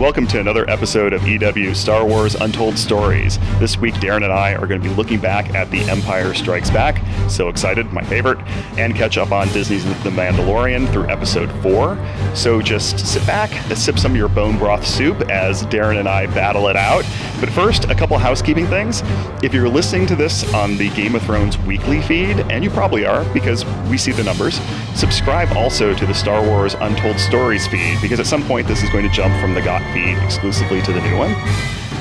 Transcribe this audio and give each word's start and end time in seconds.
Welcome 0.00 0.26
to 0.28 0.40
another 0.40 0.68
episode 0.70 1.12
of 1.12 1.28
EW 1.28 1.74
Star 1.74 2.06
Wars 2.06 2.34
Untold 2.34 2.78
Stories. 2.78 3.38
This 3.58 3.76
week, 3.76 3.92
Darren 3.96 4.24
and 4.24 4.32
I 4.32 4.54
are 4.54 4.66
going 4.66 4.80
to 4.80 4.88
be 4.88 4.94
looking 4.94 5.20
back 5.20 5.54
at 5.54 5.70
The 5.70 5.82
Empire 5.90 6.32
Strikes 6.32 6.70
Back. 6.70 7.02
So 7.28 7.50
excited, 7.50 7.92
my 7.92 8.02
favorite, 8.04 8.38
and 8.78 8.94
catch 8.96 9.18
up 9.18 9.30
on 9.30 9.48
Disney's 9.48 9.84
The 10.02 10.08
Mandalorian 10.08 10.90
through 10.90 11.08
episode 11.08 11.52
4. 11.62 11.98
So 12.34 12.62
just 12.62 12.98
sit 13.06 13.26
back, 13.26 13.50
sip 13.76 13.98
some 13.98 14.12
of 14.12 14.16
your 14.16 14.30
bone 14.30 14.56
broth 14.56 14.86
soup 14.86 15.20
as 15.28 15.64
Darren 15.64 16.00
and 16.00 16.08
I 16.08 16.28
battle 16.28 16.68
it 16.68 16.76
out. 16.76 17.04
But 17.38 17.50
first, 17.50 17.84
a 17.90 17.94
couple 17.94 18.16
housekeeping 18.16 18.68
things. 18.68 19.02
If 19.42 19.52
you're 19.52 19.68
listening 19.68 20.06
to 20.06 20.16
this 20.16 20.50
on 20.54 20.78
the 20.78 20.88
Game 20.90 21.14
of 21.14 21.20
Thrones 21.22 21.58
weekly 21.58 22.00
feed, 22.00 22.38
and 22.50 22.64
you 22.64 22.70
probably 22.70 23.04
are 23.04 23.26
because 23.34 23.66
we 23.90 23.98
see 23.98 24.12
the 24.12 24.24
numbers, 24.24 24.62
subscribe 24.94 25.54
also 25.54 25.92
to 25.92 26.06
the 26.06 26.14
Star 26.14 26.42
Wars 26.42 26.72
Untold 26.80 27.18
Stories 27.20 27.66
feed 27.66 27.98
because 28.00 28.18
at 28.18 28.26
some 28.26 28.42
point 28.44 28.66
this 28.66 28.82
is 28.82 28.88
going 28.88 29.06
to 29.06 29.14
jump 29.14 29.38
from 29.42 29.52
the 29.52 29.60
GOT 29.60 29.89
feed 29.92 30.18
exclusively 30.18 30.82
to 30.82 30.92
the 30.92 31.00
new 31.00 31.16
one. 31.16 31.34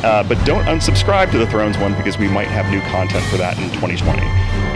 Uh, 0.04 0.24
but 0.24 0.42
don't 0.46 0.64
unsubscribe 0.64 1.30
to 1.30 1.38
the 1.38 1.48
Thrones 1.48 1.78
one 1.78 1.94
because 1.96 2.18
we 2.18 2.30
might 2.30 2.48
have 2.48 2.72
new 2.72 2.80
content 2.90 3.24
for 3.26 3.36
that 3.36 3.58
in 3.58 3.66
2020. 3.72 4.22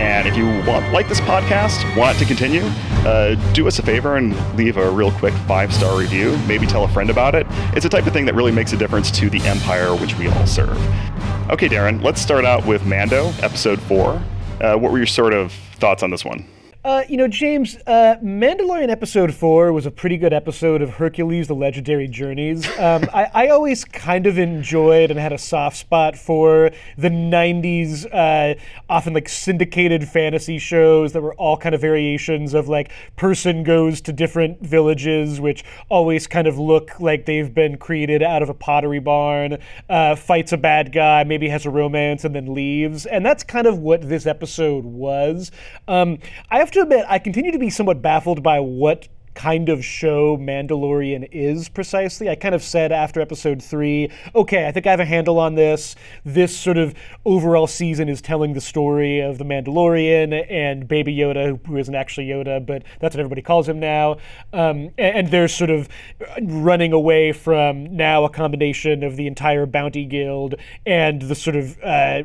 And 0.02 0.28
if 0.28 0.36
you 0.36 0.46
want, 0.70 0.92
like 0.92 1.08
this 1.08 1.22
podcast, 1.22 1.96
want 1.96 2.20
to 2.20 2.26
continue, 2.26 2.64
uh, 3.08 3.36
do 3.54 3.66
us 3.68 3.80
a 3.80 3.84
favor 3.84 4.18
and 4.18 4.36
leave 4.58 4.76
a 4.76 4.92
real 4.92 5.12
quick 5.12 5.34
five 5.48 5.74
star 5.74 5.98
review. 5.98 6.38
Maybe 6.46 6.68
tell 6.68 6.84
a 6.84 6.90
friend 6.90 7.10
about 7.10 7.36
it. 7.36 7.48
It's 7.74 7.86
a 7.86 7.90
type 7.90 8.06
of 8.06 8.12
thing 8.12 8.26
that 8.26 8.36
really 8.36 8.52
makes 8.52 8.74
a 8.74 8.78
difference 8.78 9.12
to 9.12 9.30
the 9.30 9.40
empire 9.44 9.96
which 9.96 10.18
we 10.18 10.28
all 10.28 10.46
serve. 10.46 10.78
Okay, 11.50 11.70
Darren, 11.70 12.04
let's 12.04 12.22
start 12.22 12.44
out 12.44 12.66
with 12.66 12.86
Mando, 12.86 13.28
episode 13.42 13.82
four. 13.82 14.22
Uh, 14.60 14.76
what 14.76 14.92
were 14.92 14.98
your 14.98 15.08
sort 15.08 15.34
of 15.34 15.54
thoughts 15.54 16.04
on 16.04 16.10
this 16.10 16.26
one? 16.26 16.46
Uh, 16.86 17.02
you 17.08 17.16
know, 17.16 17.30
James, 17.30 17.78
uh, 17.88 18.18
Mandalorian 18.22 18.90
episode 18.90 19.34
four 19.34 19.72
was 19.72 19.86
a 19.86 19.92
pretty 19.92 20.18
good 20.18 20.34
episode 20.34 20.82
of 20.82 20.90
Hercules: 20.90 21.48
The 21.48 21.56
Legendary 21.56 22.10
Journeys. 22.10 22.68
Um, 22.78 23.06
I, 23.14 23.30
I, 23.34 23.48
always 23.48 23.86
kind 23.86 24.28
of 24.28 24.38
enjoyed 24.38 25.10
and 25.10 25.18
had 25.18 25.32
a 25.32 25.38
soft 25.38 25.78
spot 25.78 26.18
for 26.18 26.72
the 26.98 27.08
'90s, 27.08 28.06
uh, 28.12 28.60
often 28.90 29.14
like 29.14 29.30
syndicated 29.30 30.06
fantasy 30.10 30.60
shows 30.60 31.14
that 31.14 31.22
were 31.22 31.34
all 31.36 31.56
kind 31.56 31.74
of 31.74 31.80
variations 31.80 32.54
of 32.54 32.68
like 32.68 32.92
person 33.16 33.64
goes 33.64 34.02
to 34.02 34.12
different 34.12 34.60
villages, 34.60 35.40
which 35.40 35.64
always 35.88 36.28
kind 36.28 36.48
of 36.48 36.60
look 36.60 37.00
like 37.00 37.26
they've 37.26 37.54
been 37.54 37.78
created 37.78 38.22
out 38.22 38.44
of 38.44 38.50
a 38.50 38.54
pottery 38.54 39.00
barn, 39.00 39.58
uh, 39.88 40.18
fights 40.18 40.52
a 40.52 40.58
bad 40.58 40.92
guy, 40.92 41.24
maybe 41.24 41.48
has 41.48 41.66
a 41.66 41.70
romance, 41.70 42.26
and 42.26 42.36
then 42.36 42.54
leaves. 42.54 43.06
And 43.06 43.26
that's 43.26 43.42
kind 43.46 43.68
of 43.68 43.78
what 43.78 44.10
this 44.10 44.26
episode 44.26 44.84
was. 44.84 45.50
Um, 45.88 46.20
I 46.52 46.60
have 46.60 46.73
to 46.74 46.82
admit, 46.82 47.06
I 47.08 47.20
continue 47.20 47.52
to 47.52 47.60
be 47.60 47.70
somewhat 47.70 48.02
baffled 48.02 48.44
by 48.44 48.60
what 48.60 49.08
kind 49.34 49.70
of 49.70 49.84
show 49.84 50.38
Mandalorian 50.38 51.28
is 51.32 51.70
precisely. 51.70 52.30
I 52.30 52.36
kind 52.36 52.54
of 52.54 52.64
said 52.64 52.92
after 52.92 53.22
episode 53.22 53.62
three, 53.62 54.12
okay, 54.36 54.68
I 54.68 54.72
think 54.72 54.88
I 54.88 54.92
have 54.92 55.00
a 55.00 55.06
handle 55.06 55.40
on 55.40 55.56
this. 55.56 55.96
This 56.24 56.56
sort 56.56 56.78
of 56.78 56.94
overall 57.26 57.68
season 57.68 58.10
is 58.10 58.22
telling 58.22 58.54
the 58.54 58.62
story 58.62 59.20
of 59.20 59.38
the 59.38 59.46
Mandalorian 59.46 60.46
and 60.50 60.88
Baby 60.88 61.16
Yoda, 61.16 61.60
who 61.66 61.78
isn't 61.78 61.96
actually 61.96 62.28
Yoda, 62.28 62.64
but 62.66 62.84
that's 63.00 63.16
what 63.16 63.20
everybody 63.20 63.42
calls 63.42 63.68
him 63.68 63.80
now. 63.80 64.18
Um, 64.52 64.92
and, 64.98 65.16
and 65.16 65.28
they're 65.32 65.48
sort 65.48 65.70
of 65.70 65.90
running 66.42 66.94
away 66.94 67.32
from 67.32 67.96
now 67.96 68.26
a 68.26 68.30
combination 68.30 69.04
of 69.04 69.16
the 69.16 69.28
entire 69.28 69.66
Bounty 69.66 70.06
Guild 70.06 70.56
and 70.86 71.22
the 71.22 71.36
sort 71.36 71.56
of 71.56 71.82
uh, 71.82 72.24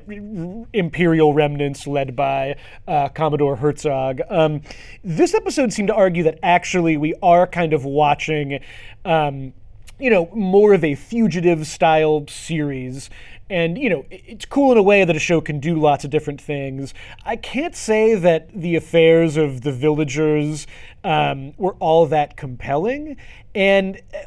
Imperial 0.73 1.33
remnants 1.33 1.87
led 1.87 2.15
by 2.15 2.57
uh, 2.87 3.09
Commodore 3.09 3.57
Herzog. 3.57 4.21
Um, 4.29 4.61
this 5.03 5.35
episode 5.35 5.73
seemed 5.73 5.89
to 5.89 5.95
argue 5.95 6.25
that 6.25 6.39
actually 6.43 6.98
we 7.01 7.15
are 7.23 7.47
kind 7.47 7.73
of 7.73 7.85
watching, 7.85 8.61
um, 9.05 9.53
you 9.99 10.11
know, 10.11 10.31
more 10.35 10.75
of 10.75 10.85
a 10.85 10.95
fugitive 10.95 11.67
style 11.67 12.25
series. 12.29 13.11
And, 13.51 13.79
you 13.79 13.89
know, 13.89 14.05
it's 14.11 14.45
cool 14.45 14.73
in 14.73 14.79
a 14.79 14.83
way 14.83 15.05
that 15.05 15.17
a 15.17 15.19
show 15.19 15.41
can 15.41 15.59
do 15.59 15.81
lots 15.81 16.05
of 16.05 16.11
different 16.11 16.41
things. 16.41 16.93
I 17.25 17.37
can't 17.37 17.75
say 17.75 18.15
that 18.15 18.51
the 18.53 18.77
affairs 18.77 19.37
of 19.37 19.63
the 19.63 19.73
villagers 19.73 20.67
um, 21.03 21.55
were 21.57 21.75
all 21.75 22.07
that 22.07 22.37
compelling. 22.37 23.17
And 23.55 24.01
uh, 24.15 24.19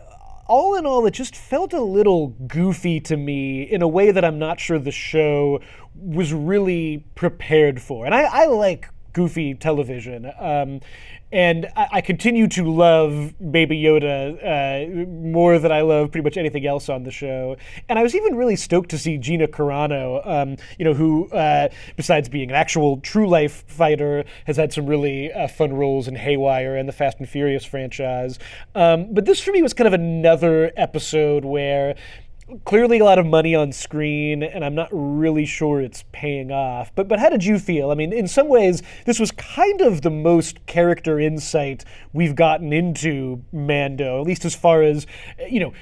all 0.47 0.75
in 0.75 0.85
all, 0.85 1.06
it 1.06 1.12
just 1.12 1.35
felt 1.35 1.72
a 1.72 1.81
little 1.81 2.29
goofy 2.47 3.00
to 3.01 3.16
me 3.16 3.62
in 3.62 3.81
a 3.81 3.88
way 3.88 4.12
that 4.12 4.25
I'm 4.25 4.40
not 4.40 4.59
sure 4.59 4.79
the 4.79 4.91
show 4.91 5.62
was 5.96 6.34
really 6.34 7.06
prepared 7.16 7.81
for. 7.81 8.06
And 8.06 8.16
I, 8.16 8.23
I 8.23 8.46
like 8.47 8.90
goofy 9.13 9.53
television. 9.53 10.31
Um, 10.39 10.81
and 11.31 11.67
I, 11.75 11.88
I, 11.94 12.01
continue 12.01 12.47
to 12.49 12.69
love 12.69 13.33
Baby 13.51 13.81
Yoda 13.81 14.35
uh, 14.44 15.05
more 15.07 15.59
than 15.59 15.72
I 15.72 15.81
love 15.81 16.11
pretty 16.11 16.23
much 16.23 16.35
anything 16.35 16.66
else 16.66 16.89
on 16.89 17.03
the 17.03 17.11
show. 17.11 17.55
And 17.88 17.97
I 17.97 18.03
was 18.03 18.16
even 18.16 18.35
really 18.35 18.57
stoked 18.57 18.89
to 18.89 18.97
see 18.97 19.17
Gina 19.17 19.47
Carano, 19.47 20.27
um, 20.27 20.57
you 20.77 20.83
know, 20.83 20.94
who, 20.94 21.29
uh, 21.29 21.69
besides 21.95 22.27
being 22.27 22.49
an 22.49 22.55
actual 22.55 22.99
true 22.99 23.29
life 23.29 23.63
fighter, 23.67 24.25
has 24.45 24.57
had 24.57 24.73
some 24.73 24.85
really 24.85 25.31
uh, 25.31 25.47
fun 25.47 25.73
roles 25.73 26.07
in 26.07 26.16
Haywire 26.16 26.75
and 26.75 26.88
the 26.88 26.93
Fast 26.93 27.19
and 27.19 27.29
Furious 27.29 27.63
franchise. 27.63 28.38
Um, 28.75 29.13
but 29.13 29.25
this 29.25 29.39
for 29.39 29.51
me 29.51 29.61
was 29.61 29.73
kind 29.73 29.88
of 29.88 29.93
another 29.93 30.72
episode 30.75 31.45
where 31.45 31.95
clearly 32.66 33.00
a 33.00 33.03
lot 33.03 33.19
of 33.19 33.25
money 33.25 33.56
on 33.56 33.72
screen, 33.72 34.44
and 34.44 34.63
I'm 34.63 34.75
not 34.75 34.89
really 34.91 35.45
sure 35.45 35.81
it's 35.81 36.03
paying 36.12 36.51
off. 36.51 36.91
But 36.95 37.07
but 37.07 37.19
how 37.19 37.29
did 37.29 37.44
you 37.44 37.59
feel? 37.59 37.91
I 37.91 37.95
mean, 37.95 38.13
in 38.13 38.28
some 38.28 38.47
ways, 38.47 38.81
this 39.06 39.19
was 39.19 39.31
kind 39.31 39.81
of 39.81 40.01
the 40.01 40.09
most 40.09 40.66
character 40.66 41.19
insight 41.19 41.85
we've 42.13 42.35
gotten 42.35 42.73
into 42.73 43.44
Mando, 43.51 44.19
at 44.22 44.28
least 44.28 44.45
as 44.45 44.56
far 44.56 44.81
as 44.81 45.06
you 45.50 45.59
know 45.59 45.73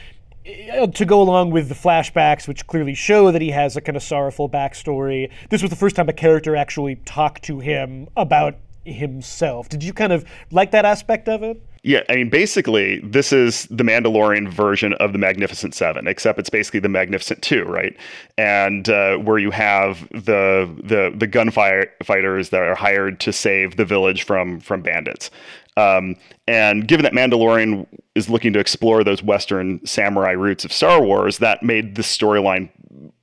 eh, 0.46 0.86
to 0.88 1.06
go 1.06 1.22
along 1.22 1.52
with 1.52 1.70
the 1.70 1.76
flashbacks, 1.76 2.48
which 2.48 2.68
clearly 2.68 2.94
show 2.94 3.32
that 3.32 3.42
he 3.42 3.52
has 3.52 3.76
a 3.76 3.82
kind 3.82 3.96
of 3.96 4.04
sorrowful 4.04 4.50
backstory, 4.50 5.30
this 5.50 5.62
was 5.62 5.70
the 5.70 5.78
first 5.78 5.96
time 5.96 6.10
a 6.10 6.14
character 6.14 6.56
actually 6.56 6.96
talked 7.06 7.44
to 7.44 7.60
him 7.60 8.08
about 8.16 8.58
himself. 8.86 9.70
Did 9.70 9.84
you 9.84 9.94
kind 9.94 10.14
of 10.14 10.26
like 10.52 10.72
that 10.72 10.86
aspect 10.86 11.30
of 11.30 11.44
it? 11.44 11.62
Yeah, 11.84 12.04
I 12.10 12.16
mean, 12.16 12.30
basically, 12.30 13.00
this 13.00 13.32
is 13.32 13.64
the 13.68 13.84
Mandalorian 13.84 14.50
version 14.50 14.94
of 14.96 15.14
the 15.14 15.18
Magnificent 15.18 15.74
Seven, 15.74 16.08
except 16.08 16.38
it's 16.38 16.50
basically 16.50 16.82
the 16.82 16.90
Magnificent 16.90 17.42
Two, 17.42 17.64
right? 17.64 17.96
And 18.38 18.90
uh, 18.90 19.18
where 19.18 19.38
you 19.38 19.52
have 19.52 20.08
the 20.10 20.70
the 20.84 21.14
the 21.16 21.28
gunfire 21.28 21.92
fighters 22.04 22.50
that 22.50 22.62
are 22.62 22.76
hired 22.76 23.20
to 23.22 23.32
save 23.32 23.78
the 23.78 23.86
village 23.86 24.24
from 24.24 24.60
from 24.60 24.82
bandits. 24.82 25.32
Um, 25.78 26.18
and 26.48 26.88
given 26.88 27.04
that 27.04 27.14
Mandalorian 27.14 27.88
is 28.16 28.30
looking 28.30 28.52
to 28.54 28.60
explore 28.60 29.04
those 29.04 29.24
Western 29.24 29.86
samurai 29.86 30.32
roots 30.32 30.66
of 30.66 30.74
Star 30.74 31.02
Wars, 31.02 31.38
that 31.38 31.64
made 31.64 31.96
the 31.96 32.02
storyline 32.02 32.70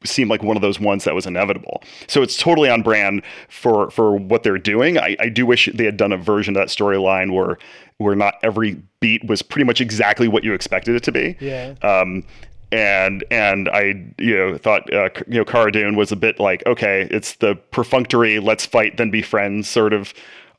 seem 0.04 0.28
like 0.28 0.42
one 0.42 0.56
of 0.56 0.62
those 0.62 0.78
ones 0.78 1.04
that 1.04 1.14
was 1.14 1.26
inevitable. 1.26 1.82
So 2.06 2.22
it's 2.22 2.36
totally 2.36 2.68
on 2.70 2.82
brand 2.82 3.22
for 3.48 3.90
for 3.90 4.16
what 4.16 4.42
they're 4.42 4.58
doing. 4.58 4.98
I, 4.98 5.16
I 5.20 5.28
do 5.28 5.46
wish 5.46 5.68
they 5.74 5.84
had 5.84 5.96
done 5.96 6.12
a 6.12 6.16
version 6.16 6.56
of 6.56 6.60
that 6.60 6.68
storyline 6.68 7.32
where 7.32 7.58
where 7.98 8.14
not 8.14 8.34
every 8.42 8.80
beat 9.00 9.24
was 9.26 9.42
pretty 9.42 9.64
much 9.64 9.80
exactly 9.80 10.28
what 10.28 10.44
you 10.44 10.52
expected 10.52 10.94
it 10.94 11.02
to 11.04 11.12
be. 11.12 11.36
Yeah. 11.40 11.74
Um, 11.82 12.24
and 12.72 13.24
and 13.30 13.68
I 13.68 14.12
you 14.18 14.36
know 14.36 14.58
thought 14.58 14.92
uh, 14.92 15.10
you 15.28 15.38
know 15.38 15.44
Cara 15.44 15.70
Dune 15.70 15.96
was 15.96 16.10
a 16.10 16.16
bit 16.16 16.40
like 16.40 16.66
okay 16.66 17.06
it's 17.10 17.36
the 17.36 17.54
perfunctory 17.70 18.40
let's 18.40 18.66
fight 18.66 18.96
then 18.96 19.10
be 19.10 19.22
friends 19.22 19.68
sort 19.68 19.92
of 19.92 20.12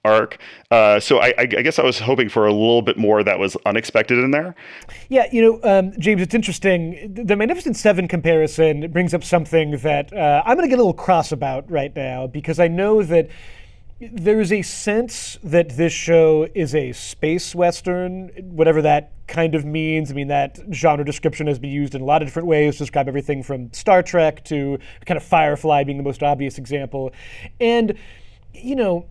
arc. 0.07 0.37
Uh, 0.71 0.99
so 0.99 1.19
I, 1.19 1.33
I, 1.37 1.45
guess 1.45 1.79
I 1.79 1.83
was 1.83 1.99
hoping 1.99 2.29
for 2.29 2.47
a 2.47 2.51
little 2.51 2.81
bit 2.81 2.97
more 2.97 3.23
that 3.23 3.39
was 3.39 3.55
unexpected 3.65 4.17
in 4.19 4.31
there. 4.31 4.55
Yeah, 5.09 5.27
you 5.31 5.41
know, 5.41 5.59
um, 5.63 5.93
James, 5.99 6.21
it's 6.21 6.33
interesting. 6.33 7.13
The 7.13 7.35
Magnificent 7.35 7.75
Seven 7.75 8.07
comparison 8.07 8.91
brings 8.91 9.13
up 9.13 9.23
something 9.23 9.77
that 9.77 10.11
uh, 10.13 10.43
I'm 10.45 10.55
going 10.57 10.65
to 10.65 10.69
get 10.69 10.79
a 10.79 10.83
little 10.83 10.93
cross 10.93 11.31
about 11.31 11.69
right 11.69 11.95
now 11.95 12.27
because 12.27 12.59
I 12.59 12.67
know 12.67 13.03
that 13.03 13.29
there 13.99 14.39
is 14.39 14.51
a 14.51 14.61
sense 14.61 15.39
that 15.43 15.69
this 15.69 15.91
show 15.91 16.47
is 16.53 16.75
a 16.75 16.91
space 16.91 17.55
western, 17.55 18.29
whatever 18.51 18.81
that 18.83 19.11
kind 19.27 19.55
of 19.55 19.65
means. 19.65 20.11
I 20.11 20.13
mean, 20.13 20.27
that 20.27 20.59
genre 20.71 21.03
description 21.03 21.47
has 21.47 21.57
been 21.57 21.71
used 21.71 21.95
in 21.95 22.01
a 22.01 22.05
lot 22.05 22.21
of 22.21 22.27
different 22.27 22.47
ways 22.47 22.75
to 22.75 22.79
describe 22.79 23.07
everything 23.07 23.41
from 23.41 23.73
Star 23.73 24.03
Trek 24.03 24.43
to 24.45 24.77
kind 25.05 25.17
of 25.17 25.23
Firefly 25.23 25.83
being 25.83 25.97
the 25.97 26.03
most 26.03 26.21
obvious 26.21 26.59
example. 26.59 27.11
And, 27.59 27.97
you 28.53 28.75
know, 28.75 29.07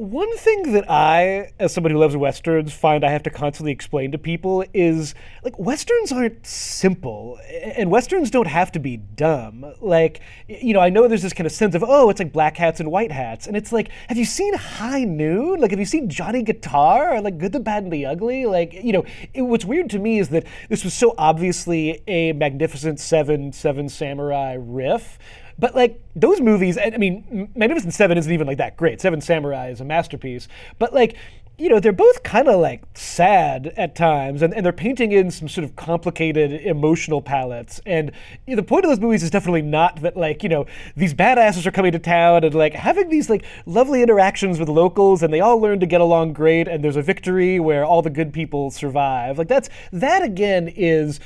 one 0.00 0.34
thing 0.38 0.72
that 0.72 0.90
I, 0.90 1.52
as 1.58 1.74
somebody 1.74 1.92
who 1.92 2.00
loves 2.00 2.16
westerns, 2.16 2.72
find 2.72 3.04
I 3.04 3.10
have 3.10 3.22
to 3.24 3.30
constantly 3.30 3.70
explain 3.70 4.12
to 4.12 4.18
people 4.18 4.64
is 4.72 5.14
like 5.44 5.58
westerns 5.58 6.10
aren't 6.10 6.46
simple, 6.46 7.38
and 7.76 7.90
westerns 7.90 8.30
don't 8.30 8.46
have 8.46 8.72
to 8.72 8.78
be 8.78 8.96
dumb. 8.96 9.74
Like, 9.78 10.22
you 10.48 10.72
know, 10.72 10.80
I 10.80 10.88
know 10.88 11.06
there's 11.06 11.20
this 11.20 11.34
kind 11.34 11.46
of 11.46 11.52
sense 11.52 11.74
of 11.74 11.84
oh, 11.86 12.08
it's 12.08 12.18
like 12.18 12.32
black 12.32 12.56
hats 12.56 12.80
and 12.80 12.90
white 12.90 13.12
hats, 13.12 13.46
and 13.46 13.54
it's 13.54 13.72
like, 13.72 13.90
have 14.08 14.16
you 14.16 14.24
seen 14.24 14.54
High 14.54 15.04
Noon? 15.04 15.60
Like, 15.60 15.70
have 15.70 15.80
you 15.80 15.84
seen 15.84 16.08
Johnny 16.08 16.42
Guitar 16.42 17.16
or 17.16 17.20
like 17.20 17.36
Good, 17.36 17.52
the 17.52 17.60
Bad, 17.60 17.82
and 17.82 17.92
the 17.92 18.06
Ugly? 18.06 18.46
Like, 18.46 18.72
you 18.72 18.94
know, 18.94 19.04
it, 19.34 19.42
what's 19.42 19.66
weird 19.66 19.90
to 19.90 19.98
me 19.98 20.18
is 20.18 20.30
that 20.30 20.46
this 20.70 20.82
was 20.82 20.94
so 20.94 21.14
obviously 21.18 22.02
a 22.08 22.32
Magnificent 22.32 23.00
Seven, 23.00 23.52
Seven 23.52 23.90
Samurai 23.90 24.56
riff 24.58 25.18
but 25.60 25.76
like 25.76 26.00
those 26.16 26.40
movies, 26.40 26.78
I 26.78 26.90
mean, 26.96 27.50
Magnificent 27.54 27.94
Seven 27.94 28.18
isn't 28.18 28.32
even 28.32 28.46
like 28.46 28.58
that 28.58 28.76
great. 28.76 29.00
Seven 29.00 29.20
Samurai 29.20 29.68
is 29.68 29.80
a 29.80 29.84
masterpiece. 29.84 30.48
But 30.78 30.92
like 30.92 31.16
you 31.60 31.68
know, 31.68 31.78
they're 31.78 31.92
both 31.92 32.22
kind 32.22 32.48
of 32.48 32.58
like 32.58 32.82
sad 32.94 33.74
at 33.76 33.94
times, 33.94 34.40
and, 34.40 34.54
and 34.54 34.64
they're 34.64 34.72
painting 34.72 35.12
in 35.12 35.30
some 35.30 35.46
sort 35.46 35.62
of 35.62 35.76
complicated 35.76 36.52
emotional 36.52 37.20
palettes. 37.20 37.82
And 37.84 38.12
you 38.46 38.56
know, 38.56 38.62
the 38.62 38.66
point 38.66 38.86
of 38.86 38.90
those 38.90 38.98
movies 38.98 39.22
is 39.22 39.28
definitely 39.28 39.60
not 39.60 40.00
that, 40.00 40.16
like, 40.16 40.42
you 40.42 40.48
know, 40.48 40.64
these 40.96 41.12
badasses 41.12 41.66
are 41.66 41.70
coming 41.70 41.92
to 41.92 41.98
town 41.98 42.44
and 42.44 42.54
like 42.54 42.72
having 42.72 43.10
these 43.10 43.28
like 43.28 43.44
lovely 43.66 44.02
interactions 44.02 44.58
with 44.58 44.70
locals, 44.70 45.22
and 45.22 45.34
they 45.34 45.40
all 45.40 45.58
learn 45.58 45.80
to 45.80 45.86
get 45.86 46.00
along 46.00 46.32
great, 46.32 46.66
and 46.66 46.82
there's 46.82 46.96
a 46.96 47.02
victory 47.02 47.60
where 47.60 47.84
all 47.84 48.00
the 48.00 48.08
good 48.08 48.32
people 48.32 48.70
survive. 48.70 49.36
Like, 49.36 49.48
that's 49.48 49.68
that 49.92 50.22
again 50.22 50.68
is 50.68 51.20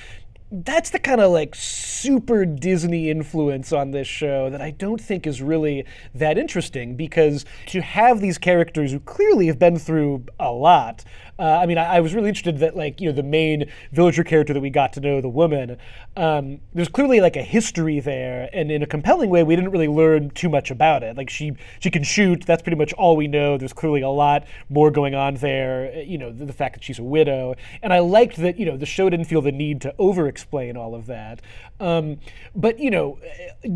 that's 0.62 0.90
the 0.90 1.00
kind 1.00 1.20
of 1.20 1.32
like 1.32 1.54
super 1.54 2.44
Disney 2.44 3.10
influence 3.10 3.72
on 3.72 3.90
this 3.90 4.06
show 4.06 4.50
that 4.50 4.62
I 4.62 4.70
don't 4.70 5.00
think 5.00 5.26
is 5.26 5.42
really 5.42 5.84
that 6.14 6.38
interesting 6.38 6.94
because 6.94 7.44
to 7.66 7.80
have 7.80 8.20
these 8.20 8.38
characters 8.38 8.92
who 8.92 9.00
clearly 9.00 9.48
have 9.48 9.58
been 9.58 9.78
through 9.78 10.26
a 10.38 10.52
lot 10.52 11.04
uh, 11.38 11.42
I 11.42 11.66
mean, 11.66 11.78
I, 11.78 11.96
I, 11.96 12.00
was 12.00 12.14
really 12.14 12.28
interested 12.28 12.58
that 12.58 12.76
like 12.76 13.00
you 13.00 13.08
know 13.08 13.14
the 13.14 13.22
main 13.22 13.70
villager 13.90 14.22
character 14.22 14.54
that 14.54 14.60
we 14.60 14.70
got 14.70 14.92
to 14.92 15.00
know, 15.00 15.20
the 15.20 15.28
woman. 15.28 15.76
Um, 16.16 16.60
there's 16.72 16.88
clearly 16.88 17.20
like 17.20 17.34
a 17.34 17.42
history 17.42 17.98
there, 17.98 18.48
and 18.52 18.70
in 18.70 18.82
a 18.82 18.86
compelling 18.86 19.30
way, 19.30 19.42
we 19.42 19.56
didn't 19.56 19.70
really 19.70 19.88
learn 19.88 20.30
too 20.30 20.48
much 20.48 20.70
about 20.70 21.02
it. 21.02 21.16
Like 21.16 21.28
she 21.28 21.56
she 21.80 21.90
can 21.90 22.04
shoot. 22.04 22.46
That's 22.46 22.62
pretty 22.62 22.76
much 22.76 22.92
all 22.92 23.16
we 23.16 23.26
know. 23.26 23.58
There's 23.58 23.72
clearly 23.72 24.00
a 24.00 24.08
lot 24.08 24.46
more 24.68 24.92
going 24.92 25.16
on 25.16 25.34
there. 25.36 26.02
You 26.02 26.18
know, 26.18 26.30
the, 26.30 26.46
the 26.46 26.52
fact 26.52 26.74
that 26.74 26.84
she's 26.84 27.00
a 27.00 27.04
widow, 27.04 27.56
and 27.82 27.92
I 27.92 27.98
liked 27.98 28.36
that 28.36 28.56
you 28.58 28.66
know 28.66 28.76
the 28.76 28.86
show 28.86 29.10
didn't 29.10 29.26
feel 29.26 29.40
the 29.40 29.52
need 29.52 29.80
to 29.80 29.94
over-explain 29.98 30.76
all 30.76 30.94
of 30.94 31.06
that. 31.06 31.42
Um, 31.80 32.20
but 32.54 32.78
you 32.78 32.90
know, 32.90 33.18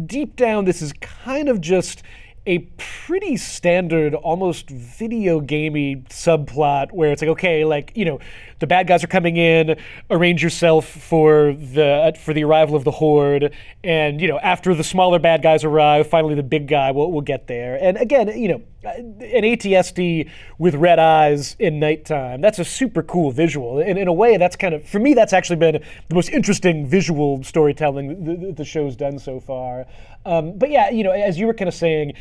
deep 0.07 0.37
down, 0.37 0.65
this 0.65 0.81
is 0.81 0.93
kind 1.01 1.49
of 1.49 1.61
just 1.61 2.05
a 2.49 2.61
pretty 2.79 3.37
standard, 3.37 4.15
almost 4.15 4.71
video 4.71 5.39
gamey 5.39 5.97
subplot 6.09 6.91
where 6.93 7.13
it's 7.13 7.21
like, 7.21 7.29
okay, 7.29 7.67
like 7.67 7.93
you 7.95 8.07
know, 8.07 8.19
the 8.59 8.67
bad 8.67 8.87
guys 8.87 9.05
are 9.05 9.09
coming 9.09 9.37
in, 9.37 9.77
arrange 10.11 10.43
yourself 10.43 10.89
for 10.89 11.53
the 11.53 12.17
for 12.23 12.35
the 12.35 12.45
arrival 12.45 12.75
of 12.77 12.85
the 12.85 12.91
horde, 12.91 13.53
and 13.85 14.21
you 14.21 14.29
know, 14.29 14.39
after 14.39 14.75
the 14.75 14.85
smaller 14.85 15.19
bad 15.19 15.43
guys 15.43 15.65
arrive, 15.65 16.07
finally 16.09 16.35
the 16.35 16.43
big 16.43 16.69
guy 16.69 16.91
will 16.91 17.13
will 17.13 17.21
get 17.21 17.47
there. 17.47 17.79
And 17.83 17.97
again, 17.97 18.29
you 18.39 18.49
know, 18.49 18.63
an 18.85 19.45
AT-ST 19.45 20.29
with 20.59 20.75
red 20.75 20.99
eyes 20.99 21.57
in 21.59 21.81
nighttime. 21.81 22.41
That's 22.41 22.59
a 22.59 22.65
super 22.65 23.03
cool 23.03 23.33
visual. 23.33 23.81
And 23.81 23.99
in 23.99 24.07
a 24.09 24.13
way, 24.13 24.37
that's 24.37 24.57
kind 24.57 24.73
of, 24.75 24.89
for 24.89 25.01
me, 25.01 25.15
that's 25.15 25.33
actually 25.33 25.57
been 25.57 25.83
the 26.09 26.15
most 26.15 26.29
interesting 26.31 26.87
visual 26.87 27.43
storytelling 27.43 28.25
the, 28.25 28.53
the 28.53 28.65
show's 28.65 28.95
done 28.95 29.19
so 29.19 29.41
far. 29.41 29.87
Um, 30.25 30.59
but 30.59 30.71
yeah, 30.71 30.91
you 30.91 31.03
know, 31.03 31.11
as 31.11 31.39
you 31.39 31.47
were 31.47 31.55
kind 31.55 31.69
of 31.69 31.75
saying, 31.75 32.13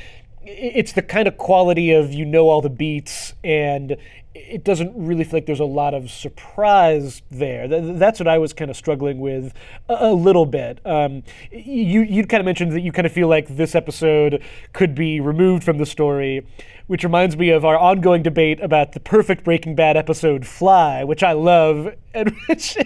it's 0.48 0.94
the 0.94 1.02
kind 1.02 1.28
of 1.28 1.38
quality 1.38 1.92
of 1.92 2.14
you 2.14 2.26
know 2.26 2.50
all 2.50 2.62
the 2.62 2.70
beats 2.70 3.34
and 3.44 3.98
it 4.34 4.64
doesn't 4.64 4.94
really 4.96 5.24
feel 5.24 5.34
like 5.34 5.46
there's 5.46 5.60
a 5.60 5.66
lot 5.66 5.94
of 5.94 6.12
surprise 6.12 7.22
there. 7.32 7.68
That's 7.68 8.20
what 8.20 8.28
I 8.28 8.38
was 8.38 8.54
kind 8.54 8.70
of 8.70 8.78
struggling 8.78 9.20
with 9.20 9.54
a, 9.90 10.14
little 10.14 10.46
bit. 10.46 10.80
Um, 10.86 11.24
you 11.52 12.02
you 12.02 12.26
kind 12.26 12.40
of 12.40 12.46
mentioned 12.46 12.72
that 12.74 12.82
you 12.82 12.92
kind 12.92 13.06
of 13.06 13.12
feel 13.12 13.28
like 13.28 13.48
this 13.48 13.76
episode 13.76 14.42
could 14.74 14.94
be 14.94 15.20
removed 15.20 15.64
from 15.64 15.80
the 15.80 15.86
story, 15.86 16.46
which 16.86 17.04
reminds 17.04 17.36
me 17.36 17.50
of 17.50 17.66
our 17.66 17.78
ongoing 17.78 18.22
debate 18.22 18.60
about 18.60 18.92
the 18.92 19.00
perfect 19.00 19.44
Breaking 19.44 19.76
Bad 19.76 19.98
episode 19.98 20.46
"Fly," 20.46 21.04
which 21.04 21.24
I 21.24 21.32
love, 21.34 21.94
and 22.14 22.36
which. 22.48 22.78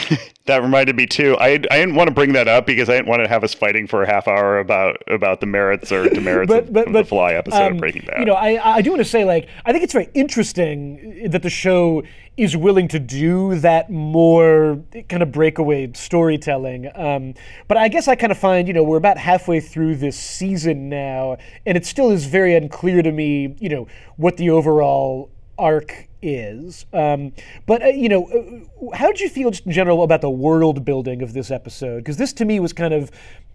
that 0.46 0.62
reminded 0.62 0.96
me 0.96 1.06
too. 1.06 1.36
I 1.38 1.50
I 1.50 1.56
didn't 1.58 1.94
want 1.94 2.08
to 2.08 2.14
bring 2.14 2.32
that 2.32 2.48
up 2.48 2.66
because 2.66 2.88
I 2.88 2.94
didn't 2.94 3.08
want 3.08 3.22
to 3.22 3.28
have 3.28 3.44
us 3.44 3.54
fighting 3.54 3.86
for 3.86 4.02
a 4.02 4.06
half 4.06 4.26
hour 4.26 4.58
about 4.58 5.02
about 5.08 5.40
the 5.40 5.46
merits 5.46 5.92
or 5.92 6.08
demerits 6.08 6.48
but, 6.48 6.64
of, 6.64 6.72
but, 6.72 6.86
of 6.88 6.92
the 6.92 7.04
Fly 7.04 7.34
episode 7.34 7.66
um, 7.66 7.72
of 7.74 7.78
Breaking 7.78 8.04
Bad. 8.04 8.20
You 8.20 8.26
know, 8.26 8.34
I 8.34 8.76
I 8.76 8.82
do 8.82 8.90
want 8.90 9.00
to 9.00 9.08
say 9.08 9.24
like 9.24 9.48
I 9.64 9.72
think 9.72 9.84
it's 9.84 9.92
very 9.92 10.08
interesting 10.14 11.28
that 11.30 11.42
the 11.42 11.50
show 11.50 12.02
is 12.36 12.56
willing 12.56 12.88
to 12.88 12.98
do 12.98 13.56
that 13.56 13.90
more 13.90 14.82
kind 15.08 15.22
of 15.22 15.30
breakaway 15.30 15.92
storytelling. 15.92 16.90
Um, 16.94 17.34
but 17.68 17.76
I 17.76 17.88
guess 17.88 18.08
I 18.08 18.14
kind 18.14 18.32
of 18.32 18.38
find 18.38 18.66
you 18.66 18.74
know 18.74 18.82
we're 18.82 18.96
about 18.96 19.18
halfway 19.18 19.60
through 19.60 19.96
this 19.96 20.18
season 20.18 20.88
now, 20.88 21.36
and 21.66 21.76
it 21.76 21.86
still 21.86 22.10
is 22.10 22.26
very 22.26 22.54
unclear 22.54 23.02
to 23.02 23.12
me 23.12 23.54
you 23.60 23.68
know 23.68 23.86
what 24.16 24.36
the 24.36 24.50
overall 24.50 25.30
arc 25.58 26.08
is. 26.22 26.86
Um, 26.92 27.32
but 27.66 27.82
uh, 27.82 27.86
you 27.88 28.08
know, 28.08 28.26
uh, 28.26 28.96
how 28.96 29.08
did 29.08 29.20
you 29.20 29.28
feel 29.28 29.50
just 29.50 29.66
in 29.66 29.72
general 29.72 30.02
about 30.02 30.20
the 30.20 30.30
world 30.30 30.84
building 30.84 31.22
of 31.22 31.32
this 31.32 31.50
episode? 31.50 31.98
Because 31.98 32.16
this 32.16 32.32
to 32.34 32.44
me 32.44 32.60
was 32.60 32.72
kind 32.72 32.94
of 32.94 33.10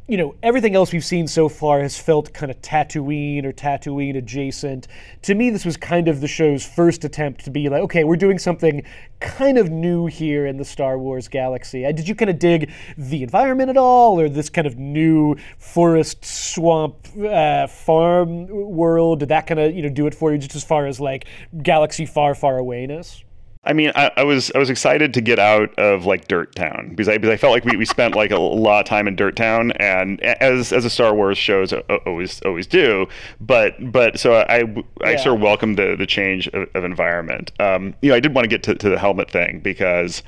you 0.07 0.15
know, 0.15 0.35
everything 0.41 0.73
else 0.73 0.93
we've 0.93 1.03
seen 1.03 1.27
so 1.27 1.49
far 1.49 1.81
has 1.81 1.99
felt 1.99 2.33
kind 2.33 2.49
of 2.49 2.61
Tatooine 2.61 3.43
or 3.43 3.51
Tatooine 3.51 4.17
adjacent. 4.17 4.87
To 5.23 5.35
me, 5.35 5.49
this 5.49 5.65
was 5.65 5.75
kind 5.75 6.07
of 6.07 6.21
the 6.21 6.29
show's 6.29 6.65
first 6.65 7.03
attempt 7.03 7.43
to 7.43 7.51
be 7.51 7.67
like, 7.67 7.81
okay, 7.83 8.05
we're 8.05 8.15
doing 8.15 8.39
something 8.39 8.83
kind 9.19 9.57
of 9.57 9.69
new 9.69 10.05
here 10.05 10.45
in 10.45 10.55
the 10.55 10.63
Star 10.63 10.97
Wars 10.97 11.27
galaxy. 11.27 11.85
Uh, 11.85 11.91
did 11.91 12.07
you 12.07 12.15
kind 12.15 12.29
of 12.29 12.39
dig 12.39 12.71
the 12.97 13.21
environment 13.21 13.69
at 13.69 13.75
all, 13.75 14.17
or 14.17 14.29
this 14.29 14.49
kind 14.49 14.65
of 14.65 14.77
new 14.77 15.35
forest, 15.57 16.23
swamp, 16.23 16.95
uh, 17.21 17.67
farm 17.67 18.47
world? 18.47 19.19
Did 19.19 19.29
that 19.29 19.45
kind 19.45 19.59
of 19.59 19.75
you 19.75 19.81
know 19.81 19.89
do 19.89 20.07
it 20.07 20.15
for 20.15 20.31
you, 20.31 20.37
just 20.37 20.55
as 20.55 20.63
far 20.63 20.85
as 20.85 21.01
like 21.01 21.25
galaxy 21.63 22.05
far, 22.05 22.33
far 22.33 22.56
awayness? 22.57 23.23
I 23.67 23.73
mean, 23.73 23.91
I, 23.95 24.11
I, 24.15 24.23
was 24.23 24.49
I 24.55 24.59
was 24.59 24.69
excited 24.69 25.13
to 25.13 25.21
get 25.21 25.39
out 25.39 25.77
of 25.77 26.05
like 26.05 26.29
Dirt 26.29 26.55
Town 26.55 26.87
because 26.89 27.09
I 27.09 27.17
because 27.17 27.31
I 27.31 27.37
felt 27.37 27.51
like 27.51 27.65
we, 27.65 27.75
we 27.75 27.83
spent 27.83 28.15
like 28.15 28.31
a 28.31 28.37
lot 28.37 28.79
of 28.79 28.85
time 28.85 29.09
in 29.09 29.17
Dirt 29.17 29.35
Town 29.35 29.73
and 29.73 30.21
as 30.21 30.71
as 30.71 30.85
a 30.85 30.89
Star 30.89 31.13
Wars 31.13 31.37
shows 31.37 31.73
always 32.05 32.41
always 32.43 32.65
do, 32.65 33.07
but 33.41 33.73
but 33.91 34.19
so 34.19 34.35
I 34.35 34.63
I 35.03 35.11
yeah. 35.11 35.17
sort 35.17 35.35
of 35.35 35.41
welcomed 35.41 35.77
the 35.77 35.97
the 35.97 36.05
change 36.05 36.47
of, 36.49 36.69
of 36.75 36.85
environment. 36.85 37.51
Um, 37.59 37.93
you 38.01 38.09
know, 38.09 38.15
I 38.15 38.21
did 38.21 38.33
want 38.33 38.45
to 38.45 38.49
get 38.49 38.63
to, 38.63 38.75
to 38.75 38.89
the 38.89 38.97
helmet 38.97 39.29
thing 39.29 39.59
because 39.59 40.23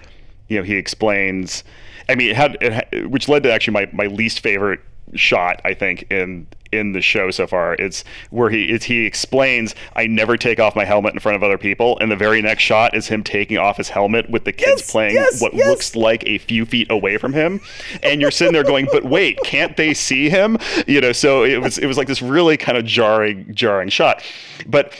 you 0.49 0.57
know 0.57 0.63
he 0.63 0.75
explains. 0.75 1.63
I 2.09 2.15
mean, 2.15 2.31
it 2.31 2.35
had, 2.35 2.57
it 2.59 2.73
had 2.73 3.07
which 3.09 3.29
led 3.29 3.43
to 3.43 3.53
actually 3.53 3.73
my, 3.73 3.89
my 3.93 4.07
least 4.07 4.41
favorite 4.41 4.81
shot 5.15 5.61
I 5.65 5.73
think 5.73 6.11
in 6.11 6.47
in 6.71 6.91
the 6.91 7.01
show 7.01 7.31
so 7.31 7.47
far. 7.47 7.75
It's 7.75 8.03
where 8.29 8.49
he 8.49 8.65
it's, 8.65 8.85
he 8.85 9.05
explains, 9.05 9.75
"I 9.95 10.07
never 10.07 10.37
take 10.37 10.59
off 10.59 10.75
my 10.75 10.85
helmet 10.85 11.13
in 11.13 11.19
front 11.19 11.35
of 11.35 11.43
other 11.43 11.57
people," 11.57 11.97
and 11.99 12.11
the 12.11 12.15
very 12.15 12.41
next 12.41 12.63
shot 12.63 12.95
is 12.95 13.07
him 13.07 13.23
taking 13.23 13.57
off 13.57 13.77
his 13.77 13.89
helmet 13.89 14.29
with 14.29 14.45
the 14.45 14.51
kids 14.51 14.81
yes, 14.81 14.91
playing 14.91 15.15
yes, 15.15 15.41
what 15.41 15.53
yes. 15.53 15.67
looks 15.67 15.95
like 15.95 16.23
a 16.27 16.37
few 16.37 16.65
feet 16.65 16.89
away 16.91 17.17
from 17.17 17.33
him, 17.33 17.61
and 18.03 18.21
you're 18.21 18.31
sitting 18.31 18.53
there 18.53 18.63
going, 18.63 18.87
"But 18.91 19.05
wait, 19.05 19.39
can't 19.43 19.75
they 19.77 19.93
see 19.93 20.29
him?" 20.29 20.57
You 20.87 21.01
know, 21.01 21.11
so 21.11 21.43
it 21.43 21.61
was 21.61 21.77
it 21.77 21.87
was 21.87 21.97
like 21.97 22.07
this 22.07 22.21
really 22.21 22.57
kind 22.57 22.77
of 22.77 22.85
jarring 22.85 23.53
jarring 23.53 23.89
shot, 23.89 24.23
but 24.67 24.93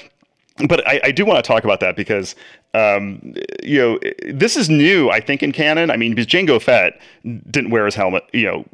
but 0.67 0.85
I, 0.87 0.99
I, 1.05 1.11
do 1.11 1.25
want 1.25 1.43
to 1.43 1.47
talk 1.47 1.63
about 1.63 1.79
that 1.79 1.95
because 1.95 2.35
um, 2.73 3.33
you 3.63 3.79
know 3.79 3.99
this 4.31 4.55
is 4.55 4.69
new. 4.69 5.09
I 5.09 5.19
think 5.19 5.41
in 5.41 5.51
canon. 5.51 5.89
I 5.89 5.97
mean, 5.97 6.13
because 6.13 6.27
Jango 6.27 6.61
Fett 6.61 6.99
didn't 7.23 7.71
wear 7.71 7.85
his 7.85 7.95
helmet. 7.95 8.23
You 8.31 8.45
know, 8.45 8.65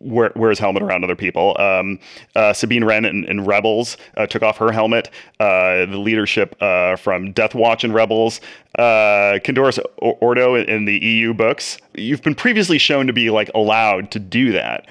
wear, 0.00 0.32
wear 0.34 0.50
his 0.50 0.58
helmet 0.58 0.82
around 0.82 1.04
other 1.04 1.14
people. 1.14 1.56
Um, 1.60 2.00
uh, 2.34 2.52
Sabine 2.52 2.84
Wren 2.84 3.04
in, 3.04 3.44
Rebels 3.44 3.96
uh, 4.16 4.26
took 4.26 4.42
off 4.42 4.58
her 4.58 4.72
helmet. 4.72 5.10
Uh, 5.38 5.86
the 5.86 5.98
leadership 5.98 6.56
uh, 6.60 6.96
from 6.96 7.32
Death 7.32 7.54
Watch 7.54 7.84
and 7.84 7.94
Rebels. 7.94 8.40
Uh, 8.76 9.38
Canderous 9.44 9.78
Ordo 9.98 10.56
in, 10.56 10.68
in 10.68 10.84
the 10.84 10.98
EU 10.98 11.32
books. 11.32 11.78
You've 11.94 12.22
been 12.22 12.34
previously 12.34 12.78
shown 12.78 13.06
to 13.06 13.12
be 13.12 13.30
like 13.30 13.50
allowed 13.54 14.10
to 14.12 14.18
do 14.18 14.50
that, 14.52 14.88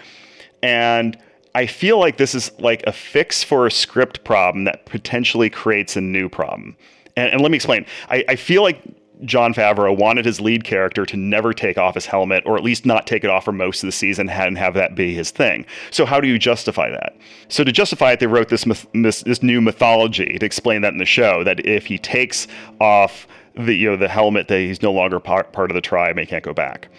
and 0.62 1.18
I 1.54 1.66
feel 1.68 2.00
like 2.00 2.16
this 2.16 2.34
is 2.34 2.52
like 2.60 2.82
a 2.88 2.94
fix 2.94 3.44
for 3.44 3.68
a 3.68 3.72
script 3.72 4.24
problem 4.24 4.64
that 4.64 4.86
potentially 4.86 5.50
creates 5.50 5.98
a 5.98 6.02
new 6.02 6.30
problem. 6.30 6.78
And, 7.16 7.34
and 7.34 7.42
let 7.42 7.52
me 7.52 7.56
explain. 7.56 7.86
I, 8.10 8.24
I 8.28 8.36
feel 8.36 8.64
like 8.64 8.82
Jon 9.26 9.54
Favreau 9.54 9.98
wanted 9.98 10.26
his 10.26 10.42
lead 10.42 10.64
character 10.64 11.06
to 11.06 11.18
never 11.18 11.54
take 11.54 11.78
off 11.78 11.96
his 11.96 12.06
helmet, 12.06 12.44
or 12.46 12.58
at 12.58 12.64
least 12.64 12.86
not 12.86 13.08
take 13.08 13.24
it 13.24 13.30
off 13.30 13.46
for 13.46 13.52
most 13.52 13.84
of 13.84 13.88
the 13.88 13.92
season, 13.92 14.30
and 14.30 14.58
have 14.58 14.74
that 14.74 14.96
be 14.96 15.14
his 15.14 15.32
thing. 15.32 15.66
So 15.92 16.06
how 16.06 16.20
do 16.20 16.28
you 16.28 16.38
justify 16.38 16.90
that? 16.90 17.16
So 17.48 17.64
to 17.64 17.72
justify 17.72 18.14
it, 18.14 18.20
they 18.20 18.28
wrote 18.28 18.50
this 18.50 18.66
myth, 18.66 18.86
this 18.94 19.44
new 19.44 19.62
mythology 19.62 20.38
to 20.40 20.46
explain 20.46 20.82
that 20.82 20.94
in 20.94 20.98
the 20.98 21.06
show 21.06 21.44
that 21.44 21.66
if 21.66 21.86
he 21.86 21.98
takes 21.98 22.48
off 22.80 23.28
the 23.56 23.76
you 23.76 23.92
know 23.92 23.98
the 23.98 24.10
helmet, 24.10 24.48
that 24.48 24.60
he's 24.60 24.82
no 24.82 24.92
longer 24.92 25.20
part, 25.20 25.54
part 25.54 25.72
of 25.72 25.76
the 25.76 25.82
tribe 25.82 26.12
and 26.12 26.20
he 26.20 26.26
can't 26.26 26.44
go 26.44 26.54
back. 26.54 26.90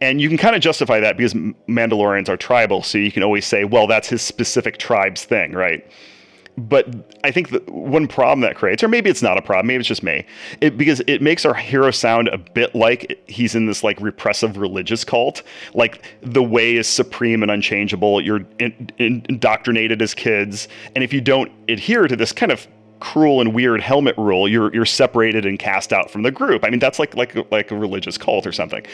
And 0.00 0.18
you 0.18 0.28
can 0.28 0.38
kind 0.38 0.56
of 0.56 0.62
justify 0.62 0.98
that 1.00 1.18
because 1.18 1.34
Mandalorians 1.34 2.30
are 2.30 2.36
tribal, 2.36 2.82
so 2.82 2.96
you 2.96 3.12
can 3.12 3.22
always 3.22 3.44
say, 3.44 3.64
well, 3.64 3.86
that's 3.86 4.08
his 4.08 4.22
specific 4.22 4.78
tribe's 4.78 5.24
thing, 5.24 5.52
right? 5.52 5.86
But 6.68 6.88
I 7.24 7.30
think 7.30 7.50
one 7.68 8.06
problem 8.06 8.40
that 8.40 8.56
creates, 8.56 8.82
or 8.82 8.88
maybe 8.88 9.08
it's 9.08 9.22
not 9.22 9.38
a 9.38 9.42
problem, 9.42 9.68
maybe 9.68 9.80
it's 9.80 9.88
just 9.88 10.02
me, 10.02 10.26
it, 10.60 10.76
because 10.76 11.00
it 11.06 11.22
makes 11.22 11.44
our 11.44 11.54
hero 11.54 11.90
sound 11.90 12.28
a 12.28 12.38
bit 12.38 12.74
like 12.74 13.22
he's 13.28 13.54
in 13.54 13.66
this 13.66 13.82
like 13.82 14.00
repressive 14.00 14.56
religious 14.56 15.04
cult. 15.04 15.42
Like 15.74 16.04
the 16.22 16.42
way 16.42 16.76
is 16.76 16.86
supreme 16.86 17.42
and 17.42 17.50
unchangeable. 17.50 18.20
You're 18.20 18.44
in, 18.58 18.90
in, 18.98 19.24
indoctrinated 19.28 20.02
as 20.02 20.14
kids, 20.14 20.68
and 20.94 21.02
if 21.02 21.12
you 21.12 21.20
don't 21.20 21.50
adhere 21.68 22.08
to 22.08 22.16
this 22.16 22.32
kind 22.32 22.52
of 22.52 22.66
cruel 23.00 23.40
and 23.40 23.54
weird 23.54 23.80
helmet 23.80 24.16
rule, 24.16 24.48
you're 24.48 24.72
you're 24.72 24.86
separated 24.86 25.44
and 25.46 25.58
cast 25.58 25.92
out 25.92 26.10
from 26.10 26.22
the 26.22 26.30
group. 26.30 26.64
I 26.64 26.70
mean, 26.70 26.78
that's 26.78 26.98
like 26.98 27.16
like 27.16 27.34
like 27.50 27.70
a 27.70 27.76
religious 27.76 28.16
cult 28.16 28.46
or 28.46 28.52
something. 28.52 28.84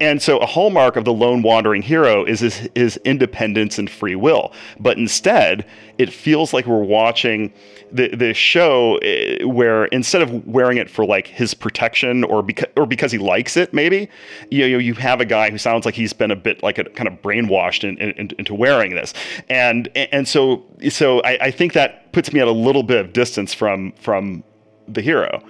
And 0.00 0.22
so 0.22 0.38
a 0.38 0.46
hallmark 0.46 0.96
of 0.96 1.04
the 1.04 1.12
lone 1.12 1.42
wandering 1.42 1.82
hero 1.82 2.24
is 2.24 2.40
his, 2.40 2.68
his 2.74 2.96
independence 2.98 3.78
and 3.78 3.90
free 3.90 4.16
will. 4.16 4.52
But 4.78 4.96
instead, 4.96 5.66
it 5.98 6.12
feels 6.12 6.52
like 6.52 6.66
we're 6.66 6.78
watching 6.78 7.52
the 7.90 8.08
the 8.14 8.34
show 8.34 8.96
eh, 8.98 9.42
where 9.44 9.86
instead 9.86 10.22
of 10.22 10.46
wearing 10.46 10.78
it 10.78 10.88
for 10.88 11.04
like 11.04 11.26
his 11.26 11.54
protection 11.54 12.24
or 12.24 12.42
because 12.42 12.68
or 12.76 12.86
because 12.86 13.12
he 13.12 13.18
likes 13.18 13.56
it, 13.56 13.74
maybe 13.74 14.08
you 14.50 14.68
know 14.70 14.78
you 14.78 14.94
have 14.94 15.20
a 15.20 15.24
guy 15.24 15.50
who 15.50 15.58
sounds 15.58 15.84
like 15.84 15.94
he's 15.94 16.12
been 16.12 16.30
a 16.30 16.36
bit 16.36 16.62
like 16.62 16.78
a 16.78 16.84
kind 16.84 17.08
of 17.08 17.20
brainwashed 17.22 17.84
in, 17.84 17.98
in, 17.98 18.30
into 18.38 18.54
wearing 18.54 18.94
this, 18.94 19.12
and 19.48 19.88
and 19.96 20.28
so 20.28 20.64
so 20.88 21.20
I, 21.22 21.46
I 21.46 21.50
think 21.50 21.72
that 21.72 22.07
puts 22.18 22.32
me 22.32 22.40
at 22.40 22.48
a 22.48 22.50
little 22.50 22.82
bit 22.82 22.98
of 22.98 23.12
distance 23.12 23.54
from 23.54 23.92
from 23.92 24.42
the 24.88 25.00
hero. 25.00 25.40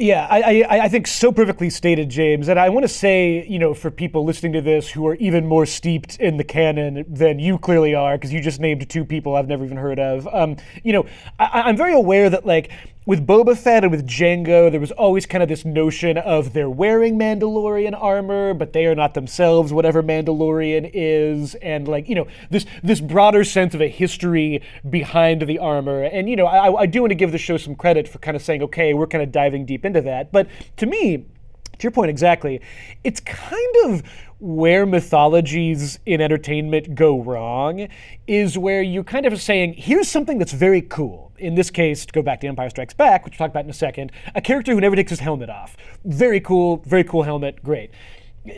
Yeah, 0.00 0.26
I, 0.28 0.62
I, 0.62 0.80
I, 0.84 0.88
think 0.88 1.08
so 1.08 1.32
perfectly 1.32 1.70
stated, 1.70 2.08
James. 2.08 2.48
And 2.48 2.58
I 2.58 2.68
want 2.68 2.84
to 2.84 2.88
say, 2.88 3.44
you 3.48 3.58
know, 3.58 3.74
for 3.74 3.90
people 3.90 4.24
listening 4.24 4.52
to 4.52 4.60
this 4.60 4.88
who 4.88 5.06
are 5.08 5.16
even 5.16 5.44
more 5.46 5.66
steeped 5.66 6.20
in 6.20 6.36
the 6.36 6.44
canon 6.44 7.04
than 7.08 7.40
you 7.40 7.58
clearly 7.58 7.96
are, 7.96 8.16
because 8.16 8.32
you 8.32 8.40
just 8.40 8.60
named 8.60 8.88
two 8.88 9.04
people 9.04 9.34
I've 9.34 9.48
never 9.48 9.64
even 9.64 9.76
heard 9.76 9.98
of. 9.98 10.28
Um, 10.32 10.56
you 10.84 10.92
know, 10.92 11.06
I, 11.40 11.62
I'm 11.62 11.76
very 11.76 11.94
aware 11.94 12.30
that, 12.30 12.46
like, 12.46 12.70
with 13.08 13.26
Boba 13.26 13.56
Fett 13.56 13.84
and 13.84 13.90
with 13.90 14.06
Jango, 14.06 14.70
there 14.70 14.78
was 14.78 14.90
always 14.90 15.24
kind 15.24 15.42
of 15.42 15.48
this 15.48 15.64
notion 15.64 16.18
of 16.18 16.52
they're 16.52 16.68
wearing 16.68 17.18
Mandalorian 17.18 17.98
armor, 17.98 18.52
but 18.52 18.74
they 18.74 18.84
are 18.84 18.94
not 18.94 19.14
themselves 19.14 19.72
whatever 19.72 20.02
Mandalorian 20.02 20.90
is, 20.92 21.54
and 21.54 21.88
like 21.88 22.06
you 22.06 22.14
know 22.14 22.26
this 22.50 22.66
this 22.82 23.00
broader 23.00 23.44
sense 23.44 23.72
of 23.74 23.80
a 23.80 23.88
history 23.88 24.62
behind 24.90 25.40
the 25.40 25.58
armor. 25.58 26.02
And 26.02 26.28
you 26.28 26.36
know, 26.36 26.44
I, 26.44 26.82
I 26.82 26.84
do 26.84 27.00
want 27.00 27.12
to 27.12 27.14
give 27.14 27.32
the 27.32 27.38
show 27.38 27.56
some 27.56 27.74
credit 27.74 28.06
for 28.06 28.18
kind 28.18 28.36
of 28.36 28.42
saying, 28.42 28.62
okay, 28.64 28.92
we're 28.92 29.06
kind 29.06 29.24
of 29.24 29.32
diving 29.32 29.64
deep 29.64 29.86
into 29.86 30.02
that. 30.02 30.30
But 30.30 30.46
to 30.76 30.84
me, 30.84 31.16
to 31.16 31.82
your 31.82 31.92
point 31.92 32.10
exactly, 32.10 32.60
it's 33.04 33.20
kind 33.20 33.76
of 33.86 34.02
where 34.38 34.84
mythologies 34.84 35.98
in 36.04 36.20
entertainment 36.20 36.94
go 36.94 37.22
wrong 37.22 37.88
is 38.26 38.58
where 38.58 38.82
you're 38.82 39.02
kind 39.02 39.24
of 39.24 39.40
saying, 39.40 39.76
here's 39.78 40.08
something 40.08 40.36
that's 40.36 40.52
very 40.52 40.82
cool. 40.82 41.27
In 41.38 41.54
this 41.54 41.70
case, 41.70 42.04
to 42.06 42.12
go 42.12 42.22
back 42.22 42.40
to 42.40 42.46
Empire 42.46 42.70
Strikes 42.70 42.94
Back, 42.94 43.24
which 43.24 43.38
we'll 43.38 43.46
talk 43.46 43.52
about 43.52 43.64
in 43.64 43.70
a 43.70 43.74
second, 43.74 44.12
a 44.34 44.40
character 44.40 44.72
who 44.72 44.80
never 44.80 44.96
takes 44.96 45.10
his 45.10 45.20
helmet 45.20 45.50
off. 45.50 45.76
Very 46.04 46.40
cool, 46.40 46.82
very 46.84 47.04
cool 47.04 47.22
helmet, 47.22 47.62
great 47.62 47.90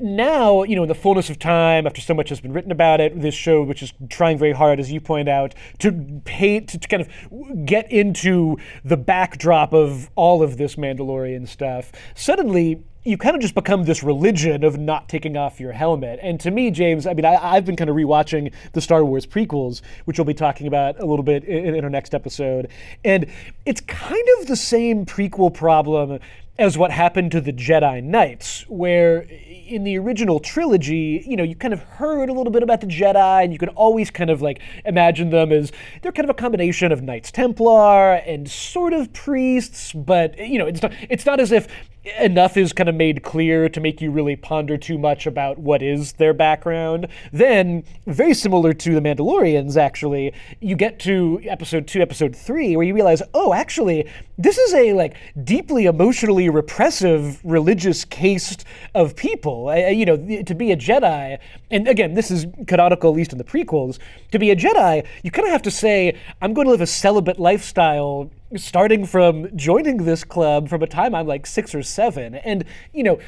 now, 0.00 0.62
you 0.62 0.76
know, 0.76 0.82
in 0.82 0.88
the 0.88 0.94
fullness 0.94 1.30
of 1.30 1.38
time, 1.38 1.86
after 1.86 2.00
so 2.00 2.14
much 2.14 2.28
has 2.28 2.40
been 2.40 2.52
written 2.52 2.70
about 2.70 3.00
it, 3.00 3.20
this 3.20 3.34
show, 3.34 3.62
which 3.62 3.82
is 3.82 3.92
trying 4.08 4.38
very 4.38 4.52
hard, 4.52 4.78
as 4.78 4.92
you 4.92 5.00
point 5.00 5.28
out, 5.28 5.54
to 5.78 6.20
paint, 6.24 6.68
to, 6.68 6.78
to 6.78 6.88
kind 6.88 7.02
of 7.02 7.66
get 7.66 7.90
into 7.90 8.56
the 8.84 8.96
backdrop 8.96 9.72
of 9.72 10.10
all 10.14 10.42
of 10.42 10.56
this 10.56 10.76
Mandalorian 10.76 11.48
stuff, 11.48 11.90
suddenly 12.14 12.84
you 13.04 13.16
kind 13.16 13.34
of 13.34 13.40
just 13.40 13.54
become 13.54 13.84
this 13.84 14.02
religion 14.02 14.62
of 14.62 14.78
not 14.78 15.08
taking 15.08 15.36
off 15.36 15.58
your 15.58 15.72
helmet. 15.72 16.18
And 16.22 16.38
to 16.40 16.50
me, 16.50 16.70
James, 16.70 17.06
I 17.06 17.14
mean, 17.14 17.24
I, 17.24 17.54
have 17.54 17.64
been 17.64 17.76
kind 17.76 17.88
of 17.88 17.96
rewatching 17.96 18.52
the 18.72 18.80
Star 18.80 19.04
Wars 19.04 19.26
prequels, 19.26 19.80
which 20.04 20.18
we'll 20.18 20.26
be 20.26 20.34
talking 20.34 20.66
about 20.66 21.00
a 21.00 21.06
little 21.06 21.22
bit 21.22 21.44
in, 21.44 21.74
in 21.74 21.84
our 21.84 21.90
next 21.90 22.14
episode. 22.14 22.68
And 23.04 23.26
it's 23.64 23.80
kind 23.80 24.26
of 24.38 24.48
the 24.48 24.56
same 24.56 25.06
prequel 25.06 25.52
problem 25.52 26.18
as 26.58 26.76
what 26.76 26.90
happened 26.90 27.32
to 27.32 27.40
the 27.40 27.54
Jedi 27.54 28.04
Knights, 28.04 28.68
where 28.68 29.20
in 29.20 29.82
the 29.84 29.96
original 29.96 30.38
trilogy, 30.38 31.24
you 31.26 31.34
know, 31.34 31.42
you 31.42 31.54
kind 31.54 31.72
of 31.72 31.80
heard 31.80 32.28
a 32.28 32.34
little 32.34 32.52
bit 32.52 32.62
about 32.62 32.82
the 32.82 32.86
Jedi, 32.86 33.42
and 33.42 33.50
you 33.50 33.58
could 33.58 33.70
always 33.70 34.10
kind 34.10 34.28
of 34.28 34.42
like 34.42 34.60
imagine 34.84 35.30
them 35.30 35.52
as 35.52 35.72
they're 36.02 36.12
kind 36.12 36.28
of 36.28 36.30
a 36.30 36.38
combination 36.38 36.92
of 36.92 37.02
Knights 37.02 37.32
Templar 37.32 38.16
and 38.26 38.50
sort 38.50 38.92
of 38.92 39.10
priests, 39.14 39.94
but 39.94 40.36
you 40.38 40.58
know, 40.58 40.66
it's 40.66 40.82
not 40.82 40.92
it's 41.08 41.24
not 41.24 41.40
as 41.40 41.50
if 41.50 41.66
enough 42.04 42.56
is 42.56 42.72
kind 42.72 42.88
of 42.88 42.94
made 42.94 43.22
clear 43.22 43.68
to 43.68 43.80
make 43.80 44.00
you 44.00 44.10
really 44.10 44.36
ponder 44.36 44.78
too 44.78 44.96
much 44.96 45.26
about 45.26 45.58
what 45.58 45.82
is 45.82 46.12
their 46.12 46.32
background. 46.32 47.06
Then, 47.32 47.84
very 48.06 48.32
similar 48.32 48.72
to 48.72 48.94
the 48.94 49.00
Mandalorians, 49.00 49.76
actually, 49.76 50.32
you 50.60 50.76
get 50.76 50.98
to 51.00 51.40
episode 51.44 51.86
two, 51.86 52.00
episode 52.00 52.34
three, 52.34 52.74
where 52.76 52.86
you 52.86 52.94
realize, 52.94 53.22
oh, 53.34 53.52
actually, 53.52 54.08
this 54.38 54.56
is 54.56 54.72
a 54.72 54.94
like 54.94 55.16
deeply 55.44 55.84
emotionally 55.86 56.48
repressive 56.48 57.40
religious 57.44 58.04
caste 58.06 58.64
of 58.94 59.14
people. 59.14 59.68
Uh, 59.68 59.74
you 59.88 60.06
know, 60.06 60.16
to 60.16 60.54
be 60.54 60.72
a 60.72 60.76
Jedi, 60.76 61.38
and 61.70 61.86
again, 61.86 62.14
this 62.14 62.30
is 62.30 62.46
canonical, 62.66 63.10
at 63.10 63.16
least 63.16 63.32
in 63.32 63.38
the 63.38 63.44
prequels. 63.44 63.98
To 64.32 64.38
be 64.38 64.50
a 64.50 64.56
Jedi, 64.56 65.06
you 65.22 65.30
kind 65.30 65.46
of 65.46 65.52
have 65.52 65.62
to 65.62 65.70
say, 65.70 66.16
I'm 66.40 66.54
going 66.54 66.66
to 66.66 66.70
live 66.70 66.80
a 66.80 66.86
celibate 66.86 67.38
lifestyle 67.38 68.30
starting 68.56 69.06
from 69.06 69.54
joining 69.56 69.98
this 69.98 70.24
club 70.24 70.68
from 70.68 70.82
a 70.82 70.86
time 70.86 71.14
I'm 71.14 71.26
like 71.26 71.46
six 71.46 71.74
or 71.74 71.82
seven. 71.82 72.34
And, 72.34 72.64
you 72.92 73.02
know, 73.02 73.18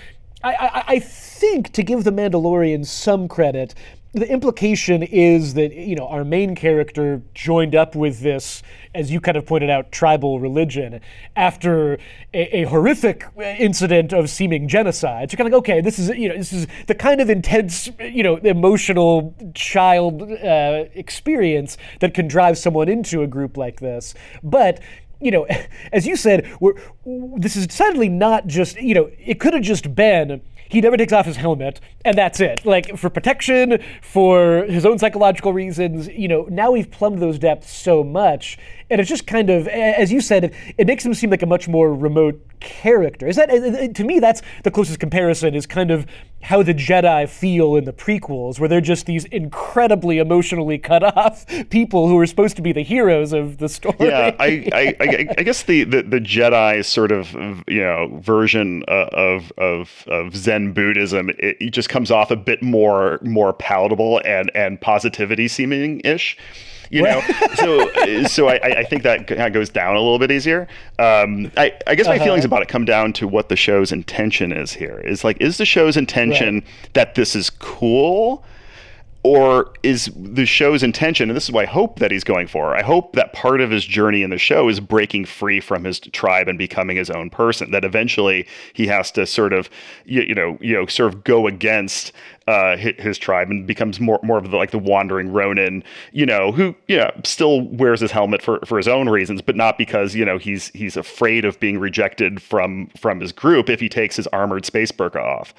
I, 0.42 0.54
I, 0.54 0.84
I 0.88 0.98
think 0.98 1.72
to 1.72 1.82
give 1.82 2.04
the 2.04 2.12
Mandalorian 2.12 2.84
some 2.84 3.28
credit, 3.28 3.74
the 4.14 4.30
implication 4.30 5.02
is 5.02 5.54
that 5.54 5.72
you 5.72 5.96
know 5.96 6.06
our 6.06 6.22
main 6.22 6.54
character 6.54 7.22
joined 7.32 7.74
up 7.74 7.96
with 7.96 8.20
this, 8.20 8.62
as 8.94 9.10
you 9.10 9.20
kind 9.20 9.38
of 9.38 9.46
pointed 9.46 9.70
out, 9.70 9.90
tribal 9.90 10.38
religion 10.38 11.00
after 11.34 11.94
a, 12.34 12.58
a 12.58 12.64
horrific 12.64 13.24
incident 13.38 14.12
of 14.12 14.28
seeming 14.28 14.68
genocide. 14.68 15.30
So 15.30 15.38
kind 15.38 15.46
of 15.48 15.52
like, 15.52 15.58
okay, 15.60 15.80
this 15.80 15.98
is 15.98 16.10
you 16.10 16.28
know 16.28 16.36
this 16.36 16.52
is 16.52 16.66
the 16.88 16.94
kind 16.94 17.22
of 17.22 17.30
intense 17.30 17.88
you 17.98 18.22
know 18.22 18.36
emotional 18.36 19.34
child 19.54 20.22
uh, 20.22 20.84
experience 20.92 21.78
that 22.00 22.12
can 22.12 22.28
drive 22.28 22.58
someone 22.58 22.90
into 22.90 23.22
a 23.22 23.26
group 23.26 23.56
like 23.56 23.80
this. 23.80 24.12
But 24.42 24.80
you 25.22 25.30
know, 25.30 25.46
as 25.92 26.06
you 26.06 26.16
said, 26.16 26.50
this 27.36 27.56
is 27.56 27.66
decidedly 27.66 28.08
not 28.08 28.46
just, 28.46 28.76
you 28.80 28.94
know, 28.94 29.10
it 29.18 29.40
could 29.40 29.54
have 29.54 29.62
just 29.62 29.94
been 29.94 30.42
he 30.72 30.80
never 30.80 30.96
takes 30.96 31.12
off 31.12 31.26
his 31.26 31.36
helmet, 31.36 31.80
and 32.02 32.16
that's 32.16 32.40
it. 32.40 32.64
Like 32.64 32.96
for 32.96 33.10
protection, 33.10 33.78
for 34.00 34.64
his 34.64 34.86
own 34.86 34.98
psychological 34.98 35.52
reasons, 35.52 36.08
you 36.08 36.28
know, 36.28 36.46
now 36.50 36.70
we've 36.70 36.90
plumbed 36.90 37.20
those 37.20 37.38
depths 37.38 37.70
so 37.70 38.02
much, 38.02 38.56
and 38.92 39.00
it's 39.00 39.08
just 39.08 39.26
kind 39.26 39.48
of, 39.48 39.66
as 39.68 40.12
you 40.12 40.20
said, 40.20 40.44
it, 40.44 40.54
it 40.76 40.86
makes 40.86 41.04
him 41.04 41.14
seem 41.14 41.30
like 41.30 41.42
a 41.42 41.46
much 41.46 41.66
more 41.66 41.94
remote 41.94 42.38
character. 42.60 43.26
Is 43.26 43.36
that 43.36 43.94
to 43.94 44.04
me? 44.04 44.20
That's 44.20 44.42
the 44.64 44.70
closest 44.70 45.00
comparison. 45.00 45.54
Is 45.54 45.66
kind 45.66 45.90
of 45.90 46.06
how 46.42 46.62
the 46.62 46.74
Jedi 46.74 47.26
feel 47.26 47.74
in 47.76 47.84
the 47.84 47.92
prequels, 47.92 48.60
where 48.60 48.68
they're 48.68 48.82
just 48.82 49.06
these 49.06 49.24
incredibly 49.26 50.18
emotionally 50.18 50.76
cut 50.76 51.02
off 51.16 51.46
people 51.70 52.06
who 52.06 52.18
are 52.18 52.26
supposed 52.26 52.54
to 52.56 52.62
be 52.62 52.72
the 52.72 52.82
heroes 52.82 53.32
of 53.32 53.56
the 53.58 53.68
story. 53.68 53.96
Yeah, 54.00 54.36
I, 54.38 54.68
I, 54.72 54.96
I, 55.00 55.28
I 55.38 55.42
guess 55.42 55.62
the, 55.62 55.84
the, 55.84 56.02
the 56.02 56.20
Jedi 56.20 56.84
sort 56.84 57.12
of 57.12 57.34
you 57.66 57.80
know 57.80 58.18
version 58.20 58.84
uh, 58.88 59.08
of 59.12 59.52
of 59.56 60.04
of 60.08 60.36
Zen 60.36 60.72
Buddhism 60.72 61.30
it, 61.30 61.56
it 61.60 61.70
just 61.70 61.88
comes 61.88 62.10
off 62.10 62.30
a 62.30 62.36
bit 62.36 62.62
more 62.62 63.18
more 63.22 63.54
palatable 63.54 64.20
and 64.26 64.50
and 64.54 64.78
positivity 64.78 65.48
seeming 65.48 66.00
ish 66.00 66.36
you 66.92 67.02
know. 67.02 67.20
so 67.54 67.90
so 68.26 68.48
I, 68.48 68.80
I 68.80 68.84
think 68.84 69.02
that 69.02 69.26
kind 69.26 69.40
of 69.40 69.52
goes 69.52 69.70
down 69.70 69.96
a 69.96 70.00
little 70.00 70.18
bit 70.18 70.30
easier. 70.30 70.68
Um, 70.98 71.50
I 71.56 71.72
I 71.86 71.94
guess 71.94 72.06
my 72.06 72.16
uh-huh. 72.16 72.24
feelings 72.24 72.44
about 72.44 72.62
it 72.62 72.68
come 72.68 72.84
down 72.84 73.12
to 73.14 73.26
what 73.26 73.48
the 73.48 73.56
show's 73.56 73.90
intention 73.90 74.52
is 74.52 74.72
here. 74.72 75.00
Is 75.00 75.24
like, 75.24 75.40
is 75.40 75.58
the 75.58 75.64
show's 75.64 75.96
intention 75.96 76.56
right. 76.56 76.64
that 76.92 77.14
this 77.14 77.34
is 77.34 77.50
cool? 77.50 78.44
Or 79.24 79.72
is 79.82 80.10
the 80.16 80.44
show's 80.44 80.82
intention 80.82 81.30
and 81.30 81.36
this 81.36 81.44
is 81.44 81.52
what 81.52 81.64
i 81.64 81.70
hope 81.70 81.98
that 81.98 82.10
he's 82.10 82.24
going 82.24 82.46
for 82.46 82.74
i 82.74 82.82
hope 82.82 83.12
that 83.14 83.32
part 83.32 83.60
of 83.60 83.70
his 83.70 83.84
journey 83.84 84.22
in 84.22 84.30
the 84.30 84.38
show 84.38 84.68
is 84.68 84.80
breaking 84.80 85.24
free 85.24 85.60
from 85.60 85.84
his 85.84 86.00
tribe 86.00 86.48
and 86.48 86.58
becoming 86.58 86.96
his 86.96 87.10
own 87.10 87.30
person 87.30 87.70
that 87.70 87.84
eventually 87.84 88.46
he 88.72 88.86
has 88.86 89.10
to 89.10 89.24
sort 89.26 89.52
of 89.52 89.70
you, 90.04 90.22
you 90.22 90.34
know 90.34 90.58
you 90.60 90.74
know 90.74 90.86
sort 90.86 91.12
of 91.12 91.24
go 91.24 91.46
against 91.46 92.12
uh, 92.48 92.76
his, 92.76 93.18
tribe 93.18 93.50
and 93.50 93.68
becomes 93.68 94.00
more 94.00 94.18
more 94.24 94.36
of 94.36 94.50
the 94.50 94.56
like 94.56 94.72
the 94.72 94.78
wandering 94.78 95.32
ronin 95.32 95.84
you 96.10 96.26
know 96.26 96.50
who 96.50 96.74
you 96.88 96.96
know 96.96 97.10
still 97.24 97.60
wears 97.68 98.00
his 98.00 98.10
helmet 98.10 98.42
for 98.42 98.58
for 98.66 98.76
his 98.76 98.88
own 98.88 99.08
reasons 99.08 99.40
but 99.40 99.54
not 99.54 99.78
because 99.78 100.14
you 100.14 100.24
know 100.24 100.38
he's 100.38 100.68
he's 100.70 100.96
afraid 100.96 101.44
of 101.44 101.58
being 101.60 101.78
rejected 101.78 102.42
from 102.42 102.88
from 102.96 103.20
his 103.20 103.30
group 103.30 103.70
if 103.70 103.78
he 103.78 103.88
takes 103.88 104.16
his 104.16 104.26
armored 104.28 104.64
space 104.64 104.90
burqa 104.90 105.22
off 105.22 105.54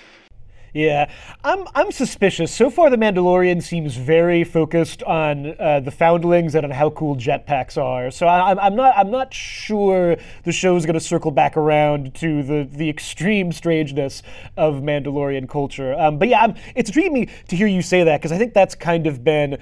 yeah, 0.74 1.12
I'm 1.44 1.68
I'm 1.76 1.92
suspicious. 1.92 2.52
So 2.52 2.72
far, 2.72 2.90
the 2.90 2.98
Mandalorian 2.98 3.62
seems 3.62 3.96
very 3.96 4.44
focused 4.44 5.04
on 5.04 5.56
uh, 5.60 5.82
the 5.82 5.92
foundlings 5.92 6.56
and 6.56 6.66
on 6.66 6.72
how 6.72 6.90
cool 6.90 7.16
jetpacks 7.16 7.78
are. 7.78 8.10
So 8.10 8.26
I, 8.26 8.50
am 8.50 8.60
I'm 8.60 8.76
not 8.76 8.98
I'm 8.98 9.12
not 9.12 9.32
sure 9.32 10.18
the 10.44 10.52
show 10.52 10.76
is 10.76 10.88
going 10.88 10.96
to 10.96 11.00
circle 11.00 11.30
back 11.30 11.58
around 11.58 12.16
to 12.16 12.42
the 12.42 12.68
the 12.72 12.90
extreme 12.90 13.52
strangeness 13.52 14.24
of 14.58 14.76
Mandalorian 14.76 15.48
culture. 15.48 15.94
Um, 15.94 16.18
but 16.18 16.28
yeah, 16.28 16.42
I'm, 16.42 16.56
it's 16.76 16.90
intriguing 16.90 17.30
to 17.50 17.56
hear 17.56 17.68
you 17.68 17.84
say 17.84 18.04
that 18.04 18.20
because 18.20 18.32
I 18.32 18.40
think 18.40 18.56
that's 18.56 18.74
kind 18.74 19.06
of 19.06 19.24
been, 19.24 19.60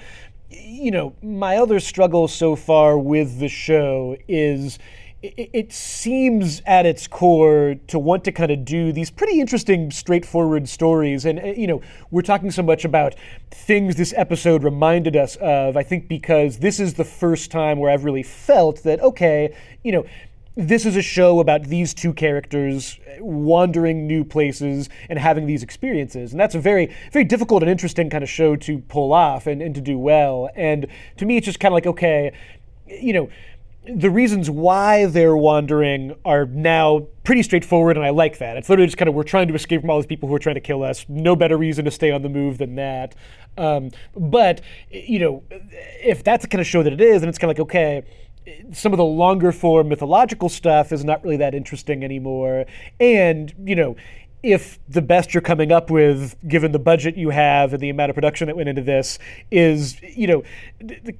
you 0.48 0.90
know, 0.90 1.14
my 1.22 1.58
other 1.58 1.78
struggle 1.78 2.26
so 2.26 2.56
far 2.56 2.96
with 2.96 3.38
the 3.38 3.48
show 3.48 4.16
is 4.28 4.78
it, 5.22 5.72
seems 5.72 6.62
at 6.66 6.84
its 6.84 7.06
core 7.06 7.76
to 7.86 7.98
want 7.98 8.24
to 8.24 8.32
kind 8.32 8.50
of 8.50 8.64
do 8.64 8.92
these 8.92 9.10
pretty 9.10 9.40
interesting, 9.40 9.90
straightforward 9.90 10.68
stories. 10.68 11.24
And, 11.24 11.38
uh, 11.38 11.46
you 11.46 11.66
know, 11.66 11.80
we're 12.10 12.22
talking 12.22 12.50
so 12.50 12.62
much 12.62 12.84
about 12.84 13.14
things 13.50 13.96
this 13.96 14.12
episode 14.16 14.64
reminded 14.64 15.16
us 15.16 15.36
of, 15.36 15.76
I 15.76 15.84
think, 15.84 16.08
because 16.08 16.58
this 16.58 16.80
is 16.80 16.94
the 16.94 17.04
first 17.04 17.50
time 17.50 17.78
where 17.78 17.90
I've 17.90 18.04
really 18.04 18.24
felt 18.24 18.82
that, 18.82 19.00
okay, 19.00 19.54
you 19.84 19.92
know, 19.92 20.04
this 20.54 20.84
is 20.84 20.96
a 20.96 21.02
show 21.02 21.40
about 21.40 21.64
these 21.64 21.94
two 21.94 22.12
characters 22.12 22.98
wandering 23.20 24.06
new 24.06 24.24
places 24.24 24.90
and 25.08 25.18
having 25.18 25.46
these 25.46 25.62
experiences. 25.62 26.32
And 26.32 26.40
that's 26.40 26.54
a 26.54 26.60
very, 26.60 26.94
very 27.10 27.24
difficult 27.24 27.62
and 27.62 27.70
interesting 27.70 28.10
kind 28.10 28.22
of 28.22 28.28
show 28.28 28.56
to 28.56 28.78
pull 28.80 29.12
off 29.12 29.46
and, 29.46 29.62
and 29.62 29.74
to 29.74 29.80
do 29.80 29.98
well. 29.98 30.50
And 30.54 30.88
to 31.16 31.24
me, 31.24 31.38
it's 31.38 31.46
just 31.46 31.58
kind 31.58 31.72
of 31.72 31.74
like, 31.74 31.86
okay, 31.86 32.32
you 32.86 33.12
know, 33.12 33.30
the 33.84 34.10
reasons 34.10 34.48
why 34.48 35.06
they're 35.06 35.36
wandering 35.36 36.14
are 36.24 36.46
now 36.46 37.06
pretty 37.24 37.42
straightforward, 37.42 37.96
and 37.96 38.06
I 38.06 38.10
like 38.10 38.38
that. 38.38 38.56
It's 38.56 38.68
literally 38.68 38.86
just 38.86 38.96
kind 38.96 39.08
of 39.08 39.14
we're 39.14 39.24
trying 39.24 39.48
to 39.48 39.54
escape 39.54 39.80
from 39.80 39.90
all 39.90 39.98
these 39.98 40.06
people 40.06 40.28
who 40.28 40.34
are 40.34 40.40
trying 40.40 40.54
to 40.54 40.60
kill 40.60 40.82
us. 40.82 41.04
No 41.08 41.34
better 41.34 41.56
reason 41.56 41.84
to 41.86 41.90
stay 41.90 42.10
on 42.10 42.22
the 42.22 42.28
move 42.28 42.58
than 42.58 42.76
that. 42.76 43.14
Um, 43.58 43.90
but 44.16 44.60
you 44.90 45.18
know, 45.18 45.42
if 45.50 46.22
that's 46.22 46.42
the 46.42 46.48
kind 46.48 46.60
of 46.60 46.66
show 46.66 46.82
that 46.82 46.92
it 46.92 47.00
is, 47.00 47.22
then 47.22 47.28
it's 47.28 47.38
kind 47.38 47.50
of 47.50 47.58
like 47.58 47.62
okay. 47.62 48.04
Some 48.72 48.92
of 48.92 48.96
the 48.96 49.04
longer 49.04 49.52
form 49.52 49.88
mythological 49.88 50.48
stuff 50.48 50.90
is 50.90 51.04
not 51.04 51.22
really 51.22 51.36
that 51.36 51.54
interesting 51.54 52.02
anymore. 52.02 52.66
And, 52.98 53.54
you 53.64 53.76
know, 53.76 53.94
if 54.42 54.80
the 54.88 55.02
best 55.02 55.32
you're 55.32 55.40
coming 55.40 55.70
up 55.70 55.90
with, 55.90 56.36
given 56.48 56.72
the 56.72 56.78
budget 56.78 57.16
you 57.16 57.30
have 57.30 57.72
and 57.72 57.80
the 57.80 57.90
amount 57.90 58.10
of 58.10 58.14
production 58.14 58.48
that 58.48 58.56
went 58.56 58.68
into 58.68 58.82
this, 58.82 59.18
is 59.50 60.00
you 60.02 60.26
know, 60.26 60.42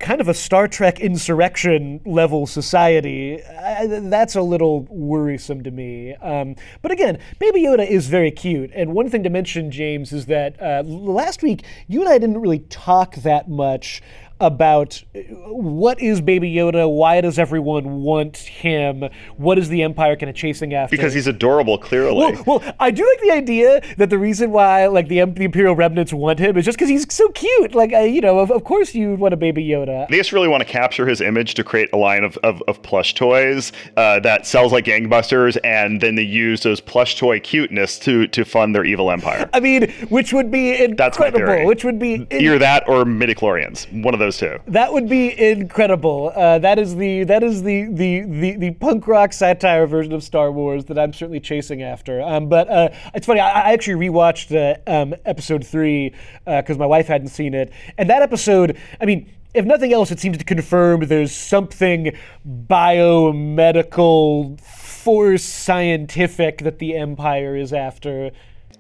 kind 0.01 0.21
of 0.21 0.29
a 0.29 0.35
Star 0.35 0.67
Trek 0.67 0.99
insurrection 0.99 2.01
level 2.05 2.47
society, 2.47 3.41
that's 3.47 4.35
a 4.35 4.43
little 4.43 4.83
worrisome 4.91 5.63
to 5.63 5.71
me. 5.71 6.15
Um, 6.17 6.57
but 6.83 6.91
again, 6.91 7.21
Baby 7.39 7.63
Yoda 7.63 7.89
is 7.89 8.09
very 8.09 8.33
cute, 8.33 8.71
and 8.75 8.93
one 8.93 9.09
thing 9.09 9.23
to 9.23 9.31
mention, 9.31 9.71
James, 9.71 10.13
is 10.13 10.27
that 10.27 10.61
uh, 10.61 10.83
last 10.85 11.43
week 11.43 11.65
you 11.87 12.01
and 12.01 12.09
I 12.09 12.19
didn't 12.19 12.41
really 12.41 12.61
talk 12.61 13.15
that 13.17 13.49
much 13.49 14.03
about 14.43 15.03
what 15.15 16.01
is 16.03 16.21
Baby 16.21 16.53
Yoda? 16.53 16.93
Why 16.93 17.21
does 17.21 17.39
everyone 17.39 18.03
want 18.03 18.37
him? 18.37 19.09
What 19.37 19.59
is 19.59 19.69
the 19.69 19.83
Empire 19.83 20.17
kind 20.17 20.29
of 20.29 20.37
chasing 20.37 20.75
after? 20.75 20.95
Because 20.95 21.15
he's 21.15 21.29
adorable, 21.29 21.79
clearly. 21.79 22.19
Well, 22.19 22.43
well 22.47 22.75
I 22.81 22.91
do 22.91 23.07
like 23.07 23.21
the 23.23 23.31
idea 23.31 23.81
that 23.97 24.11
the 24.11 24.19
reason 24.19 24.51
why 24.51 24.87
like 24.89 25.09
the, 25.09 25.25
the 25.25 25.45
Imperial 25.45 25.75
remnants 25.75 26.13
want 26.13 26.41
him 26.41 26.57
is 26.57 26.65
just 26.65 26.77
because 26.77 26.91
he's 26.91 27.11
so 27.13 27.29
cute. 27.31 27.75
Like, 27.75 27.93
you 27.93 28.21
know, 28.21 28.41
of, 28.41 28.51
of 28.51 28.65
course 28.65 28.95
you 28.95 29.11
would 29.11 29.21
want 29.21 29.33
a 29.33 29.37
Baby 29.37 29.65
Yoda. 29.67 30.09
They 30.09 30.17
just 30.17 30.33
really 30.33 30.49
want 30.49 30.63
to 30.63 30.69
capture 30.69 31.07
his 31.07 31.21
image 31.21 31.55
to 31.55 31.65
create 31.65 31.89
a 31.93 31.97
line 31.97 32.25
of, 32.25 32.37
of, 32.39 32.63
of 32.67 32.83
plush 32.83 33.15
toys 33.15 33.73
uh, 33.97 34.21
that 34.21 34.47
sells 34.47 34.73
like 34.73 34.87
gangbusters, 34.87 35.57
and 35.63 36.01
then 36.01 36.17
they 36.17 36.23
use 36.23 36.63
those 36.63 36.81
plush 36.81 37.17
toy 37.17 37.39
cuteness 37.41 37.99
to 38.01 38.27
to 38.29 38.45
fund 38.45 38.75
their 38.75 38.85
evil 38.85 39.11
empire. 39.11 39.49
I 39.53 39.61
mean, 39.61 39.91
which 40.09 40.33
would 40.33 40.51
be 40.51 40.71
incredible. 40.71 40.97
That's 40.97 41.19
my 41.19 41.31
theory. 41.31 41.65
Which 41.65 41.85
would 41.85 41.99
be 41.99 42.15
in- 42.15 42.27
either 42.33 42.59
that 42.59 42.89
or 42.89 43.05
midichlorians. 43.05 44.03
One 44.03 44.15
of 44.15 44.21
those 44.21 44.32
two. 44.33 44.59
That 44.67 44.93
would 44.93 45.09
be 45.09 45.39
incredible. 45.39 46.33
Uh, 46.35 46.59
that 46.59 46.79
is 46.79 46.97
the 46.97 47.25
that 47.25 47.43
is 47.43 47.63
the, 47.63 47.85
the 47.85 48.23
the 48.23 48.57
the 48.57 48.71
punk 48.73 49.07
rock 49.07 49.33
satire 49.33 49.87
version 49.87 50.13
of 50.13 50.23
Star 50.23 50.51
Wars 50.51 50.85
that 50.87 50.99
I'm 50.99 51.13
certainly 51.13 51.41
chasing 51.41 51.83
after. 51.83 52.23
Um, 52.23 52.49
but 52.49 52.69
uh, 52.69 52.89
it's 53.15 53.27
funny. 53.27 53.41
I, 53.41 53.69
I 53.69 53.73
actually 53.73 54.09
rewatched 54.09 54.55
uh, 54.55 54.91
um, 54.91 55.15
episode 55.25 55.67
three 55.67 56.15
because 56.45 56.77
uh, 56.77 56.81
my 56.81 56.87
wife 56.87 57.07
hadn't 57.07 57.29
seen 57.29 57.55
it, 57.55 57.73
and 57.99 58.09
that 58.11 58.23
episode. 58.23 58.79
I 59.01 59.07
mean 59.07 59.31
if 59.55 59.67
nothing 59.67 59.93
else, 59.93 60.11
it 60.11 60.19
seems 60.19 60.39
to 60.39 60.45
confirm 60.45 61.01
there's 61.01 61.31
something 61.31 62.17
biomedical, 62.49 64.59
force 64.61 65.45
scientific 65.45 66.59
that 66.59 66.79
the 66.79 66.97
Empire 66.97 67.57
is 67.57 67.75
after. 67.75 68.31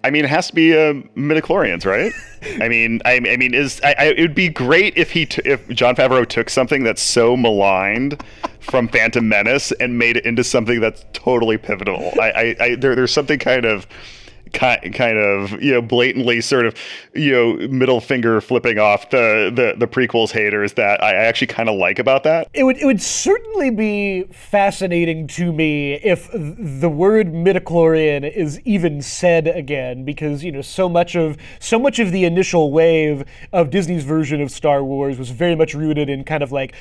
I 0.04 0.10
mean, 0.10 0.24
it 0.24 0.28
has 0.28 0.48
to 0.48 0.54
be 0.54 0.72
uh, 0.72 0.94
midichlorians, 1.16 1.86
right? 1.86 2.12
I 2.60 2.68
mean, 2.68 3.00
I, 3.04 3.16
I 3.16 3.36
mean, 3.36 3.54
is 3.54 3.80
I, 3.84 3.94
I, 3.98 4.04
it 4.06 4.20
would 4.20 4.34
be 4.34 4.48
great 4.48 4.96
if 4.96 5.12
he 5.12 5.26
t- 5.26 5.42
if 5.44 5.68
Jon 5.68 5.94
Favreau 5.94 6.26
took 6.26 6.50
something 6.50 6.82
that's 6.82 7.02
so 7.02 7.36
maligned 7.36 8.22
from 8.60 8.88
Phantom 8.88 9.28
Menace 9.28 9.72
and 9.72 9.98
made 9.98 10.16
it 10.16 10.26
into 10.26 10.42
something 10.42 10.80
that's 10.80 11.04
totally 11.12 11.56
pivotal. 11.56 12.12
I, 12.20 12.30
I, 12.30 12.56
I 12.60 12.74
there, 12.74 12.94
there's 12.96 13.12
something 13.12 13.38
kind 13.38 13.64
of 13.64 13.86
kind 14.52 14.94
kind 14.94 15.18
of 15.18 15.62
you 15.62 15.72
know 15.72 15.82
blatantly 15.82 16.40
sort 16.40 16.66
of 16.66 16.74
you 17.14 17.32
know 17.32 17.68
middle 17.68 18.00
finger 18.00 18.40
flipping 18.40 18.78
off 18.78 19.10
the 19.10 19.50
the, 19.54 19.74
the 19.78 19.86
prequels 19.86 20.30
haters 20.30 20.74
that 20.74 21.02
I 21.02 21.14
actually 21.14 21.48
kind 21.48 21.68
of 21.68 21.76
like 21.76 21.98
about 21.98 22.22
that. 22.24 22.48
It 22.54 22.64
would 22.64 22.76
it 22.78 22.86
would 22.86 23.02
certainly 23.02 23.70
be 23.70 24.24
fascinating 24.32 25.26
to 25.28 25.52
me 25.52 25.94
if 25.94 26.30
the 26.32 26.88
word 26.88 27.32
midichlorian 27.32 28.30
is 28.30 28.60
even 28.60 29.02
said 29.02 29.48
again 29.48 30.04
because 30.04 30.44
you 30.44 30.52
know 30.52 30.62
so 30.62 30.88
much 30.88 31.16
of 31.16 31.36
so 31.58 31.78
much 31.78 31.98
of 31.98 32.12
the 32.12 32.24
initial 32.24 32.72
wave 32.72 33.24
of 33.52 33.70
Disney's 33.70 34.04
version 34.04 34.40
of 34.40 34.50
Star 34.50 34.84
Wars 34.84 35.18
was 35.18 35.30
very 35.30 35.54
much 35.54 35.74
rooted 35.74 36.08
in 36.08 36.24
kind 36.24 36.42
of 36.42 36.52
like 36.52 36.74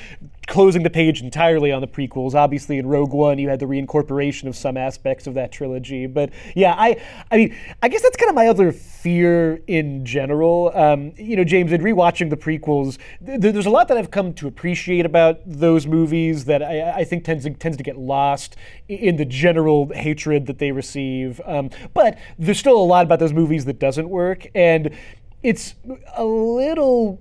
closing 0.46 0.82
the 0.82 0.90
page 0.90 1.22
entirely 1.22 1.70
on 1.72 1.80
the 1.80 1.88
prequels. 1.88 2.34
Obviously 2.34 2.78
in 2.78 2.86
Rogue 2.86 3.12
One 3.12 3.38
you 3.38 3.48
had 3.48 3.60
the 3.60 3.66
reincorporation 3.66 4.48
of 4.48 4.56
some 4.56 4.76
aspects 4.76 5.26
of 5.26 5.34
that 5.34 5.52
trilogy, 5.52 6.06
but 6.06 6.30
yeah, 6.54 6.74
I 6.76 7.00
I 7.30 7.36
mean 7.36 7.56
I 7.82 7.88
guess 7.88 8.02
that's 8.02 8.16
kind 8.16 8.28
of 8.28 8.34
my 8.34 8.48
other 8.48 8.72
fear 8.72 9.60
in 9.66 10.04
general. 10.04 10.70
Um, 10.74 11.12
you 11.16 11.36
know, 11.36 11.44
James, 11.44 11.72
in 11.72 11.80
rewatching 11.80 12.30
the 12.30 12.36
prequels, 12.36 12.98
th- 13.24 13.40
there's 13.40 13.66
a 13.66 13.70
lot 13.70 13.88
that 13.88 13.96
I've 13.96 14.10
come 14.10 14.32
to 14.34 14.46
appreciate 14.46 15.04
about 15.04 15.40
those 15.44 15.86
movies 15.86 16.44
that 16.44 16.62
I, 16.62 16.90
I 17.00 17.04
think 17.04 17.24
tends 17.24 17.44
to, 17.44 17.50
tends 17.50 17.76
to 17.76 17.82
get 17.82 17.96
lost 17.96 18.56
in 18.88 19.16
the 19.16 19.24
general 19.24 19.92
hatred 19.92 20.46
that 20.46 20.58
they 20.58 20.72
receive. 20.72 21.40
Um, 21.44 21.70
but 21.94 22.18
there's 22.38 22.58
still 22.58 22.76
a 22.76 22.84
lot 22.84 23.04
about 23.04 23.18
those 23.18 23.32
movies 23.32 23.64
that 23.64 23.78
doesn't 23.78 24.08
work, 24.08 24.46
and 24.54 24.90
it's 25.42 25.74
a 26.16 26.24
little 26.24 27.20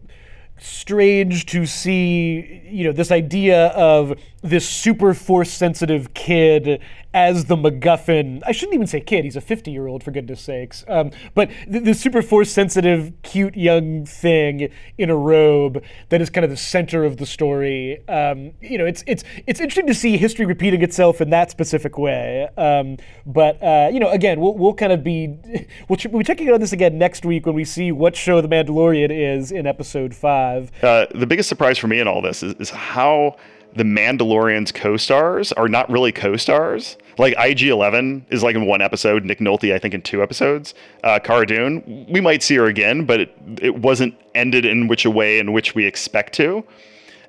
strange 0.62 1.46
to 1.48 1.66
see, 1.66 2.62
you 2.70 2.84
know, 2.84 2.92
this 2.92 3.12
idea 3.12 3.68
of 3.70 4.18
this 4.42 4.68
super 4.68 5.14
force 5.14 5.52
sensitive 5.52 6.14
kid 6.14 6.82
as 7.14 7.46
the 7.46 7.56
MacGuffin. 7.56 8.42
I 8.46 8.52
shouldn't 8.52 8.74
even 8.74 8.88
say 8.88 9.02
kid, 9.02 9.26
he's 9.26 9.36
a 9.36 9.42
50 9.42 9.72
year 9.72 9.88
old, 9.88 10.04
for 10.04 10.12
goodness 10.12 10.42
sakes. 10.42 10.86
Um, 10.88 11.12
but 11.36 11.52
the, 11.68 11.80
the, 11.80 11.94
super 11.94 12.22
force 12.22 12.50
sensitive, 12.50 13.12
cute 13.22 13.56
young 13.56 14.06
thing 14.06 14.72
in 14.98 15.10
a 15.10 15.16
robe 15.16 15.84
that 16.10 16.22
is 16.22 16.30
kind 16.30 16.46
of 16.46 16.50
the 16.50 16.58
center 16.58 17.04
of 17.04 17.18
the 17.18 17.26
story. 17.26 18.08
Um, 18.08 18.54
you 18.62 18.78
know, 18.78 18.86
it's, 18.86 19.04
it's, 19.08 19.24
it's 19.46 19.60
interesting 19.60 19.88
to 19.88 19.94
see 19.94 20.18
history 20.18 20.46
repeating 20.46 20.82
itself 20.82 21.22
in 21.22 21.30
that 21.32 21.52
specific 21.52 21.98
way. 21.98 22.48
Um, 22.58 22.98
but, 23.26 23.62
uh, 23.62 23.90
you 23.92 24.00
know, 24.00 24.10
again, 24.10 24.40
we'll, 24.40 24.58
we'll 24.58 24.74
kind 24.74 24.94
of 24.94 25.04
be, 25.04 25.38
we'll, 25.90 25.98
ch- 25.98 26.08
we'll 26.08 26.20
be 26.20 26.26
checking 26.26 26.50
on 26.52 26.62
this 26.62 26.72
again 26.72 26.98
next 26.98 27.26
week 27.26 27.46
when 27.46 27.56
we 27.56 27.66
see 27.66 27.92
what 27.92 28.16
show 28.16 28.40
The 28.40 28.48
Mandalorian 28.48 29.10
is 29.12 29.52
in 29.52 29.68
episode 29.68 30.16
five. 30.16 30.72
Uh, 30.82 31.08
the 31.14 31.28
biggest 31.28 31.50
surprise 31.50 31.78
for 31.78 31.88
me 31.88 32.00
in 32.00 32.08
all 32.08 32.22
this 32.22 32.42
is, 32.42 32.54
is 32.56 32.70
how 32.70 33.36
the 33.76 33.84
Mandalorian's 33.84 34.72
co-stars 34.72 35.52
are 35.54 35.68
not 35.68 35.90
really 35.90 36.12
co-stars. 36.12 36.98
Like 37.18 37.34
IG 37.38 37.64
Eleven 37.64 38.26
is 38.30 38.44
like 38.44 38.56
in 38.56 38.66
one 38.66 38.82
episode, 38.82 39.24
Nick 39.26 39.40
Nolte 39.40 39.74
I 39.74 39.80
think 39.80 39.94
in 39.94 40.02
two 40.02 40.24
episodes. 40.24 40.74
Uh, 41.04 41.20
Cara 41.20 41.46
Dune, 41.46 42.06
we 42.10 42.22
might 42.22 42.44
see 42.44 42.56
her 42.56 42.66
again, 42.66 43.06
but 43.06 43.20
it, 43.22 43.36
it 43.62 43.76
wasn't 43.78 44.16
ended 44.36 44.66
in 44.66 44.88
which 44.88 45.06
a 45.06 45.12
way 45.12 45.40
in 45.40 45.54
which 45.54 45.76
we 45.76 45.86
expect 45.86 46.34
to. 46.34 46.64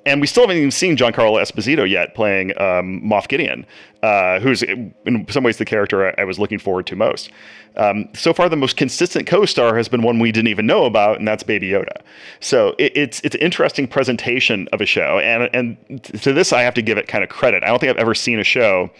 And 0.04 0.20
we 0.20 0.26
still 0.26 0.42
haven't 0.42 0.56
even 0.56 0.70
seen 0.72 0.96
Giancarlo 0.96 1.40
Esposito 1.40 1.88
yet 1.88 2.14
playing 2.14 2.50
um, 2.60 3.00
Moff 3.02 3.28
Gideon, 3.28 3.64
uh, 4.02 4.40
who's 4.40 4.62
in 4.62 5.26
some 5.28 5.44
ways 5.44 5.58
the 5.58 5.64
character 5.64 6.08
I, 6.08 6.22
I 6.22 6.24
was 6.24 6.40
looking 6.40 6.58
forward 6.58 6.86
to 6.88 6.96
most. 6.96 7.30
Um, 7.76 8.08
so 8.12 8.34
far, 8.34 8.48
the 8.48 8.56
most 8.56 8.76
consistent 8.76 9.26
co-star 9.26 9.76
has 9.76 9.88
been 9.88 10.02
one 10.02 10.18
we 10.18 10.32
didn't 10.32 10.48
even 10.48 10.66
know 10.66 10.86
about, 10.86 11.18
and 11.18 11.26
that's 11.26 11.42
Baby 11.42 11.70
Yoda. 11.70 12.02
So 12.40 12.74
it, 12.78 12.92
it's 12.96 13.20
it's 13.20 13.34
an 13.34 13.40
interesting 13.40 13.86
presentation 13.86 14.68
of 14.72 14.80
a 14.80 14.86
show, 14.86 15.20
and 15.20 15.48
and 15.54 16.02
to 16.04 16.32
this 16.32 16.52
I 16.52 16.62
have 16.62 16.74
to 16.74 16.82
give 16.82 16.98
it 16.98 17.06
kind 17.06 17.22
of 17.22 17.30
credit. 17.30 17.62
I 17.62 17.68
don't 17.68 17.78
think 17.78 17.90
I've 17.90 17.96
ever 17.96 18.14
seen 18.14 18.40
a 18.40 18.44
show 18.44 18.90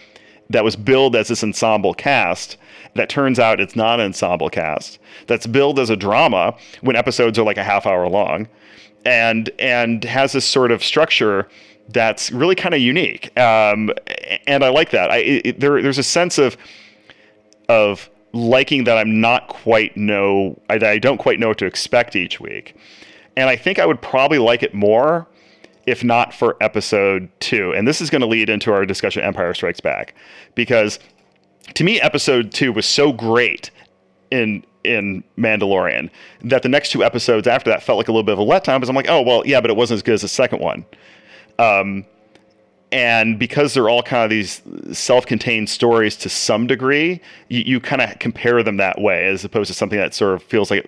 that 0.50 0.64
was 0.64 0.76
billed 0.76 1.16
as 1.16 1.28
this 1.28 1.42
ensemble 1.42 1.94
cast 1.94 2.56
that 2.94 3.08
turns 3.08 3.38
out 3.38 3.60
it's 3.60 3.76
not 3.76 4.00
an 4.00 4.06
ensemble 4.06 4.50
cast. 4.50 4.98
That's 5.26 5.46
billed 5.46 5.78
as 5.78 5.90
a 5.90 5.96
drama 5.96 6.54
when 6.82 6.96
episodes 6.96 7.38
are 7.38 7.44
like 7.44 7.56
a 7.56 7.64
half 7.64 7.86
hour 7.86 8.08
long, 8.08 8.48
and 9.04 9.50
and 9.58 10.04
has 10.04 10.32
this 10.32 10.44
sort 10.44 10.70
of 10.70 10.82
structure 10.82 11.48
that's 11.88 12.30
really 12.30 12.54
kind 12.54 12.74
of 12.74 12.80
unique. 12.80 13.36
Um, 13.38 13.90
and 14.46 14.64
I 14.64 14.68
like 14.68 14.90
that. 14.90 15.10
I 15.10 15.18
it, 15.18 15.60
there 15.60 15.82
there's 15.82 15.98
a 15.98 16.02
sense 16.02 16.38
of 16.38 16.56
of 17.68 18.08
liking 18.32 18.84
that 18.84 18.96
I'm 18.96 19.20
not 19.20 19.48
quite 19.48 19.96
know 19.96 20.60
I, 20.70 20.74
I 20.74 20.98
don't 20.98 21.18
quite 21.18 21.38
know 21.38 21.48
what 21.48 21.58
to 21.58 21.66
expect 21.66 22.16
each 22.16 22.40
week. 22.40 22.76
And 23.36 23.48
I 23.48 23.56
think 23.56 23.78
I 23.78 23.86
would 23.86 24.02
probably 24.02 24.38
like 24.38 24.62
it 24.62 24.74
more 24.74 25.26
if 25.86 26.04
not 26.04 26.32
for 26.32 26.56
episode 26.60 27.28
two. 27.40 27.72
And 27.72 27.86
this 27.86 28.00
is 28.00 28.10
going 28.10 28.20
to 28.20 28.26
lead 28.26 28.48
into 28.48 28.72
our 28.72 28.86
discussion 28.86 29.22
Empire 29.22 29.52
Strikes 29.54 29.80
Back. 29.80 30.14
Because 30.54 30.98
to 31.74 31.84
me, 31.84 32.00
episode 32.00 32.52
two 32.52 32.72
was 32.72 32.86
so 32.86 33.12
great 33.12 33.70
in 34.30 34.64
in 34.84 35.22
Mandalorian 35.38 36.10
that 36.42 36.62
the 36.62 36.68
next 36.68 36.90
two 36.90 37.04
episodes 37.04 37.46
after 37.46 37.70
that 37.70 37.82
felt 37.82 37.98
like 37.98 38.08
a 38.08 38.12
little 38.12 38.22
bit 38.22 38.32
of 38.32 38.38
a 38.38 38.44
letdown 38.44 38.76
because 38.76 38.88
I'm 38.88 38.96
like, 38.96 39.08
oh 39.08 39.22
well, 39.22 39.46
yeah, 39.46 39.60
but 39.60 39.70
it 39.70 39.76
wasn't 39.76 39.98
as 39.98 40.02
good 40.02 40.14
as 40.14 40.22
the 40.22 40.28
second 40.28 40.60
one. 40.60 40.84
Um, 41.58 42.04
and 42.92 43.38
because 43.38 43.72
they're 43.72 43.88
all 43.88 44.02
kind 44.02 44.22
of 44.22 44.30
these 44.30 44.60
self-contained 44.92 45.68
stories 45.68 46.14
to 46.14 46.28
some 46.28 46.66
degree 46.66 47.20
you, 47.48 47.62
you 47.64 47.80
kind 47.80 48.02
of 48.02 48.18
compare 48.18 48.62
them 48.62 48.76
that 48.76 49.00
way 49.00 49.26
as 49.26 49.44
opposed 49.44 49.68
to 49.68 49.74
something 49.74 49.98
that 49.98 50.14
sort 50.14 50.34
of 50.34 50.42
feels 50.42 50.70
like 50.70 50.86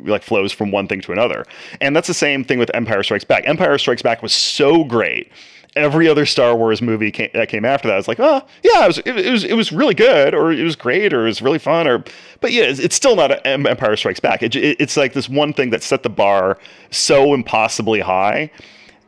like 0.00 0.22
flows 0.22 0.52
from 0.52 0.72
one 0.72 0.88
thing 0.88 1.00
to 1.00 1.12
another 1.12 1.46
and 1.80 1.94
that's 1.94 2.08
the 2.08 2.14
same 2.14 2.44
thing 2.44 2.58
with 2.58 2.70
empire 2.74 3.02
strikes 3.02 3.24
back 3.24 3.44
empire 3.46 3.78
strikes 3.78 4.02
back 4.02 4.22
was 4.22 4.34
so 4.34 4.84
great 4.84 5.30
every 5.76 6.08
other 6.08 6.26
Star 6.26 6.56
Wars 6.56 6.82
movie 6.82 7.10
came, 7.10 7.30
that 7.34 7.48
came 7.48 7.64
after 7.64 7.88
that, 7.88 7.94
I 7.94 7.96
was 7.96 8.08
like, 8.08 8.20
oh 8.20 8.42
yeah, 8.62 8.84
it 8.84 8.86
was, 8.88 8.98
it, 8.98 9.06
it, 9.06 9.30
was 9.30 9.44
it 9.44 9.54
was 9.54 9.72
really 9.72 9.94
good, 9.94 10.34
or 10.34 10.52
it 10.52 10.62
was 10.62 10.76
great, 10.76 11.12
or 11.12 11.22
it 11.22 11.28
was 11.28 11.42
really 11.42 11.58
fun, 11.58 11.86
or 11.86 12.04
but 12.40 12.52
yeah, 12.52 12.64
it's, 12.64 12.80
it's 12.80 12.96
still 12.96 13.16
not 13.16 13.44
Empire 13.46 13.96
Strikes 13.96 14.20
Back. 14.20 14.42
It, 14.42 14.56
it, 14.56 14.80
it's 14.80 14.96
like 14.96 15.12
this 15.12 15.28
one 15.28 15.52
thing 15.52 15.70
that 15.70 15.82
set 15.82 16.02
the 16.02 16.10
bar 16.10 16.58
so 16.90 17.34
impossibly 17.34 18.00
high 18.00 18.50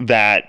that 0.07 0.49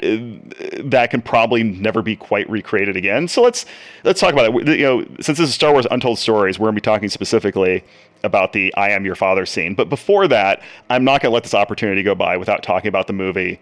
that 0.83 1.11
can 1.11 1.21
probably 1.21 1.63
never 1.63 2.01
be 2.01 2.15
quite 2.15 2.49
recreated 2.49 2.95
again. 2.95 3.27
So 3.27 3.41
let's 3.41 3.65
let's 4.03 4.19
talk 4.19 4.33
about 4.33 4.53
it. 4.53 4.79
You 4.79 4.85
know, 4.85 5.05
since 5.21 5.37
this 5.37 5.49
is 5.49 5.55
Star 5.55 5.71
Wars 5.71 5.87
Untold 5.91 6.19
Stories, 6.19 6.59
we're 6.59 6.67
gonna 6.67 6.75
be 6.75 6.81
talking 6.81 7.09
specifically 7.09 7.83
about 8.23 8.53
the 8.53 8.73
"I 8.75 8.89
am 8.91 9.05
your 9.05 9.15
father" 9.15 9.45
scene. 9.45 9.75
But 9.75 9.89
before 9.89 10.27
that, 10.27 10.61
I'm 10.89 11.03
not 11.03 11.21
gonna 11.21 11.33
let 11.33 11.43
this 11.43 11.53
opportunity 11.53 12.03
go 12.03 12.15
by 12.15 12.37
without 12.37 12.63
talking 12.63 12.89
about 12.89 13.07
the 13.07 13.13
movie 13.13 13.59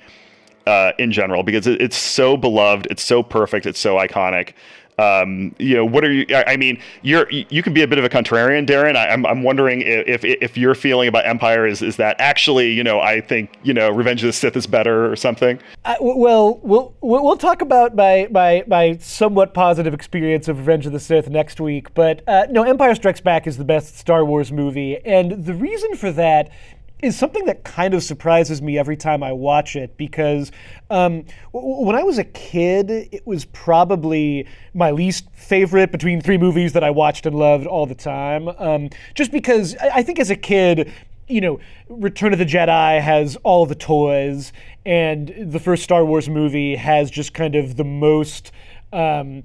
uh, 0.67 0.91
in 0.99 1.11
general 1.11 1.43
because 1.43 1.67
it, 1.67 1.81
it's 1.81 1.97
so 1.97 2.37
beloved, 2.37 2.87
it's 2.89 3.03
so 3.03 3.23
perfect, 3.23 3.65
it's 3.65 3.79
so 3.79 3.95
iconic. 3.95 4.53
Um, 5.01 5.55
you 5.57 5.75
know, 5.75 5.85
what 5.85 6.03
are 6.03 6.11
you? 6.11 6.25
I 6.35 6.57
mean, 6.57 6.79
you're 7.01 7.27
you 7.31 7.63
can 7.63 7.73
be 7.73 7.81
a 7.81 7.87
bit 7.87 7.97
of 7.97 8.05
a 8.05 8.09
contrarian, 8.09 8.67
Darren. 8.67 8.95
I, 8.95 9.07
am 9.07 9.25
I'm, 9.25 9.37
I'm 9.37 9.43
wondering 9.43 9.81
if, 9.81 10.23
if 10.23 10.41
if 10.41 10.57
your 10.57 10.75
feeling 10.75 11.07
about 11.07 11.25
Empire 11.25 11.65
is 11.65 11.81
is 11.81 11.95
that 11.95 12.17
actually, 12.19 12.71
you 12.71 12.83
know, 12.83 12.99
I 12.99 13.21
think 13.21 13.57
you 13.63 13.73
know, 13.73 13.89
Revenge 13.89 14.21
of 14.21 14.27
the 14.27 14.33
Sith 14.33 14.55
is 14.55 14.67
better 14.67 15.11
or 15.11 15.15
something. 15.15 15.59
Well, 15.99 16.59
we'll 16.61 16.93
we'll 17.01 17.37
talk 17.37 17.61
about 17.61 17.95
my 17.95 18.27
my 18.29 18.63
my 18.67 18.97
somewhat 18.97 19.53
positive 19.53 19.93
experience 19.93 20.47
of 20.47 20.59
Revenge 20.59 20.85
of 20.85 20.91
the 20.91 20.99
Sith 20.99 21.29
next 21.29 21.59
week. 21.59 21.93
But 21.93 22.21
uh, 22.27 22.47
no, 22.51 22.63
Empire 22.63 22.93
Strikes 22.93 23.21
Back 23.21 23.47
is 23.47 23.57
the 23.57 23.65
best 23.65 23.97
Star 23.97 24.23
Wars 24.23 24.51
movie, 24.51 24.97
and 25.05 25.45
the 25.45 25.55
reason 25.55 25.95
for 25.95 26.11
that 26.11 26.51
is 27.01 27.17
something 27.17 27.45
that 27.45 27.63
kind 27.63 27.93
of 27.93 28.03
surprises 28.03 28.61
me 28.61 28.77
every 28.77 28.97
time 28.97 29.23
I 29.23 29.31
watch 29.31 29.75
it 29.75 29.97
because 29.97 30.51
um, 30.89 31.25
w- 31.53 31.85
when 31.85 31.95
I 31.95 32.03
was 32.03 32.17
a 32.17 32.23
kid, 32.23 32.91
it 32.91 33.25
was 33.25 33.45
probably 33.45 34.47
my 34.73 34.91
least 34.91 35.29
favorite 35.33 35.91
between 35.91 36.21
three 36.21 36.37
movies 36.37 36.73
that 36.73 36.83
I 36.83 36.91
watched 36.91 37.25
and 37.25 37.35
loved 37.35 37.65
all 37.65 37.85
the 37.85 37.95
time. 37.95 38.49
Um, 38.59 38.89
just 39.15 39.31
because 39.31 39.75
I-, 39.77 39.89
I 39.95 40.03
think 40.03 40.19
as 40.19 40.29
a 40.29 40.35
kid, 40.35 40.91
you 41.27 41.41
know, 41.41 41.59
Return 41.89 42.33
of 42.33 42.39
the 42.39 42.45
Jedi 42.45 43.01
has 43.01 43.35
all 43.43 43.65
the 43.65 43.75
toys, 43.75 44.51
and 44.85 45.33
the 45.37 45.59
first 45.59 45.83
Star 45.83 46.05
Wars 46.05 46.29
movie 46.29 46.75
has 46.75 47.09
just 47.09 47.33
kind 47.33 47.55
of 47.55 47.77
the 47.77 47.83
most. 47.83 48.51
Um, 48.93 49.43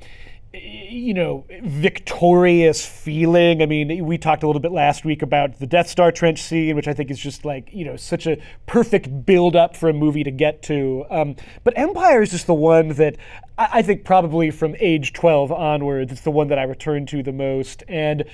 you 0.63 1.15
know, 1.15 1.45
victorious 1.63 2.85
feeling. 2.87 3.63
I 3.63 3.67
mean, 3.67 4.05
we 4.05 4.19
talked 4.19 4.43
a 4.43 4.47
little 4.47 4.61
bit 4.61 4.73
last 4.73 5.05
week 5.05 5.23
about 5.23 5.59
the 5.59 5.67
Death 5.67 5.89
Star 5.89 6.11
trench 6.11 6.43
scene, 6.43 6.75
which 6.77 6.89
I 6.89 6.95
think 6.95 7.11
is 7.11 7.19
just 7.19 7.45
like, 7.45 7.69
you 7.73 7.85
know, 7.85 7.97
such 7.97 8.27
a 8.27 8.39
perfect 8.67 9.27
build 9.27 9.55
up 9.57 9.77
for 9.77 9.89
a 9.89 9.93
movie 9.93 10.25
to 10.25 10.31
get 10.31 10.63
to. 10.65 11.05
Um, 11.11 11.37
but 11.65 11.77
Empire 11.77 12.23
is 12.23 12.31
just 12.31 12.47
the 12.47 12.55
one 12.55 12.89
that 12.91 13.17
I, 13.59 13.69
I 13.75 13.83
think 13.83 14.05
probably 14.05 14.51
from 14.51 14.75
age 14.79 15.13
12 15.13 15.53
onwards, 15.53 16.13
it's 16.13 16.23
the 16.23 16.31
one 16.31 16.49
that 16.49 16.59
I 16.59 16.63
return 16.63 17.07
to 17.07 17.23
the 17.23 17.33
most. 17.33 17.83
And 17.89 18.25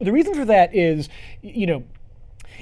the 0.00 0.12
reason 0.12 0.34
for 0.34 0.44
that 0.44 0.74
is, 0.74 1.08
you 1.42 1.66
know, 1.66 1.84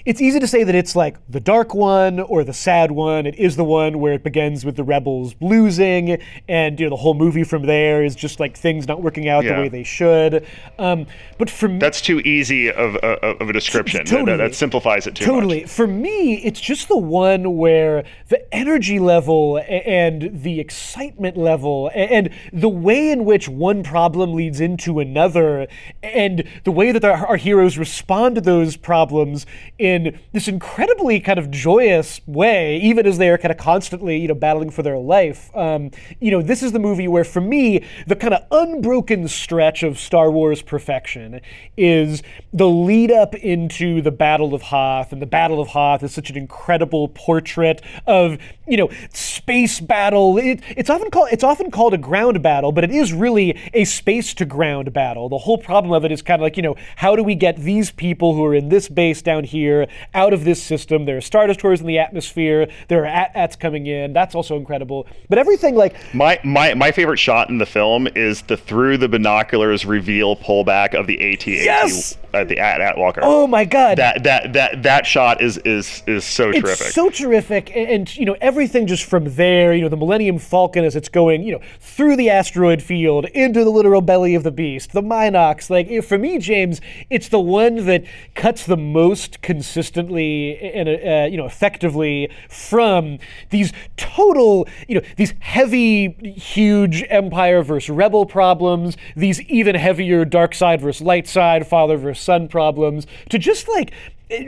it's 0.05 0.21
easy 0.21 0.41
to 0.41 0.47
say 0.47 0.65
that 0.65 0.75
it's 0.75 0.97
like 0.97 1.17
the 1.29 1.41
dark 1.41 1.75
one 1.75 2.21
or 2.21 2.45
the 2.45 2.53
sad 2.53 2.91
one. 2.91 3.27
It 3.27 3.35
is 3.37 3.57
the 3.57 3.65
one 3.65 3.99
where 3.99 4.13
it 4.13 4.23
begins 4.23 4.65
with 4.65 4.77
the 4.77 4.85
rebels 4.85 5.35
losing, 5.41 6.21
and 6.49 6.79
you 6.79 6.87
know 6.87 6.91
the 6.91 6.97
whole 6.97 7.15
movie 7.15 7.45
from 7.45 7.67
there 7.67 8.05
is 8.05 8.15
just 8.15 8.41
like 8.41 8.57
things 8.57 8.87
not 8.87 9.03
working 9.03 9.29
out 9.29 9.45
yeah. 9.45 9.57
the 9.57 9.63
way 9.63 9.69
they 9.69 9.83
should. 9.83 10.47
Um, 10.79 11.07
but 11.37 11.51
for 11.51 11.69
me, 11.69 11.79
that's 11.79 12.01
too 12.01 12.21
easy 12.21 12.71
of, 12.71 12.97
of, 12.97 13.41
of 13.41 13.49
a 13.49 13.53
description. 13.53 14.05
T- 14.05 14.11
totally. 14.11 14.37
That, 14.37 14.49
that, 14.49 14.55
simplifies 14.55 15.07
it 15.07 15.15
too 15.15 15.25
totally. 15.25 15.63
Much. 15.63 15.71
For 15.71 15.87
me, 15.87 16.35
it's 16.45 16.61
just 16.61 16.89
the 16.89 16.97
one 16.97 17.57
where 17.57 18.05
the 18.29 18.55
energy 18.55 18.99
level 18.99 19.63
and 19.69 20.43
the 20.43 20.61
excitement 20.61 21.37
level 21.37 21.91
and 21.95 22.31
the 22.53 22.69
way 22.69 23.11
in 23.11 23.25
which 23.25 23.49
one 23.49 23.83
problem 23.83 24.35
leads 24.35 24.61
into 24.61 25.01
another, 25.01 25.67
and 26.03 26.45
the 26.65 26.73
way 26.73 26.93
that 26.93 27.05
our, 27.05 27.27
our 27.27 27.37
heroes 27.37 27.79
respond 27.79 28.35
to 28.37 28.41
those 28.41 28.77
problems 28.77 29.47
in 29.79 30.19
this 30.33 30.49
incredibly 30.49 31.21
kind 31.21 31.39
of 31.39 31.51
joyous 31.51 32.21
way, 32.27 32.79
even 32.79 33.07
as 33.07 33.19
they 33.19 33.31
are 33.31 33.39
kind 33.39 33.53
of 33.53 33.59
constantly, 33.59 34.19
you 34.19 34.27
know, 34.27 34.35
battling 34.35 34.71
for 34.71 34.83
their 34.83 34.99
life. 34.99 35.55
Um, 35.57 35.93
you 36.21 36.33
know, 36.33 36.43
this 36.43 36.63
is 36.63 36.73
the 36.73 36.81
movie 36.81 37.07
where, 37.07 37.25
for 37.25 37.41
me, 37.41 37.85
the 38.07 38.17
kind 38.17 38.35
of 38.35 38.43
unbroken 38.51 39.29
stretch 39.29 39.85
of 39.85 39.99
Star 39.99 40.31
Wars 40.31 40.63
perfection 40.63 41.41
is 41.77 42.23
the 42.53 42.69
lead 42.69 43.13
up 43.13 43.35
into 43.37 44.03
the 44.03 44.11
Battle 44.11 44.53
of 44.53 44.63
Hoth, 44.63 45.13
and 45.13 45.23
the 45.23 45.27
Battle 45.27 45.61
of 45.61 45.69
Hoth 45.69 46.03
is 46.03 46.13
such 46.13 46.29
an 46.31 46.37
incredible 46.37 47.09
portrait 47.09 47.81
of, 48.07 48.39
you 48.67 48.77
know, 48.77 48.91
space 49.13 49.81
battle. 49.81 50.39
It, 50.39 50.61
it's 50.77 50.91
often 50.91 51.11
called 51.11 51.29
it's 51.31 51.45
often 51.45 51.71
called 51.71 51.95
a 51.95 51.99
ground 51.99 52.43
battle, 52.43 52.73
but 52.73 52.83
it 52.83 52.91
is 52.91 53.13
really 53.13 53.57
a 53.75 53.85
space 53.85 54.35
to 54.35 54.45
ground 54.45 54.93
battle. 54.93 55.29
The 55.29 55.39
whole 55.39 55.59
problem 55.59 55.93
of 55.93 56.05
it 56.05 56.11
is 56.11 56.21
kind 56.21 56.41
of 56.41 56.43
like, 56.43 56.57
you 56.57 56.63
know, 56.63 56.75
how 56.97 57.15
do 57.15 57.23
we 57.23 57.37
get 57.37 57.57
these 57.57 57.93
people 57.93 58.35
who 58.35 58.45
are 58.45 58.55
in 58.55 58.69
this 58.71 58.89
base 58.89 59.23
down 59.23 59.45
here 59.45 59.68
out 60.15 60.33
of 60.33 60.45
this 60.45 60.63
system. 60.63 61.05
There 61.05 61.17
are 61.17 61.21
Star 61.21 61.47
Destroyers 61.47 61.81
in 61.81 61.87
the 61.87 61.99
atmosphere. 61.99 62.69
There 62.89 63.03
are 63.03 63.07
AT-ATs 63.07 63.57
coming 63.57 63.87
in. 63.87 64.13
That's 64.13 64.35
also 64.35 64.57
incredible. 64.57 65.07
But 65.29 65.39
everything 65.39 65.75
like 65.75 65.95
my 66.15 66.41
my 66.45 66.75
my 66.75 66.93
favorite 66.93 67.19
shot 67.19 67.49
in 67.51 67.59
the 67.59 67.67
film 67.67 68.09
is 68.15 68.43
the 68.43 68.57
through 68.57 68.99
the 68.99 69.09
binoculars 69.09 69.85
reveal 69.85 70.37
pullback 70.37 70.95
of 70.95 71.07
the 71.07 71.33
AT-AT. 71.33 71.47
yes! 71.47 72.17
Uh, 72.35 72.45
the 72.45 72.59
AT-AT 72.59 72.99
Walker. 72.99 73.21
Oh 73.25 73.47
my 73.47 73.65
god. 73.65 73.97
That 73.97 74.23
that 74.25 74.53
that 74.53 74.83
that 74.83 75.07
shot 75.07 75.41
is 75.41 75.57
is 75.59 76.03
is 76.07 76.25
so 76.25 76.51
it's 76.51 76.61
terrific. 76.61 76.89
So 76.89 77.09
terrific, 77.09 77.75
and, 77.75 77.89
and, 77.89 78.17
you 78.17 78.27
know 78.27 78.37
everything 78.41 78.87
just 78.87 79.05
from 79.05 79.35
there. 79.35 79.73
You 79.75 79.83
know 79.83 79.89
the 79.89 79.97
Millennium 79.97 80.39
Falcon 80.39 80.85
as 80.85 80.95
it's 80.95 81.09
going, 81.09 81.43
you 81.43 81.53
know, 81.53 81.61
through 81.81 82.17
the 82.17 82.29
asteroid 82.29 82.83
field 82.83 83.25
into 83.27 83.65
the 83.65 83.71
literal 83.71 84.03
belly 84.03 84.35
of 84.35 84.43
the 84.43 84.51
beast. 84.51 84.93
The 84.93 85.01
Mynocks, 85.01 85.71
like 85.71 86.05
for 86.05 86.19
me, 86.19 86.39
James, 86.39 86.83
it's 87.09 87.29
the 87.29 87.41
one 87.41 87.87
that 87.87 88.05
cuts 88.35 88.67
the 88.67 88.77
most 88.77 89.41
consistently 89.41 90.59
and 90.59 90.89
uh, 90.89 91.29
you 91.31 91.39
know 91.39 91.47
effectively 91.47 92.31
from 92.51 93.19
these 93.49 93.73
total, 93.97 94.69
you 94.87 94.97
know, 94.97 95.07
these 95.17 95.33
heavy, 95.41 96.11
huge 96.37 97.05
Empire 97.09 97.63
versus 97.63 97.91
Rebel 97.91 98.27
problems. 98.27 98.97
These 99.17 99.41
even 99.43 99.75
heavier 99.75 100.25
dark 100.25 100.55
side 100.55 100.81
versus 100.81 101.01
light 101.01 101.27
side, 101.27 101.67
father 101.67 101.97
versus 101.97 102.18
son 102.19 102.49
problems 102.49 103.07
to 103.31 103.39
just 103.39 103.69
like 103.69 103.93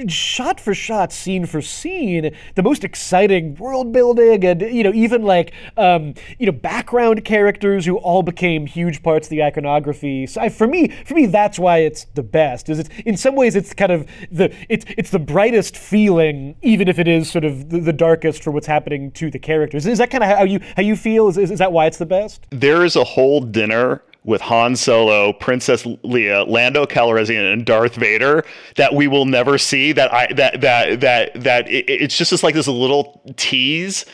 shot 0.09 0.61
for 0.61 0.75
shot, 0.75 1.13
scene 1.13 1.47
for 1.47 1.63
scene, 1.63 2.35
the 2.55 2.63
most 2.63 2.85
exciting 2.85 3.55
world 3.57 3.93
building, 3.93 4.45
and 4.45 4.61
you 4.61 4.83
know 4.83 4.93
even 4.93 5.23
like 5.23 5.53
um, 5.77 6.15
you 6.39 6.47
know 6.47 6.53
background 6.53 7.25
characters 7.25 7.87
who 7.87 7.97
all 7.99 8.23
became 8.23 8.67
huge 8.67 9.03
parts 9.03 9.27
of 9.27 9.31
the 9.31 9.43
iconography. 9.43 10.27
So 10.27 10.41
I, 10.41 10.49
for 10.49 10.67
me, 10.67 10.89
for 11.05 11.15
me, 11.15 11.27
that's 11.27 11.59
why 11.59 11.79
it's 11.79 12.05
the 12.15 12.23
best. 12.23 12.69
Is 12.69 12.81
it's 12.81 12.91
in 13.07 13.17
some 13.17 13.35
ways 13.35 13.57
it's 13.57 13.73
kind 13.73 13.93
of 13.93 14.09
the 14.31 14.55
it's 14.69 14.85
it's 14.97 15.11
the 15.11 15.19
brightest 15.19 15.77
feeling, 15.77 16.57
even 16.63 16.89
if 16.89 16.99
it 16.99 17.09
is 17.09 17.31
sort 17.31 17.45
of 17.45 17.71
the, 17.71 17.81
the 17.81 17.93
darkest 17.93 18.43
for 18.43 18.51
what's 18.51 18.67
happening 18.67 19.11
to 19.13 19.31
the 19.31 19.39
characters. 19.39 19.87
Is 19.87 19.99
that 19.99 20.11
kind 20.11 20.25
of 20.25 20.31
how 20.31 20.45
you 20.45 20.61
how 20.77 20.83
you 20.83 20.97
feel? 20.97 21.29
Is, 21.29 21.39
is, 21.39 21.51
is 21.51 21.59
that 21.59 21.73
why 21.73 21.87
it's 21.87 21.99
the 21.99 22.07
best? 22.07 22.47
There 22.51 22.85
is 22.85 22.97
a 22.97 23.05
whole 23.05 23.41
dinner 23.41 24.03
with 24.25 24.41
Han 24.43 24.77
Solo, 24.77 25.33
Princess 25.33 25.85
Leia, 25.85 26.47
Lando 26.47 26.85
Calrissian, 26.85 27.53
and 27.53 27.65
Darth 27.65 27.95
Vader 27.95 28.45
that 28.77 28.95
we 28.95 29.09
will 29.09 29.25
never 29.25 29.59
see. 29.59 29.93
That 29.93 30.13
I 30.13 30.33
that 30.35 30.61
that 30.61 31.01
that 31.01 31.43
that 31.43 31.69
it, 31.69 31.89
it's 31.89 32.17
just 32.17 32.31
just 32.31 32.43
like 32.43 32.55
this 32.55 32.69
little 32.69 33.23
tease 33.37 34.05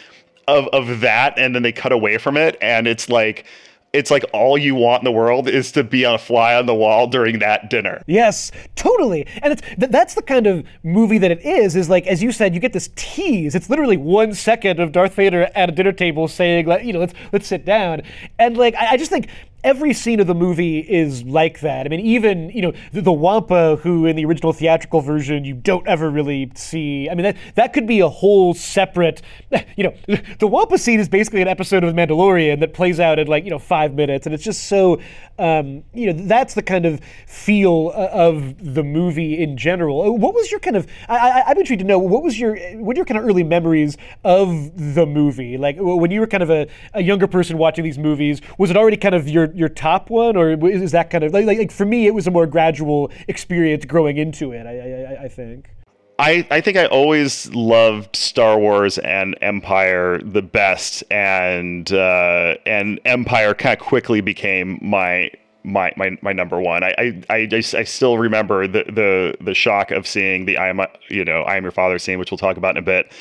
of 0.49 0.69
of 0.69 1.01
that, 1.01 1.39
and 1.39 1.55
then 1.55 1.63
they 1.63 1.73
cut 1.73 1.93
away 1.93 2.19
from 2.19 2.37
it, 2.37 2.57
and 2.61 2.87
it's 2.87 3.09
like 3.09 3.47
it's 3.93 4.11
like 4.11 4.25
all 4.33 4.59
you 4.59 4.75
want 4.75 5.01
in 5.01 5.05
the 5.05 5.13
world 5.13 5.49
is 5.49 5.73
to 5.73 5.83
be 5.83 6.05
on 6.05 6.15
a 6.15 6.19
fly 6.19 6.55
on 6.55 6.67
the 6.67 6.75
wall 6.75 7.07
during 7.07 7.39
that 7.39 7.71
dinner. 7.71 8.03
Yes, 8.07 8.53
totally. 8.75 9.27
And 9.43 9.55
it's 9.55 9.63
th- 9.63 9.91
that's 9.91 10.15
the 10.15 10.23
kind 10.23 10.47
of 10.47 10.67
movie 10.83 11.19
that 11.19 11.31
it 11.31 11.41
is. 11.45 11.75
Is 11.75 11.89
like 11.89 12.07
as 12.07 12.23
you 12.23 12.31
said, 12.31 12.55
you 12.55 12.61
get 12.61 12.73
this 12.73 12.91
tease. 12.95 13.55
It's 13.55 13.71
literally 13.71 13.97
one 13.97 14.35
second 14.35 14.81
of 14.81 14.93
Darth 14.93 15.15
Vader 15.15 15.51
at 15.55 15.69
a 15.69 15.73
dinner 15.73 15.93
table 15.93 16.29
saying, 16.29 16.69
"You 16.85 16.93
know, 16.93 17.01
let's 17.01 17.15
let's 17.33 17.47
sit 17.47 17.65
down." 17.65 18.03
And 18.39 18.57
like 18.57 18.75
I, 18.75 18.93
I 18.93 18.97
just 18.97 19.11
think 19.11 19.29
every 19.67 19.93
scene 19.93 20.21
of 20.21 20.29
the 20.29 20.35
movie 20.35 20.79
is 20.79 21.25
like 21.25 21.59
that. 21.61 21.87
I 21.87 21.89
mean, 21.89 22.01
even 22.01 22.51
you 22.51 22.63
know 22.63 22.73
the, 22.93 23.03
the, 23.03 23.13
Wampa, 23.13 23.77
who 23.77 24.07
in 24.07 24.15
the 24.15 24.25
original 24.25 24.53
theatrical 24.53 25.01
version 25.01 25.45
you 25.45 25.55
don't 25.55 25.87
ever 25.89 26.09
really 26.09 26.51
see. 26.55 27.11
I 27.11 27.15
mean, 27.15 27.25
that 27.25 27.37
that 27.57 27.73
could 27.73 27.87
be 27.87 28.01
a 28.01 28.09
whole 28.09 28.55
separate. 28.55 29.21
You 29.77 29.85
know, 29.85 29.95
the 30.39 30.47
Wampa 30.47 30.79
scene 30.79 31.01
is 31.01 31.09
basically 31.09 31.43
an 31.43 31.49
episode 31.49 31.85
of 31.85 31.95
The 31.95 32.01
Mandalorian 32.01 32.61
that 32.61 32.73
plays 32.73 32.99
out 32.99 33.19
in 33.19 33.27
like 33.27 33.45
you 33.45 33.51
know 33.51 33.59
five 33.59 33.93
minutes, 33.93 34.27
and 34.27 34.35
it's 34.35 34.45
just 34.45 34.69
so. 34.69 35.01
Um, 35.39 35.85
you 35.93 36.11
know, 36.11 36.25
that's 36.27 36.55
the 36.55 36.63
kind 36.63 36.87
of 36.87 36.99
feel 37.27 37.93
of 37.95 38.55
the 38.75 38.83
movie 38.83 39.43
in 39.43 39.59
general. 39.59 40.01
Uh, 40.01 40.11
what 40.13 40.35
was 40.35 40.51
your 40.51 40.61
kind 40.61 40.77
of? 40.77 40.87
I, 41.11 41.43
am 41.51 41.59
intrigued 41.59 41.81
to 41.81 41.87
know 41.87 41.99
what 41.99 42.23
was 42.23 42.41
your 42.41 42.57
what 42.77 42.97
are 42.97 42.99
your 42.99 43.05
kind 43.05 43.19
of 43.19 43.27
early 43.27 43.45
memories 43.45 43.99
of 44.25 44.95
the 44.95 45.05
movie? 45.05 45.59
Like 45.59 45.77
when 45.79 46.11
you 46.11 46.21
were 46.21 46.27
kind 46.27 46.43
of 46.43 46.49
a, 46.49 46.69
a 46.95 47.03
younger 47.03 47.27
person 47.27 47.59
watching 47.59 47.85
these 47.85 47.99
movies, 47.99 48.41
was 48.57 48.71
it 48.71 48.79
already 48.79 48.97
kind 48.97 49.15
of 49.15 49.29
your 49.29 49.53
your 49.57 49.69
top 49.71 50.11
one, 50.11 50.37
or 50.37 50.51
is 50.69 50.93
that 50.93 51.11
kind 51.11 51.25
of 51.25 51.33
like, 51.33 51.47
like, 51.47 51.73
for 51.73 51.87
me, 51.87 52.07
it 52.07 52.15
was 52.15 52.27
a 52.27 52.31
more 52.31 52.47
gradual 52.47 53.11
experience 53.27 53.85
growing 53.87 54.19
into 54.19 54.53
it. 54.53 54.67
I, 54.67 55.15
I, 55.15 55.25
I 55.25 55.29
think. 55.29 55.71
I, 56.19 56.47
I 56.51 56.61
think 56.61 56.77
I 56.77 56.87
always 56.87 57.53
loved 57.55 58.17
Star 58.17 58.59
Wars 58.59 58.99
and 58.99 59.37
Empire 59.41 60.19
the 60.19 60.43
best, 60.43 61.05
and 61.11 61.91
uh, 61.93 62.57
and 62.65 63.01
Empire 63.05 63.55
kind 63.55 63.79
of 63.79 63.85
quickly 63.85 64.21
became 64.21 64.79
my 64.81 65.31
my 65.63 65.93
my, 65.97 66.17
my 66.23 66.33
number 66.33 66.61
one. 66.61 66.85
I, 66.85 66.95
I 66.99 67.23
I 67.29 67.49
I 67.53 67.61
still 67.61 68.19
remember 68.19 68.67
the 68.67 68.85
the 68.85 69.37
the 69.43 69.55
shock 69.55 69.91
of 69.91 70.07
seeing 70.07 70.47
the 70.47 70.57
I 70.57 70.69
am 70.69 70.81
you 71.09 71.25
know 71.25 71.43
I 71.43 71.57
am 71.57 71.65
your 71.65 71.73
father 71.73 71.99
scene, 71.99 72.19
which 72.19 72.31
we'll 72.31 72.39
talk 72.39 72.57
about 72.57 72.77
in 72.77 72.79
a 72.79 72.83
bit, 72.83 73.13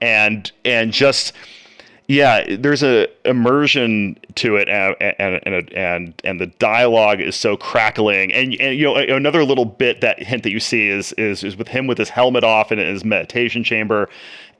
and 0.00 0.50
and 0.64 0.92
just 0.92 1.32
yeah, 2.10 2.56
there's 2.56 2.82
a 2.82 3.06
immersion 3.24 4.18
to 4.34 4.56
it, 4.56 4.68
and 4.68 4.96
and 5.00 5.40
and 5.46 5.72
and, 5.72 6.20
and 6.24 6.40
the 6.40 6.46
dialogue 6.46 7.20
is 7.20 7.36
so 7.36 7.56
crackling. 7.56 8.32
And, 8.32 8.52
and 8.58 8.76
you 8.76 8.82
know 8.82 8.96
another 8.96 9.44
little 9.44 9.64
bit 9.64 10.00
that 10.00 10.20
hint 10.20 10.42
that 10.42 10.50
you 10.50 10.58
see 10.58 10.88
is 10.88 11.12
is 11.12 11.44
is 11.44 11.56
with 11.56 11.68
him 11.68 11.86
with 11.86 11.98
his 11.98 12.08
helmet 12.08 12.42
off 12.42 12.72
in 12.72 12.80
his 12.80 13.04
meditation 13.04 13.62
chamber, 13.62 14.08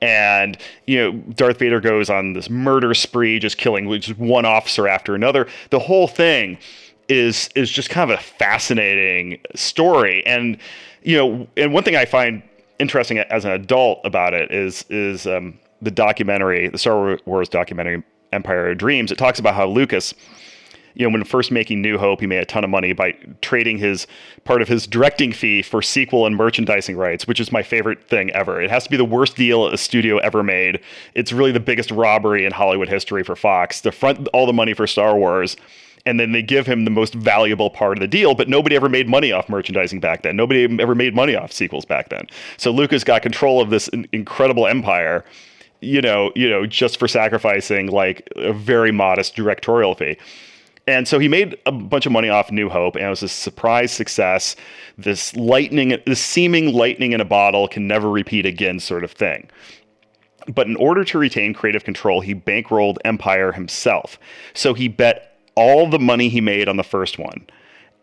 and 0.01 0.57
you 0.87 0.97
know 0.97 1.11
Darth 1.11 1.59
Vader 1.59 1.81
goes 1.81 2.09
on 2.09 2.31
this 2.31 2.49
murder 2.49 2.93
spree, 2.93 3.37
just 3.37 3.57
killing 3.57 3.91
just 3.99 4.17
one 4.17 4.45
officer 4.45 4.87
after 4.87 5.13
another. 5.13 5.45
The 5.71 5.79
whole 5.79 6.07
thing 6.07 6.57
is 7.09 7.49
is 7.53 7.69
just 7.69 7.89
kind 7.89 8.09
of 8.09 8.17
a 8.17 8.23
fascinating 8.23 9.41
story, 9.55 10.25
and 10.25 10.57
you 11.03 11.17
know, 11.17 11.47
and 11.57 11.73
one 11.73 11.83
thing 11.83 11.97
I 11.97 12.05
find 12.05 12.43
interesting 12.79 13.19
as 13.19 13.43
an 13.43 13.51
adult 13.51 13.99
about 14.05 14.33
it 14.33 14.51
is 14.51 14.85
is 14.89 15.27
um, 15.27 15.59
the 15.81 15.91
documentary, 15.91 16.67
the 16.67 16.77
Star 16.77 17.17
Wars 17.25 17.49
documentary 17.49 18.03
Empire 18.31 18.71
of 18.71 18.77
Dreams, 18.77 19.11
it 19.11 19.17
talks 19.17 19.39
about 19.39 19.55
how 19.55 19.67
Lucas, 19.67 20.13
you 20.93 21.05
know, 21.05 21.13
when 21.13 21.23
first 21.23 21.51
making 21.51 21.81
New 21.81 21.97
Hope, 21.97 22.21
he 22.21 22.27
made 22.27 22.41
a 22.41 22.45
ton 22.45 22.63
of 22.63 22.69
money 22.69 22.93
by 22.93 23.11
trading 23.41 23.77
his 23.77 24.07
part 24.43 24.61
of 24.61 24.67
his 24.67 24.87
directing 24.87 25.33
fee 25.33 25.61
for 25.61 25.81
sequel 25.81 26.25
and 26.25 26.35
merchandising 26.35 26.95
rights, 26.97 27.27
which 27.27 27.39
is 27.39 27.51
my 27.51 27.63
favorite 27.63 28.07
thing 28.07 28.29
ever. 28.31 28.61
It 28.61 28.69
has 28.69 28.83
to 28.85 28.89
be 28.89 28.97
the 28.97 29.05
worst 29.05 29.35
deal 29.35 29.67
a 29.67 29.77
studio 29.77 30.17
ever 30.17 30.43
made. 30.43 30.81
It's 31.13 31.31
really 31.31 31.51
the 31.51 31.59
biggest 31.59 31.91
robbery 31.91 32.45
in 32.45 32.51
Hollywood 32.51 32.89
history 32.89 33.23
for 33.23 33.35
Fox. 33.35 33.81
To 33.81 33.91
front 33.91 34.27
all 34.29 34.45
the 34.45 34.53
money 34.53 34.73
for 34.73 34.87
Star 34.87 35.17
Wars 35.17 35.55
and 36.05 36.19
then 36.19 36.31
they 36.31 36.41
give 36.41 36.65
him 36.65 36.85
the 36.85 36.91
most 36.91 37.13
valuable 37.13 37.69
part 37.69 37.97
of 37.97 38.01
the 38.01 38.07
deal. 38.07 38.33
But 38.33 38.49
nobody 38.49 38.75
ever 38.75 38.89
made 38.89 39.07
money 39.07 39.31
off 39.31 39.49
merchandising 39.49 39.99
back 39.99 40.23
then. 40.23 40.35
Nobody 40.35 40.63
ever 40.79 40.95
made 40.95 41.15
money 41.15 41.35
off 41.35 41.51
sequels 41.51 41.85
back 41.85 42.09
then. 42.09 42.27
So 42.57 42.71
Lucas 42.71 43.03
got 43.03 43.21
control 43.21 43.61
of 43.61 43.69
this 43.69 43.87
incredible 44.11 44.67
empire 44.67 45.23
you 45.81 46.01
know, 46.01 46.31
you 46.35 46.49
know, 46.49 46.65
just 46.65 46.97
for 46.97 47.07
sacrificing 47.07 47.87
like 47.87 48.27
a 48.35 48.53
very 48.53 48.91
modest 48.91 49.35
directorial 49.35 49.95
fee. 49.95 50.17
And 50.87 51.07
so 51.07 51.19
he 51.19 51.27
made 51.27 51.57
a 51.65 51.71
bunch 51.71 52.05
of 52.05 52.11
money 52.11 52.29
off 52.29 52.51
New 52.51 52.69
Hope, 52.69 52.95
and 52.95 53.05
it 53.05 53.09
was 53.09 53.23
a 53.23 53.27
surprise 53.27 53.91
success. 53.91 54.55
This 54.97 55.35
lightning, 55.35 55.97
this 56.05 56.21
seeming 56.21 56.73
lightning 56.73 57.11
in 57.11 57.21
a 57.21 57.25
bottle 57.25 57.67
can 57.67 57.87
never 57.87 58.09
repeat 58.09 58.45
again, 58.45 58.79
sort 58.79 59.03
of 59.03 59.11
thing. 59.11 59.49
But 60.47 60.67
in 60.67 60.75
order 60.77 61.03
to 61.03 61.19
retain 61.19 61.53
creative 61.53 61.83
control, 61.83 62.21
he 62.21 62.33
bankrolled 62.33 62.97
Empire 63.05 63.51
himself. 63.51 64.17
So 64.53 64.73
he 64.73 64.87
bet 64.87 65.37
all 65.55 65.87
the 65.87 65.99
money 65.99 66.29
he 66.29 66.41
made 66.41 66.67
on 66.67 66.77
the 66.77 66.83
first 66.83 67.19
one 67.19 67.45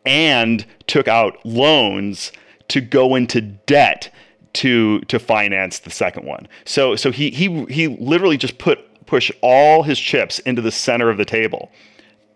and 0.07 0.65
took 0.87 1.09
out 1.09 1.45
loans 1.45 2.31
to 2.69 2.81
go 2.81 3.15
into 3.15 3.41
debt 3.41 4.13
to 4.55 5.01
to 5.01 5.19
finance 5.19 5.81
the 5.81 5.91
second 5.91 6.27
one. 6.27 6.49
So 6.65 6.97
so 6.97 7.11
he 7.11 7.31
he 7.31 7.65
he 7.67 7.89
literally 7.89 8.37
just 8.37 8.59
put 8.59 8.85
push 9.07 9.31
all 9.41 9.83
his 9.83 9.99
chips 9.99 10.39
into 10.41 10.63
the 10.63 10.73
center 10.73 11.09
of 11.11 11.17
the 11.17 11.25
table 11.25 11.71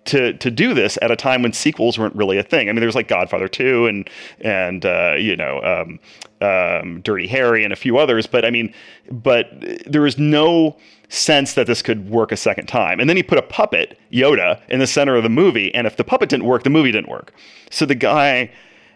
to 0.05 0.33
to 0.35 0.51
do 0.51 0.75
this 0.75 0.99
at 1.03 1.11
a 1.11 1.17
time 1.17 1.43
when 1.43 1.53
sequels 1.53 1.99
weren't 1.99 2.15
really 2.15 2.39
a 2.39 2.43
thing. 2.43 2.69
I 2.69 2.73
mean, 2.73 2.81
there's 2.81 2.95
like 2.95 3.09
Godfather 3.09 3.49
2 3.49 3.87
and 3.87 4.11
and 4.41 4.85
uh, 4.85 5.15
you 5.19 5.37
know 5.37 5.61
um, 5.63 6.01
um, 6.47 7.01
Dirty 7.03 7.27
Harry 7.29 7.65
and 7.65 7.73
a 7.73 7.77
few 7.77 7.99
others, 7.99 8.27
but 8.27 8.45
I 8.45 8.51
mean, 8.51 8.75
but 9.11 9.49
there 9.87 10.03
was 10.03 10.19
no 10.19 10.77
sense 11.09 11.55
that 11.55 11.67
this 11.67 11.83
could 11.83 12.09
work 12.09 12.33
a 12.33 12.37
second 12.37 12.67
time. 12.67 12.99
And 12.99 13.09
then 13.09 13.17
he 13.17 13.23
put 13.23 13.39
a 13.39 13.43
puppet 13.43 13.99
Yoda 14.11 14.61
in 14.69 14.79
the 14.79 14.87
center 14.87 15.15
of 15.15 15.23
the 15.23 15.29
movie, 15.29 15.73
and 15.75 15.87
if 15.87 15.97
the 15.97 16.05
puppet 16.05 16.31
didn't 16.31 16.47
work, 16.47 16.65
the 16.65 16.71
movie 16.71 16.91
didn't 16.91 17.11
work. 17.11 17.33
So 17.71 17.87
the 17.87 17.95
guy 17.95 18.51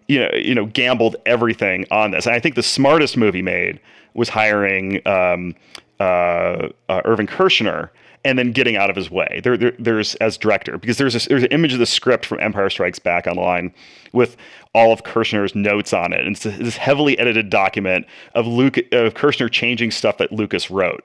you 0.09 0.21
know, 0.21 0.31
you 0.35 0.55
know, 0.55 0.67
gambled 0.67 1.17
everything 1.27 1.87
on 1.91 2.13
this. 2.13 2.27
And 2.27 2.35
I 2.35 2.41
think 2.41 2.55
the 2.55 2.63
smartest 2.63 3.17
movie 3.17 3.43
made 3.43 3.81
was 4.15 4.29
hiring 4.29 5.07
um, 5.07 5.55
uh, 6.01 6.69
uh, 6.89 7.03
Irvin 7.05 7.27
Kershner 7.27 7.91
and 8.25 8.37
then 8.37 8.51
getting 8.51 8.77
out 8.77 8.91
of 8.91 8.97
his 8.97 9.09
way. 9.09 9.41
There, 9.45 9.57
there, 9.57 9.73
there's 9.79 10.17
as 10.17 10.37
director 10.37 10.79
because 10.79 10.99
there's 10.99 11.27
there's 11.27 11.45
an 11.45 11.53
image 11.53 11.73
of 11.73 11.79
the 11.79 11.87
script 11.87 12.27
from 12.27 12.41
Empire 12.41 12.69
Strikes 12.69 12.99
Back 12.99 13.27
online 13.27 13.73
with 14.13 14.37
all 14.75 14.93
of 14.93 15.05
Kershner's 15.05 15.55
notes 15.55 15.93
on 15.93 16.13
it, 16.13 16.21
and 16.27 16.35
it's 16.35 16.43
this 16.43 16.77
heavily 16.77 17.19
edited 17.19 17.51
document 17.51 18.07
of 18.35 18.47
Luke 18.47 18.79
of 18.79 19.15
Kershner 19.15 19.51
changing 19.51 19.93
stuff 19.93 20.19
that 20.19 20.33
Lucas 20.33 20.71
wrote 20.71 21.05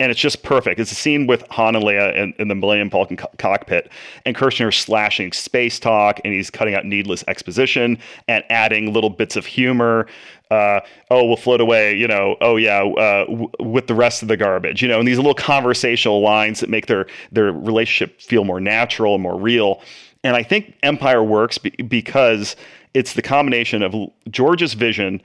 and 0.00 0.10
it's 0.10 0.20
just 0.20 0.42
perfect. 0.42 0.80
It's 0.80 0.90
a 0.90 0.96
scene 0.96 1.26
with 1.26 1.46
Han 1.50 1.76
and 1.76 1.84
Leia 1.84 2.16
in, 2.16 2.32
in 2.38 2.48
the 2.48 2.54
Millennium 2.54 2.90
Falcon 2.90 3.18
co- 3.18 3.30
cockpit, 3.38 3.92
and 4.24 4.34
Kershner 4.34 4.74
slashing 4.74 5.30
space 5.32 5.78
talk, 5.78 6.20
and 6.24 6.32
he's 6.32 6.50
cutting 6.50 6.74
out 6.74 6.86
needless 6.86 7.22
exposition 7.28 7.98
and 8.26 8.42
adding 8.48 8.92
little 8.92 9.10
bits 9.10 9.36
of 9.36 9.46
humor. 9.46 10.06
Uh, 10.50 10.80
oh, 11.10 11.24
we'll 11.24 11.36
float 11.36 11.60
away, 11.60 11.94
you 11.94 12.08
know. 12.08 12.36
Oh 12.40 12.56
yeah, 12.56 12.82
uh, 12.82 13.26
w- 13.26 13.50
with 13.60 13.86
the 13.86 13.94
rest 13.94 14.22
of 14.22 14.28
the 14.28 14.36
garbage, 14.36 14.82
you 14.82 14.88
know. 14.88 14.98
And 14.98 15.06
these 15.06 15.18
little 15.18 15.34
conversational 15.34 16.22
lines 16.22 16.58
that 16.60 16.70
make 16.70 16.86
their 16.86 17.06
their 17.30 17.52
relationship 17.52 18.20
feel 18.20 18.44
more 18.44 18.58
natural 18.58 19.14
and 19.14 19.22
more 19.22 19.38
real. 19.38 19.80
And 20.24 20.34
I 20.34 20.42
think 20.42 20.76
Empire 20.82 21.22
works 21.22 21.58
be- 21.58 21.70
because 21.70 22.56
it's 22.94 23.12
the 23.12 23.22
combination 23.22 23.82
of 23.82 23.94
George's 24.28 24.74
vision 24.74 25.22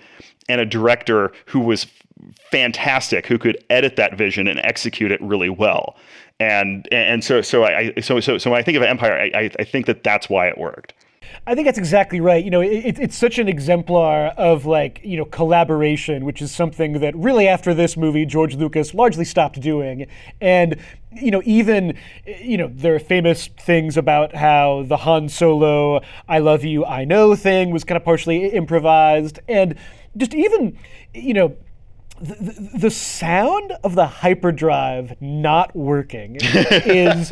and 0.47 0.61
a 0.61 0.65
director 0.65 1.31
who 1.47 1.61
was 1.61 1.87
fantastic 2.51 3.25
who 3.25 3.37
could 3.37 3.63
edit 3.69 3.95
that 3.97 4.17
vision 4.17 4.47
and 4.47 4.59
execute 4.59 5.11
it 5.11 5.21
really 5.21 5.49
well. 5.49 5.95
And 6.39 6.87
and 6.91 7.23
so 7.23 7.41
so 7.41 7.63
I 7.63 7.93
so 8.01 8.19
so 8.19 8.37
so 8.37 8.51
when 8.51 8.59
I 8.59 8.63
think 8.63 8.77
of 8.77 8.83
Empire, 8.83 9.31
I 9.33 9.49
I 9.57 9.63
think 9.63 9.85
that 9.85 10.03
that's 10.03 10.29
why 10.29 10.47
it 10.47 10.57
worked. 10.57 10.93
I 11.47 11.55
think 11.55 11.65
that's 11.65 11.77
exactly 11.77 12.19
right. 12.19 12.43
You 12.43 12.51
know, 12.51 12.61
it, 12.61 12.99
it's 12.99 13.15
such 13.15 13.39
an 13.39 13.47
exemplar 13.47 14.27
of 14.37 14.65
like 14.65 14.99
you 15.03 15.17
know 15.17 15.25
collaboration, 15.25 16.25
which 16.25 16.41
is 16.41 16.51
something 16.51 16.99
that 16.99 17.15
really 17.15 17.47
after 17.47 17.73
this 17.73 17.95
movie 17.95 18.25
George 18.25 18.55
Lucas 18.55 18.93
largely 18.93 19.25
stopped 19.25 19.59
doing, 19.61 20.07
and 20.41 20.77
you 21.13 21.31
know 21.31 21.41
even 21.45 21.97
you 22.25 22.57
know 22.57 22.69
there 22.73 22.95
are 22.95 22.99
famous 22.99 23.47
things 23.47 23.95
about 23.95 24.35
how 24.35 24.83
the 24.87 24.97
Han 24.97 25.29
Solo 25.29 26.01
"I 26.27 26.39
love 26.39 26.63
you, 26.63 26.85
I 26.85 27.05
know" 27.05 27.35
thing 27.35 27.71
was 27.71 27.83
kind 27.83 27.97
of 27.97 28.03
partially 28.03 28.47
improvised, 28.47 29.39
and 29.47 29.75
just 30.17 30.33
even 30.33 30.77
you 31.13 31.33
know 31.33 31.55
the, 32.21 32.69
the 32.77 32.91
sound 32.91 33.73
of 33.83 33.95
the 33.95 34.07
hyperdrive 34.07 35.19
not 35.21 35.75
working 35.75 36.37
is 36.39 37.29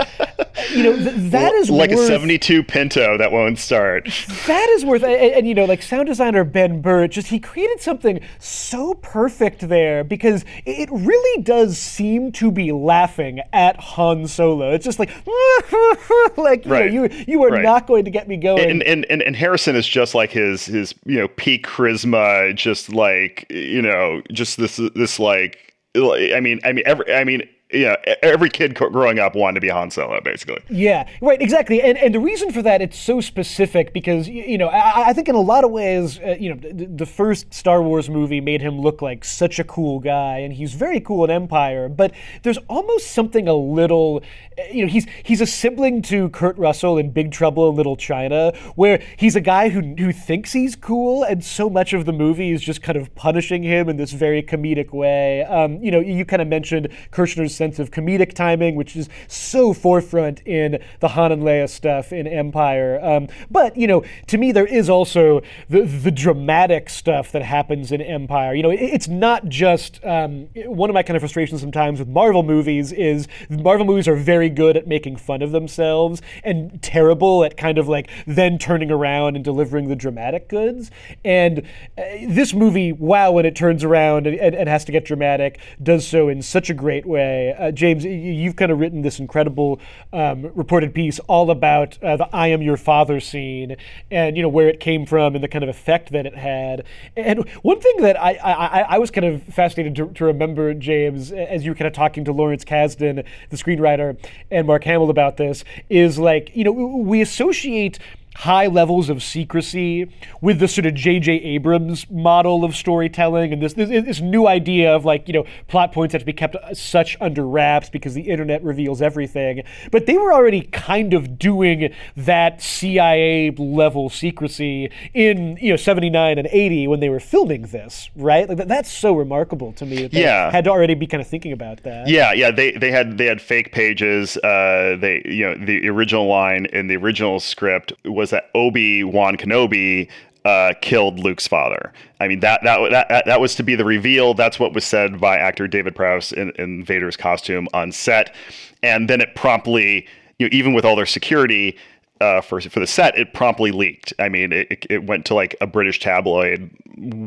you 0.72 0.84
know 0.84 0.96
th- 0.96 1.16
that 1.32 1.54
is 1.54 1.70
like 1.70 1.90
worth, 1.90 2.00
a 2.00 2.08
72 2.08 2.64
pinto 2.64 3.18
that 3.18 3.32
won't 3.32 3.58
start 3.58 4.06
that 4.48 4.70
is 4.72 4.84
worth 4.84 5.04
and, 5.04 5.14
and, 5.14 5.48
you 5.48 5.54
know 5.54 5.64
like 5.64 5.82
sound 5.82 6.08
designer 6.08 6.44
ben 6.44 6.82
burtt 6.82 7.12
just 7.12 7.28
he 7.28 7.40
created 7.40 7.80
something 7.80 8.20
so 8.40 8.94
perfect 8.96 9.70
there 9.70 10.04
because 10.04 10.44
it 10.66 10.90
really 10.92 11.44
does 11.44 11.78
seem 11.78 12.32
to 12.34 12.52
be 12.52 12.74
laughing 12.74 13.40
at 13.54 13.80
han 13.80 14.28
solo 14.28 14.74
it's 14.74 14.84
just 14.84 15.00
like 15.00 15.10
like 16.38 16.66
you 16.66 16.72
right. 16.72 16.92
know 16.92 17.04
you 17.06 17.26
you 17.26 17.44
are 17.44 17.52
right. 17.52 17.64
not 17.64 17.88
going 17.88 18.04
to 18.04 18.12
get 18.12 18.28
me 18.28 18.36
going 18.36 18.70
and, 18.70 18.84
and 18.84 19.06
and 19.06 19.22
and 19.22 19.36
harrison 19.38 19.78
is 19.78 19.88
just 19.88 20.14
like 20.14 20.32
his 20.32 20.66
his 20.66 20.94
you 21.06 21.18
know 21.18 21.30
peak 21.30 21.66
charisma 21.66 22.54
just 22.54 22.92
like 22.92 23.46
you 23.50 23.82
know 23.82 24.22
just 24.34 24.58
this 24.58 24.73
this 24.78 24.92
this 24.96 25.20
like 25.20 25.74
I 25.96 26.40
mean 26.40 26.60
I 26.64 26.74
mean 26.74 26.84
every 26.86 27.14
I 27.14 27.24
mean 27.24 27.48
yeah, 27.74 27.96
every 28.22 28.50
kid 28.50 28.76
growing 28.76 29.20
up 29.20 29.36
wanted 29.36 29.56
to 29.56 29.62
be 29.62 29.70
Han 29.70 29.90
Solo, 29.90 30.22
basically. 30.22 30.62
Yeah, 30.70 31.08
right, 31.22 31.42
exactly. 31.42 31.82
And 31.82 31.98
and 31.98 32.14
the 32.14 32.20
reason 32.20 32.52
for 32.52 32.62
that 32.62 32.82
it's 32.82 32.98
so 32.98 33.20
specific 33.22 33.94
because 33.94 34.28
you 34.28 34.58
know 34.58 34.68
I, 34.68 35.10
I 35.10 35.14
think 35.14 35.28
in 35.28 35.36
a 35.36 35.42
lot 35.42 35.64
of 35.64 35.72
ways 35.72 36.20
uh, 36.20 36.36
you 36.40 36.54
know 36.54 36.56
the, 36.56 36.86
the, 36.86 37.06
first 37.06 37.54
Star 37.54 37.82
Wars 37.82 38.10
movie 38.10 38.42
made 38.42 38.62
him 38.62 38.80
look 38.80 39.02
like 39.02 39.26
such 39.26 39.60
a 39.60 39.64
cool 39.64 40.00
guy, 40.00 40.40
and 40.40 40.54
he's 40.54 40.74
very 40.74 41.00
cool 41.00 41.24
in 41.24 41.32
Empire. 41.32 41.90
But 41.90 42.14
there's 42.44 42.58
almost 42.70 43.12
something 43.12 43.48
a 43.48 43.54
little, 43.54 44.24
uh, 44.58 44.64
you 44.72 44.86
know, 44.86 44.92
he's 44.92 45.08
he's 45.24 45.42
a 45.42 45.48
sibling 45.48 46.02
to 46.04 46.30
Kurt 46.30 46.58
Russell 46.58 46.98
in 46.98 47.12
Big 47.12 47.32
Trouble 47.32 47.70
in 47.70 47.76
Little 47.76 47.98
China, 47.98 48.54
where 48.76 49.04
he's 49.18 49.36
a 49.36 49.42
guy 49.42 49.70
who 49.70 49.82
who 49.96 50.12
thinks 50.12 50.54
he's 50.54 50.76
cool, 50.76 51.24
and 51.24 51.44
so 51.44 51.70
much 51.70 51.94
of 51.94 52.06
the 52.06 52.14
movie 52.14 52.52
is 52.52 52.62
just 52.62 52.82
kind 52.82 52.98
of 52.98 53.14
punishing 53.16 53.64
him 53.64 53.90
in 53.90 53.98
this 53.98 54.12
very 54.12 54.44
comedic 54.44 54.94
way. 54.94 55.44
Um, 55.44 55.82
you 55.84 55.92
know, 55.92 56.00
you 56.00 56.26
kind 56.26 56.42
of 56.42 56.48
mentioned 56.48 56.90
Kershner's 57.12 57.56
sense 57.64 57.80
of 57.80 57.92
comedic 57.92 58.34
timing, 58.34 58.76
which 58.76 58.96
is 58.96 59.08
so 59.28 59.74
forefront 59.74 60.42
in 60.46 60.80
the 61.00 61.10
Han 61.10 61.32
and 61.32 61.44
Leia 61.44 61.70
stuff 61.70 62.12
in 62.12 62.28
Empire. 62.28 63.00
Um, 63.02 63.28
but 63.50 63.78
you 63.78 63.88
know, 63.88 64.04
to 64.28 64.38
me, 64.38 64.52
there 64.52 64.66
is 64.66 64.90
also 64.90 65.42
the 65.70 65.84
the 65.84 66.12
dramatic 66.12 66.90
stuff 66.90 67.32
that 67.32 67.42
happens 67.42 67.92
in 67.92 68.02
Empire. 68.02 68.54
You 68.54 68.64
know, 68.64 68.72
it, 68.72 68.82
it's 68.82 69.08
not 69.08 69.48
just 69.48 70.04
um, 70.04 70.48
one 70.66 70.90
of 70.90 70.94
my 70.94 71.04
kind 71.04 71.16
of 71.16 71.22
frustrations 71.22 71.62
sometimes 71.62 72.00
with 72.00 72.10
Marvel 72.10 72.44
movies 72.44 72.92
is 72.92 73.28
Marvel 73.50 73.86
movies 73.86 74.08
are 74.08 74.16
very 74.16 74.50
good 74.50 74.76
at 74.76 74.88
making 74.88 75.16
fun 75.16 75.42
of 75.42 75.52
themselves 75.52 76.22
and 76.44 76.82
terrible 76.82 77.44
at 77.44 77.56
kind 77.56 77.78
of 77.78 77.88
like 77.88 78.10
then 78.28 78.58
turning 78.58 78.92
around 78.92 79.36
and 79.36 79.46
delivering 79.46 79.88
the 79.88 79.96
dramatic 79.96 80.50
goods. 80.50 80.92
And 81.24 81.60
uh, 81.98 82.02
this 82.28 82.54
movie, 82.54 82.92
wow, 82.92 83.32
when 83.32 83.46
it 83.46 83.56
turns 83.56 83.84
around 83.84 84.28
and, 84.28 84.38
and, 84.38 84.56
and, 84.56 84.70
has 84.74 84.84
to 84.86 84.92
get 84.92 85.06
dramatic, 85.06 85.60
does 85.82 86.08
so 86.08 86.30
in 86.30 86.42
such 86.42 86.70
a 86.70 86.74
great 86.74 87.06
way. 87.06 87.43
Uh, 87.52 87.72
James, 87.72 88.06
you've 88.06 88.56
kind 88.56 88.72
of 88.72 88.80
written 88.80 89.02
this 89.02 89.20
incredible 89.20 89.80
um, 90.12 90.52
reported 90.56 90.94
piece 90.94 91.20
all 91.28 91.52
about 91.52 92.02
uh, 92.04 92.18
the 92.18 92.28
"I 92.34 92.48
am 92.48 92.62
your 92.62 92.78
father" 92.78 93.20
scene, 93.20 93.76
and 94.10 94.36
you 94.38 94.44
know 94.44 94.50
where 94.50 94.70
it 94.70 94.80
came 94.80 95.06
from 95.06 95.36
and 95.36 95.44
the 95.44 95.48
kind 95.48 95.64
of 95.64 95.70
effect 95.70 96.12
that 96.12 96.26
it 96.26 96.36
had. 96.36 96.84
And 97.16 97.48
one 97.62 97.80
thing 97.80 97.98
that 97.98 98.20
I 98.20 98.34
I, 98.44 98.82
I 98.90 98.98
was 99.00 99.12
kind 99.12 99.26
of 99.26 99.44
fascinated 99.44 99.96
to, 99.96 100.08
to 100.10 100.26
remember, 100.26 100.74
James, 100.74 101.32
as 101.32 101.66
you 101.66 101.72
were 101.72 101.76
kind 101.76 101.88
of 101.88 101.94
talking 101.94 102.26
to 102.26 102.32
Lawrence 102.32 102.64
Kasdan, 102.64 103.26
the 103.50 103.58
screenwriter, 103.58 104.18
and 104.52 104.68
Mark 104.68 104.84
Hamill 104.84 105.10
about 105.10 105.38
this, 105.38 105.64
is 105.90 106.18
like 106.18 106.56
you 106.56 106.64
know 106.64 106.72
we 106.72 107.22
associate 107.22 108.00
high 108.36 108.68
levels 108.68 109.10
of 109.10 109.22
secrecy 109.22 110.10
with 110.42 110.60
the 110.60 110.68
sort 110.68 110.86
of 110.86 110.94
J.J. 110.94 111.32
Abrams 111.32 112.10
model 112.10 112.64
of 112.64 112.76
storytelling 112.76 113.54
and 113.54 113.62
this, 113.62 113.74
this, 113.74 113.90
this 113.90 114.22
new 114.22 114.48
idea 114.48 114.94
of 114.94 115.06
like 115.06 115.28
you 115.28 115.34
know 115.34 115.46
plot 115.68 115.92
points 115.92 116.14
have 116.14 116.22
to 116.22 116.26
be 116.26 116.34
kept 116.34 116.56
such 116.76 117.18
under 117.22 117.48
wraps 117.48 117.90
because 117.90 118.14
the 118.14 118.22
internet 118.22 118.64
reveals 118.64 119.02
everything. 119.02 119.64
But 119.92 120.06
they 120.06 120.18
were 120.18 120.34
already 120.34 120.62
kind 120.62 121.14
of 121.14 121.38
doing 121.38 121.94
that 122.18 122.62
CIA 122.62 123.52
level 123.52 124.10
secrecy 124.10 124.92
in 125.14 125.58
you 125.62 125.72
know 125.72 125.78
79 125.78 126.38
and 126.38 126.48
80 126.52 126.88
when 126.88 127.00
they 127.00 127.10
were 127.10 127.20
filming 127.20 127.64
this, 127.64 128.10
right? 128.16 128.48
Like 128.48 128.68
that's 128.68 128.92
so 128.92 129.14
remarkable 129.14 129.74
to 129.74 129.86
me 129.86 130.04
that 130.04 130.12
they 130.12 130.22
yeah. 130.22 130.52
had 130.52 130.64
to 130.66 130.70
already 130.70 130.96
be 130.96 131.08
kind 131.08 131.22
of 131.22 131.28
thinking 131.28 131.52
about 131.52 131.84
that. 131.84 132.08
Yeah, 132.08 132.34
yeah. 132.34 132.52
They 132.52 132.72
they 132.72 132.92
had 132.92 133.18
they 133.18 133.26
had 133.26 133.42
fake 133.42 133.72
pages. 133.72 134.38
Uh, 134.38 134.98
they 135.00 135.22
you 135.26 135.46
know 135.46 135.66
the 135.66 135.88
original 135.90 136.28
line 136.28 136.66
in 136.68 136.88
the 136.88 136.96
original 136.96 137.40
script 137.40 137.94
was 138.06 138.23
was 138.24 138.30
that 138.30 138.50
Obi 138.56 139.04
Wan 139.04 139.36
Kenobi 139.36 140.10
uh, 140.46 140.74
killed 140.82 141.20
Luke's 141.20 141.46
father. 141.46 141.92
I 142.22 142.30
mean 142.30 142.40
that, 142.40 142.62
that 142.64 142.90
that 142.92 143.26
that 143.26 143.42
was 143.42 143.54
to 143.56 143.64
be 143.64 143.76
the 143.76 143.84
reveal. 143.84 144.34
That's 144.34 144.60
what 144.60 144.74
was 144.74 144.86
said 144.86 145.20
by 145.20 145.38
actor 145.38 145.68
David 145.68 145.94
Prowse 145.94 146.32
in, 146.32 146.52
in 146.52 146.86
Vader's 146.86 147.18
costume 147.18 147.68
on 147.74 147.92
set, 147.92 148.34
and 148.82 149.10
then 149.10 149.20
it 149.20 149.36
promptly, 149.36 150.08
you 150.40 150.48
know, 150.48 150.50
even 150.54 150.74
with 150.74 150.86
all 150.86 150.96
their 150.96 151.06
security. 151.06 151.78
Uh, 152.22 152.40
for 152.40 152.62
for 152.62 152.80
the 152.80 152.88
set, 152.88 153.18
it 153.18 153.34
promptly 153.34 153.72
leaked. 153.72 154.14
I 154.18 154.30
mean, 154.30 154.54
it, 154.54 154.86
it 154.90 155.04
went 155.04 155.26
to 155.26 155.34
like 155.34 155.58
a 155.60 155.68
British 155.68 156.00
tabloid 156.00 156.70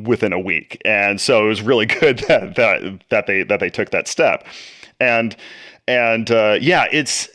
within 0.06 0.32
a 0.32 0.38
week, 0.38 0.80
and 0.86 1.20
so 1.20 1.44
it 1.44 1.48
was 1.48 1.60
really 1.60 1.84
good 2.00 2.20
that 2.20 2.54
that 2.54 3.02
that 3.10 3.26
they 3.26 3.42
that 3.42 3.60
they 3.60 3.68
took 3.68 3.90
that 3.90 4.08
step, 4.08 4.46
and 4.98 5.36
and 5.86 6.30
uh, 6.30 6.56
yeah, 6.60 6.86
it's 6.90 7.28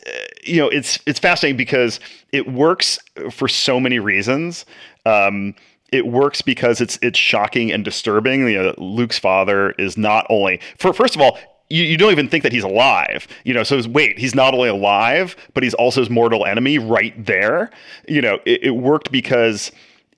you 0.43 0.57
know 0.57 0.69
it's 0.69 0.99
it's 1.05 1.19
fascinating 1.19 1.57
because 1.57 1.99
it 2.31 2.51
works 2.51 2.99
for 3.31 3.47
so 3.47 3.79
many 3.79 3.99
reasons. 3.99 4.65
Um, 5.05 5.55
it 5.91 6.07
works 6.07 6.41
because 6.41 6.81
it's 6.81 6.97
it's 7.01 7.19
shocking 7.19 7.71
and 7.71 7.83
disturbing. 7.83 8.47
You 8.47 8.63
know, 8.63 8.75
Luke's 8.77 9.19
father 9.19 9.71
is 9.71 9.97
not 9.97 10.25
only 10.29 10.59
for 10.77 10.93
first 10.93 11.15
of 11.15 11.21
all. 11.21 11.37
You, 11.69 11.85
you 11.85 11.95
don't 11.95 12.11
even 12.11 12.27
think 12.27 12.43
that 12.43 12.51
he's 12.51 12.65
alive, 12.65 13.29
you 13.45 13.53
know. 13.53 13.63
So 13.63 13.81
wait, 13.87 14.19
he's 14.19 14.35
not 14.35 14.53
only 14.53 14.67
alive, 14.67 15.37
but 15.53 15.63
he's 15.63 15.73
also 15.73 16.01
his 16.01 16.09
mortal 16.09 16.45
enemy 16.45 16.77
right 16.79 17.13
there. 17.25 17.71
You 18.09 18.21
know, 18.21 18.39
it, 18.45 18.61
it 18.61 18.71
worked 18.71 19.09
because 19.09 19.71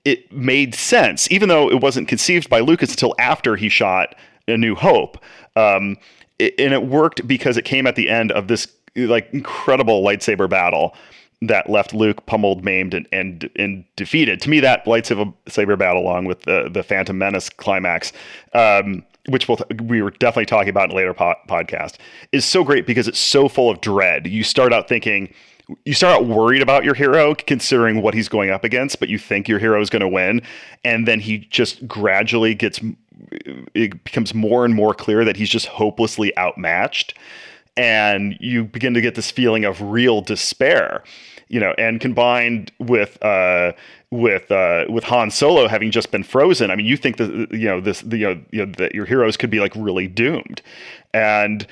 it 0.04 0.32
made 0.32 0.74
sense, 0.74 1.30
even 1.30 1.48
though 1.48 1.70
it 1.70 1.80
wasn't 1.80 2.08
conceived 2.08 2.50
by 2.50 2.58
Lucas 2.58 2.90
until 2.90 3.14
after 3.20 3.54
he 3.54 3.68
shot 3.68 4.16
A 4.48 4.56
New 4.56 4.74
Hope. 4.74 5.18
Um, 5.54 5.96
it, 6.38 6.54
and 6.58 6.74
it 6.74 6.86
worked 6.86 7.26
because 7.26 7.56
it 7.56 7.64
came 7.64 7.86
at 7.86 7.94
the 7.94 8.10
end 8.10 8.32
of 8.32 8.48
this 8.48 8.66
like 8.96 9.32
incredible 9.32 10.02
lightsaber 10.02 10.48
battle 10.48 10.94
that 11.42 11.68
left 11.68 11.92
Luke 11.92 12.24
pummeled, 12.26 12.64
maimed, 12.64 12.94
and 12.94 13.06
and, 13.12 13.50
and 13.56 13.84
defeated. 13.96 14.40
To 14.42 14.50
me, 14.50 14.60
that 14.60 14.84
lightsaber 14.84 15.78
battle, 15.78 16.02
along 16.02 16.26
with 16.26 16.42
the 16.42 16.68
the 16.72 16.82
Phantom 16.82 17.16
Menace 17.16 17.48
climax, 17.48 18.12
um, 18.52 19.04
which 19.28 19.48
we'll 19.48 19.58
we 19.82 20.02
were 20.02 20.10
definitely 20.10 20.46
talking 20.46 20.68
about 20.68 20.90
in 20.90 20.92
a 20.92 20.96
later 20.96 21.14
po- 21.14 21.34
podcast, 21.48 21.96
is 22.32 22.44
so 22.44 22.64
great 22.64 22.86
because 22.86 23.08
it's 23.08 23.18
so 23.18 23.48
full 23.48 23.70
of 23.70 23.80
dread. 23.80 24.26
You 24.26 24.44
start 24.44 24.72
out 24.72 24.88
thinking. 24.88 25.32
You 25.86 25.94
start 25.94 26.16
out 26.20 26.26
worried 26.26 26.60
about 26.60 26.84
your 26.84 26.92
hero, 26.92 27.34
considering 27.34 28.02
what 28.02 28.12
he's 28.12 28.28
going 28.28 28.50
up 28.50 28.64
against, 28.64 29.00
but 29.00 29.08
you 29.08 29.18
think 29.18 29.48
your 29.48 29.58
hero 29.58 29.80
is 29.80 29.88
going 29.88 30.00
to 30.00 30.08
win, 30.08 30.42
and 30.84 31.08
then 31.08 31.20
he 31.20 31.38
just 31.38 31.88
gradually 31.88 32.54
gets 32.54 32.80
it 33.72 34.04
becomes 34.04 34.34
more 34.34 34.66
and 34.66 34.74
more 34.74 34.92
clear 34.92 35.24
that 35.24 35.36
he's 35.36 35.48
just 35.48 35.66
hopelessly 35.66 36.36
outmatched 36.36 37.14
and 37.76 38.36
you 38.40 38.64
begin 38.64 38.94
to 38.94 39.00
get 39.00 39.14
this 39.14 39.30
feeling 39.30 39.64
of 39.64 39.80
real 39.80 40.20
despair 40.20 41.02
you 41.48 41.60
know 41.60 41.74
and 41.78 42.00
combined 42.00 42.72
with 42.78 43.22
uh 43.22 43.72
with 44.10 44.50
uh 44.50 44.84
with 44.88 45.04
Han 45.04 45.30
Solo 45.30 45.66
having 45.66 45.90
just 45.90 46.10
been 46.10 46.22
frozen 46.22 46.70
i 46.70 46.76
mean 46.76 46.86
you 46.86 46.96
think 46.96 47.16
that 47.16 47.48
you 47.52 47.66
know 47.66 47.80
this 47.80 48.00
the, 48.02 48.18
you 48.18 48.26
know, 48.26 48.40
you 48.50 48.66
know 48.66 48.72
that 48.78 48.94
your 48.94 49.06
heroes 49.06 49.36
could 49.36 49.50
be 49.50 49.60
like 49.60 49.72
really 49.74 50.06
doomed 50.06 50.62
and 51.12 51.66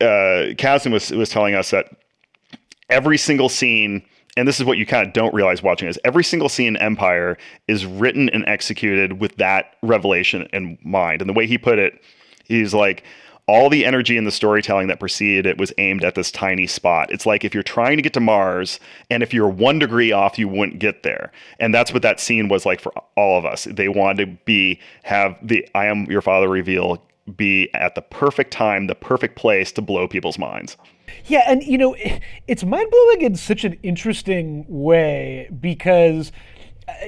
uh 0.00 0.52
Kasdan 0.56 0.92
was 0.92 1.10
was 1.10 1.30
telling 1.30 1.54
us 1.54 1.70
that 1.70 1.96
every 2.90 3.18
single 3.18 3.48
scene 3.48 4.02
and 4.36 4.46
this 4.46 4.60
is 4.60 4.66
what 4.66 4.78
you 4.78 4.84
kind 4.84 5.06
of 5.06 5.12
don't 5.12 5.32
realize 5.32 5.62
watching 5.62 5.88
is 5.88 5.98
every 6.04 6.22
single 6.22 6.48
scene 6.48 6.68
in 6.68 6.76
Empire 6.76 7.38
is 7.68 7.86
written 7.86 8.28
and 8.30 8.44
executed 8.46 9.18
with 9.18 9.36
that 9.36 9.76
revelation 9.82 10.46
in 10.52 10.78
mind. 10.84 11.22
And 11.22 11.28
the 11.28 11.32
way 11.32 11.46
he 11.46 11.56
put 11.56 11.78
it, 11.78 12.02
he's 12.44 12.74
like, 12.74 13.02
all 13.48 13.70
the 13.70 13.84
energy 13.84 14.16
in 14.16 14.24
the 14.24 14.32
storytelling 14.32 14.88
that 14.88 14.98
preceded 14.98 15.46
it 15.46 15.58
was 15.58 15.72
aimed 15.78 16.04
at 16.04 16.16
this 16.16 16.32
tiny 16.32 16.66
spot. 16.66 17.10
It's 17.12 17.26
like 17.26 17.44
if 17.44 17.54
you're 17.54 17.62
trying 17.62 17.96
to 17.96 18.02
get 18.02 18.12
to 18.14 18.20
Mars 18.20 18.80
and 19.08 19.22
if 19.22 19.32
you're 19.32 19.48
one 19.48 19.78
degree 19.78 20.10
off, 20.10 20.38
you 20.38 20.48
wouldn't 20.48 20.80
get 20.80 21.04
there. 21.04 21.30
And 21.60 21.72
that's 21.72 21.92
what 21.92 22.02
that 22.02 22.18
scene 22.18 22.48
was 22.48 22.66
like 22.66 22.80
for 22.80 22.92
all 23.16 23.38
of 23.38 23.44
us. 23.44 23.64
They 23.64 23.88
wanted 23.88 24.26
to 24.26 24.38
be, 24.44 24.80
have 25.04 25.36
the 25.42 25.68
I 25.74 25.86
am 25.86 26.06
your 26.06 26.22
father 26.22 26.48
reveal 26.48 27.02
be 27.36 27.68
at 27.74 27.94
the 27.94 28.02
perfect 28.02 28.52
time, 28.52 28.86
the 28.86 28.94
perfect 28.94 29.36
place 29.36 29.72
to 29.72 29.82
blow 29.82 30.06
people's 30.06 30.38
minds. 30.38 30.76
Yeah, 31.26 31.44
and 31.46 31.62
you 31.62 31.78
know, 31.78 31.96
it's 32.48 32.64
mind 32.64 32.90
blowing 32.90 33.22
in 33.22 33.36
such 33.36 33.64
an 33.64 33.78
interesting 33.82 34.64
way 34.68 35.48
because. 35.60 36.32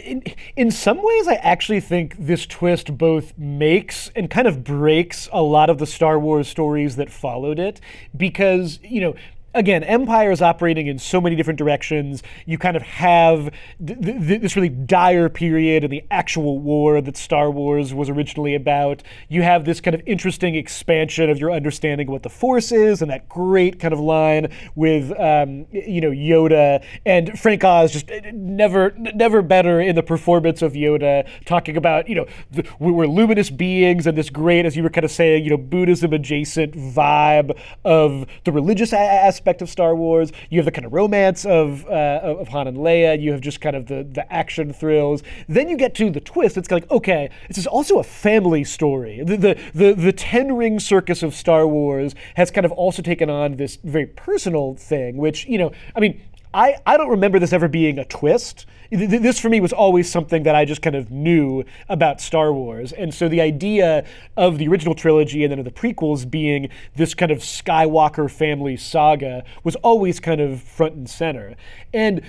In, 0.02 0.22
in 0.56 0.70
some 0.70 1.02
ways, 1.02 1.28
I 1.28 1.34
actually 1.34 1.80
think 1.80 2.16
this 2.18 2.46
twist 2.46 2.98
both 2.98 3.36
makes 3.38 4.10
and 4.16 4.28
kind 4.28 4.48
of 4.48 4.64
breaks 4.64 5.28
a 5.32 5.42
lot 5.42 5.70
of 5.70 5.78
the 5.78 5.86
Star 5.86 6.18
Wars 6.18 6.48
stories 6.48 6.96
that 6.96 7.10
followed 7.10 7.58
it. 7.58 7.80
Because, 8.16 8.80
you 8.82 9.00
know, 9.00 9.14
again, 9.58 9.82
Empire 9.82 10.30
is 10.30 10.40
operating 10.40 10.86
in 10.86 10.98
so 10.98 11.20
many 11.20 11.34
different 11.34 11.58
directions. 11.58 12.22
You 12.46 12.58
kind 12.58 12.76
of 12.76 12.82
have 12.82 13.50
th- 13.84 14.00
th- 14.00 14.40
this 14.40 14.54
really 14.54 14.68
dire 14.68 15.28
period 15.28 15.82
in 15.82 15.90
the 15.90 16.04
actual 16.10 16.60
war 16.60 17.00
that 17.00 17.16
Star 17.16 17.50
Wars 17.50 17.92
was 17.92 18.08
originally 18.08 18.54
about. 18.54 19.02
You 19.28 19.42
have 19.42 19.64
this 19.64 19.80
kind 19.80 19.94
of 19.94 20.02
interesting 20.06 20.54
expansion 20.54 21.28
of 21.28 21.38
your 21.38 21.50
understanding 21.50 22.06
of 22.06 22.12
what 22.12 22.22
the 22.22 22.30
Force 22.30 22.70
is, 22.70 23.02
and 23.02 23.10
that 23.10 23.28
great 23.28 23.80
kind 23.80 23.92
of 23.92 23.98
line 23.98 24.52
with 24.76 25.10
um, 25.18 25.66
you 25.72 26.00
know 26.00 26.10
Yoda 26.10 26.84
and 27.04 27.38
Frank 27.38 27.64
Oz 27.64 27.92
just 27.92 28.10
uh, 28.10 28.20
never 28.32 28.94
never 28.96 29.42
better 29.42 29.80
in 29.80 29.96
the 29.96 30.02
performance 30.04 30.62
of 30.62 30.74
Yoda, 30.74 31.28
talking 31.46 31.76
about 31.76 32.08
you 32.08 32.14
know 32.14 32.26
the, 32.52 32.64
we're 32.78 33.08
luminous 33.08 33.50
beings 33.50 34.06
and 34.06 34.16
this 34.16 34.30
great, 34.30 34.64
as 34.64 34.76
you 34.76 34.84
were 34.84 34.90
kind 34.90 35.04
of 35.04 35.10
saying, 35.10 35.42
you 35.42 35.50
know 35.50 35.56
Buddhism 35.56 36.12
adjacent 36.12 36.74
vibe 36.74 37.58
of 37.84 38.24
the 38.44 38.52
religious 38.52 38.92
aspect 38.92 39.47
aspect 39.48 39.62
of 39.62 39.70
Star 39.70 39.94
Wars. 39.96 40.30
You 40.50 40.58
have 40.58 40.66
the 40.66 40.72
kind 40.72 40.84
of 40.84 40.92
romance 40.92 41.46
of 41.46 41.86
uh, 41.86 42.20
of 42.22 42.48
Han 42.48 42.68
and 42.68 42.76
Leia. 42.76 43.18
You 43.20 43.32
have 43.32 43.40
just 43.40 43.62
kind 43.62 43.74
of 43.74 43.86
the 43.86 44.06
the 44.12 44.30
action 44.30 44.74
thrills. 44.74 45.22
Then 45.48 45.70
you 45.70 45.76
get 45.76 45.94
to 45.94 46.10
the 46.10 46.20
twist. 46.20 46.58
It's 46.58 46.70
like 46.70 46.90
okay, 46.90 47.30
this 47.48 47.56
is 47.56 47.66
also 47.66 47.98
a 47.98 48.04
family 48.04 48.64
story. 48.64 49.22
The 49.24 49.36
the 49.36 49.60
the, 49.74 49.92
the 49.94 50.12
Ten 50.12 50.54
Ring 50.54 50.78
Circus 50.78 51.22
of 51.22 51.34
Star 51.34 51.66
Wars 51.66 52.14
has 52.34 52.50
kind 52.50 52.66
of 52.66 52.72
also 52.72 53.00
taken 53.00 53.30
on 53.30 53.56
this 53.56 53.78
very 53.82 54.06
personal 54.06 54.74
thing, 54.74 55.16
which 55.16 55.46
you 55.46 55.56
know, 55.56 55.72
I 55.96 56.00
mean, 56.00 56.20
I, 56.52 56.76
I 56.86 56.96
don't 56.96 57.10
remember 57.10 57.38
this 57.38 57.52
ever 57.52 57.68
being 57.68 57.98
a 57.98 58.04
twist. 58.04 58.66
This 58.90 59.38
for 59.38 59.50
me 59.50 59.60
was 59.60 59.72
always 59.72 60.10
something 60.10 60.44
that 60.44 60.54
I 60.54 60.64
just 60.64 60.80
kind 60.80 60.96
of 60.96 61.10
knew 61.10 61.64
about 61.88 62.20
Star 62.20 62.52
Wars. 62.52 62.92
And 62.92 63.12
so 63.12 63.28
the 63.28 63.40
idea 63.40 64.06
of 64.36 64.56
the 64.56 64.66
original 64.68 64.94
trilogy 64.94 65.44
and 65.44 65.52
then 65.52 65.58
of 65.58 65.66
the 65.66 65.70
prequels 65.70 66.28
being 66.28 66.70
this 66.96 67.12
kind 67.14 67.30
of 67.30 67.38
Skywalker 67.38 68.30
family 68.30 68.76
saga 68.78 69.44
was 69.62 69.76
always 69.76 70.20
kind 70.20 70.40
of 70.40 70.62
front 70.62 70.94
and 70.94 71.08
center. 71.08 71.54
And 71.92 72.22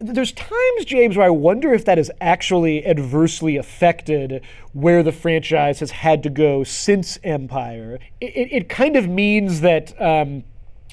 there's 0.00 0.32
times, 0.32 0.84
James, 0.84 1.16
where 1.16 1.26
I 1.26 1.30
wonder 1.30 1.72
if 1.72 1.84
that 1.84 1.98
has 1.98 2.10
actually 2.20 2.84
adversely 2.84 3.56
affected 3.56 4.42
where 4.72 5.02
the 5.02 5.12
franchise 5.12 5.78
has 5.80 5.90
had 5.90 6.22
to 6.24 6.30
go 6.30 6.64
since 6.64 7.18
Empire. 7.22 7.98
It, 8.20 8.34
it, 8.34 8.52
it 8.52 8.68
kind 8.68 8.96
of 8.96 9.08
means 9.08 9.60
that. 9.60 10.00
Um, 10.00 10.44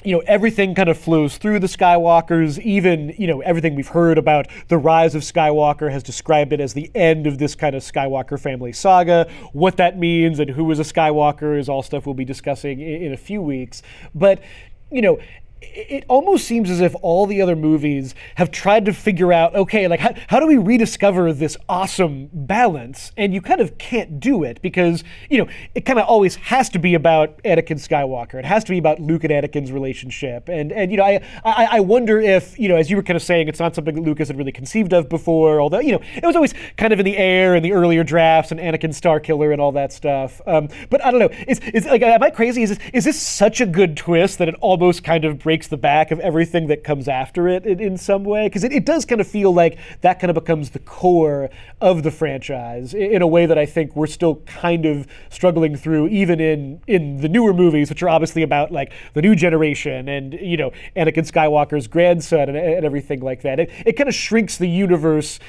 you 0.04 0.14
know 0.14 0.22
everything 0.26 0.74
kind 0.74 0.88
of 0.88 0.96
flows 0.96 1.38
through 1.38 1.58
the 1.58 1.66
skywalkers. 1.66 2.58
Even 2.60 3.14
you 3.18 3.26
know 3.26 3.40
everything 3.40 3.74
we've 3.74 3.88
heard 3.88 4.18
about 4.18 4.46
the 4.68 4.78
rise 4.78 5.14
of 5.14 5.22
skywalker 5.22 5.90
has 5.90 6.02
described 6.02 6.52
it 6.52 6.60
as 6.60 6.74
the 6.74 6.90
end 6.94 7.26
of 7.26 7.38
this 7.38 7.54
kind 7.54 7.74
of 7.74 7.82
skywalker 7.82 8.38
family 8.38 8.72
saga. 8.72 9.28
What 9.52 9.76
that 9.78 9.98
means 9.98 10.38
and 10.38 10.50
who 10.50 10.64
was 10.64 10.78
a 10.78 10.84
skywalker 10.84 11.58
is 11.58 11.68
all 11.68 11.82
stuff 11.82 12.06
we'll 12.06 12.14
be 12.14 12.24
discussing 12.24 12.80
in, 12.80 13.02
in 13.02 13.12
a 13.12 13.16
few 13.16 13.42
weeks. 13.42 13.82
But 14.14 14.40
you 14.90 15.02
know 15.02 15.18
it 15.60 16.04
almost 16.08 16.46
seems 16.46 16.70
as 16.70 16.80
if 16.80 16.94
all 17.02 17.26
the 17.26 17.42
other 17.42 17.56
movies 17.56 18.14
have 18.36 18.50
tried 18.50 18.84
to 18.84 18.92
figure 18.92 19.32
out 19.32 19.54
okay 19.56 19.88
like 19.88 19.98
how, 19.98 20.14
how 20.28 20.40
do 20.40 20.46
we 20.46 20.56
rediscover 20.56 21.32
this 21.32 21.56
awesome 21.68 22.28
balance? 22.32 23.12
And 23.16 23.34
you 23.34 23.40
kind 23.40 23.60
of 23.60 23.76
can't 23.78 24.20
do 24.20 24.44
it 24.44 24.62
because 24.62 25.02
you 25.28 25.38
know 25.38 25.48
it 25.74 25.82
kind 25.82 25.98
of 25.98 26.06
always 26.06 26.36
has 26.36 26.68
to 26.70 26.78
be 26.78 26.94
about 26.94 27.42
anakin 27.42 27.76
skywalker. 27.76 28.34
It 28.34 28.44
has 28.44 28.64
to 28.64 28.70
be 28.70 28.78
about 28.78 29.00
luke 29.00 29.24
and 29.24 29.32
anakin's 29.32 29.72
relationship. 29.72 30.48
And 30.48 30.72
and 30.72 30.90
you 30.90 30.96
know 30.96 31.04
I, 31.04 31.20
I 31.44 31.68
i 31.72 31.80
wonder 31.80 32.20
if 32.20 32.58
you 32.58 32.68
know 32.68 32.76
as 32.76 32.88
you 32.90 32.96
were 32.96 33.02
kind 33.02 33.16
of 33.16 33.22
saying 33.22 33.48
it's 33.48 33.60
not 33.60 33.74
something 33.74 33.94
that 33.94 34.02
lucas 34.02 34.28
had 34.28 34.38
really 34.38 34.52
conceived 34.52 34.92
of 34.92 35.08
before 35.08 35.60
although 35.60 35.80
you 35.80 35.92
know 35.92 36.00
it 36.14 36.24
was 36.24 36.36
always 36.36 36.54
kind 36.76 36.92
of 36.92 37.00
in 37.00 37.04
the 37.04 37.16
air 37.16 37.56
in 37.56 37.62
the 37.62 37.72
earlier 37.72 38.04
drafts 38.04 38.52
and 38.52 38.60
anakin 38.60 38.90
Starkiller 38.90 39.52
and 39.52 39.60
all 39.60 39.72
that 39.72 39.92
stuff. 39.92 40.40
Um, 40.46 40.68
but 40.90 41.04
i 41.04 41.10
don't 41.10 41.20
know 41.20 41.30
is, 41.48 41.58
is 41.60 41.84
like 41.86 42.02
am 42.02 42.22
i 42.22 42.30
crazy? 42.30 42.62
Is 42.62 42.70
this, 42.70 42.90
is 42.92 43.04
this 43.04 43.20
such 43.20 43.60
a 43.60 43.66
good 43.66 43.96
twist 43.96 44.38
that 44.38 44.48
it 44.48 44.54
almost 44.60 45.02
kind 45.02 45.24
of 45.24 45.38
breaks 45.48 45.68
the 45.68 45.78
back 45.78 46.10
of 46.10 46.20
everything 46.20 46.66
that 46.66 46.84
comes 46.84 47.08
after 47.08 47.48
it 47.48 47.64
in, 47.64 47.80
in 47.80 47.96
some 47.96 48.22
way 48.22 48.44
because 48.48 48.64
it, 48.64 48.70
it, 48.70 48.84
does 48.84 49.06
kind 49.06 49.18
of 49.18 49.26
feel 49.26 49.50
like 49.50 49.78
that 50.02 50.20
kind 50.20 50.30
of 50.30 50.34
becomes 50.34 50.68
the 50.72 50.78
core 50.80 51.48
of 51.80 52.02
the 52.02 52.10
franchise 52.10 52.92
in, 52.92 53.12
in, 53.12 53.22
a 53.22 53.26
way 53.26 53.46
that 53.46 53.56
I 53.56 53.64
think 53.64 53.96
we're 53.96 54.08
still 54.08 54.42
kind 54.44 54.84
of 54.84 55.06
struggling 55.30 55.74
through 55.74 56.08
even 56.08 56.38
in 56.38 56.82
in 56.86 57.22
the 57.22 57.30
newer 57.30 57.54
movies 57.54 57.88
which 57.88 58.02
are 58.02 58.10
obviously 58.10 58.42
about 58.42 58.70
like 58.70 58.92
the 59.14 59.22
new 59.22 59.34
generation 59.34 60.06
and 60.06 60.34
you 60.34 60.58
know 60.58 60.70
Anakin 60.94 61.26
Skywalker's 61.26 61.86
grandson 61.86 62.50
and, 62.50 62.58
and 62.58 62.84
everything 62.84 63.20
like 63.20 63.40
that. 63.40 63.58
It, 63.58 63.70
it 63.86 63.92
kind 63.94 64.08
of 64.08 64.14
shrinks 64.14 64.58
the 64.58 64.68
universe 64.68 65.40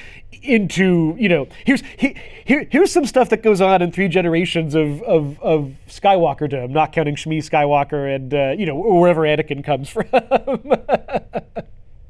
into 0.44 1.16
you 1.20 1.28
know 1.28 1.48
here's 1.66 1.84
he, 1.98 2.16
here 2.46 2.68
here's 2.72 2.92
some 2.92 3.06
stuff 3.06 3.30
that 3.30 3.44
goes 3.44 3.60
on 3.60 3.82
in 3.82 3.92
three 3.92 4.08
generations 4.08 4.76
of 4.76 5.02
of, 5.04 5.40
of 5.42 5.74
Skywalkerdom 5.88 6.70
not 6.70 6.94
counting 6.94 7.16
Shmi 7.16 7.40
Skywalker 7.40 8.16
and 8.16 8.34
uh, 8.34 8.56
you 8.58 8.66
know 8.66 8.76
wherever 8.76 9.22
Anakin 9.22 9.64
comes 9.64 9.89
from. 9.94 10.06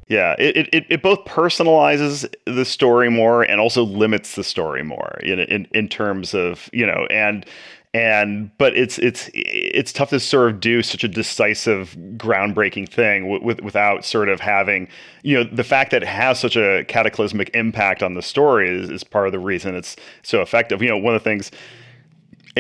Yeah, 0.10 0.36
it, 0.40 0.68
it, 0.74 0.86
it 0.90 1.04
both 1.04 1.24
personalizes 1.26 2.28
the 2.46 2.66
story 2.66 3.12
more 3.12 3.44
and 3.44 3.62
also 3.62 3.84
limits 3.84 4.34
the 4.34 4.44
story 4.44 4.84
more 4.84 5.20
in, 5.22 5.40
in 5.40 5.68
in 5.72 5.88
terms 5.88 6.34
of 6.34 6.68
you 6.74 6.84
know 6.84 7.06
and 7.12 7.46
and 7.94 8.50
but 8.58 8.76
it's 8.76 8.98
it's 8.98 9.30
it's 9.34 9.94
tough 9.94 10.10
to 10.10 10.20
sort 10.20 10.52
of 10.52 10.60
do 10.60 10.82
such 10.82 11.04
a 11.04 11.08
decisive 11.08 11.96
groundbreaking 12.18 12.90
thing 12.90 13.30
with, 13.30 13.44
with, 13.44 13.62
without 13.62 14.04
sort 14.04 14.30
of 14.30 14.40
having 14.40 14.88
you 15.22 15.38
know 15.38 15.44
the 15.44 15.64
fact 15.64 15.92
that 15.92 16.02
it 16.02 16.08
has 16.08 16.40
such 16.40 16.56
a 16.56 16.84
cataclysmic 16.88 17.52
impact 17.54 18.02
on 18.02 18.16
the 18.16 18.22
story 18.24 18.68
is, 18.68 18.90
is 18.90 19.04
part 19.04 19.28
of 19.28 19.32
the 19.32 19.40
reason 19.40 19.76
it's 19.76 19.96
so 20.24 20.42
effective. 20.42 20.82
You 20.82 20.90
know 20.90 20.98
one 20.98 21.16
of 21.16 21.22
the 21.22 21.30
things 21.30 21.52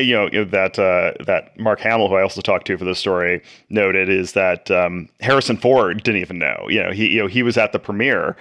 you 0.01 0.15
know 0.15 0.45
that 0.45 0.79
uh, 0.79 1.13
that 1.25 1.57
Mark 1.59 1.79
Hamill, 1.79 2.09
who 2.09 2.15
I 2.15 2.21
also 2.21 2.41
talked 2.41 2.67
to 2.67 2.77
for 2.77 2.85
this 2.85 2.99
story, 2.99 3.41
noted 3.69 4.09
is 4.09 4.33
that 4.33 4.69
um, 4.71 5.09
Harrison 5.19 5.57
Ford 5.57 6.03
didn't 6.03 6.21
even 6.21 6.39
know. 6.39 6.67
You 6.69 6.83
know, 6.83 6.91
he 6.91 7.09
you 7.11 7.21
know 7.21 7.27
he 7.27 7.43
was 7.43 7.57
at 7.57 7.71
the 7.71 7.79
premiere 7.79 8.35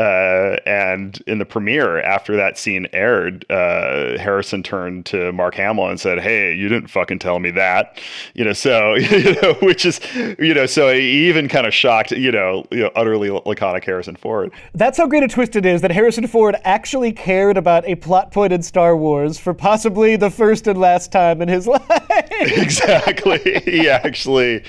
uh, 0.00 0.56
and 0.64 1.22
in 1.26 1.38
the 1.38 1.44
premiere, 1.44 2.00
after 2.00 2.34
that 2.34 2.56
scene 2.56 2.86
aired, 2.94 3.44
uh, 3.50 4.16
Harrison 4.16 4.62
turned 4.62 5.04
to 5.04 5.30
Mark 5.32 5.54
Hamill 5.56 5.88
and 5.88 6.00
said, 6.00 6.18
"Hey, 6.20 6.54
you 6.54 6.70
didn't 6.70 6.88
fucking 6.88 7.18
tell 7.18 7.38
me 7.38 7.50
that," 7.50 8.00
you 8.32 8.42
know. 8.42 8.54
So, 8.54 8.94
you 8.94 9.34
know, 9.42 9.52
which 9.60 9.84
is, 9.84 10.00
you 10.38 10.54
know, 10.54 10.64
so 10.64 10.90
he 10.94 11.28
even 11.28 11.48
kind 11.48 11.66
of 11.66 11.74
shocked, 11.74 12.12
you 12.12 12.32
know, 12.32 12.64
you 12.70 12.80
know, 12.80 12.90
utterly 12.96 13.28
laconic 13.28 13.84
Harrison 13.84 14.16
Ford. 14.16 14.50
That's 14.74 14.96
how 14.96 15.06
great 15.06 15.22
a 15.22 15.28
twist 15.28 15.54
it 15.54 15.66
is 15.66 15.82
that 15.82 15.90
Harrison 15.90 16.26
Ford 16.26 16.56
actually 16.64 17.12
cared 17.12 17.58
about 17.58 17.86
a 17.86 17.96
plot 17.96 18.32
point 18.32 18.54
in 18.54 18.62
Star 18.62 18.96
Wars 18.96 19.38
for 19.38 19.52
possibly 19.52 20.16
the 20.16 20.30
first 20.30 20.66
and 20.66 20.80
last 20.80 21.12
time 21.12 21.42
in 21.42 21.48
his 21.48 21.66
life. 21.66 21.82
exactly. 22.30 23.60
He 23.66 23.86
actually 23.86 24.64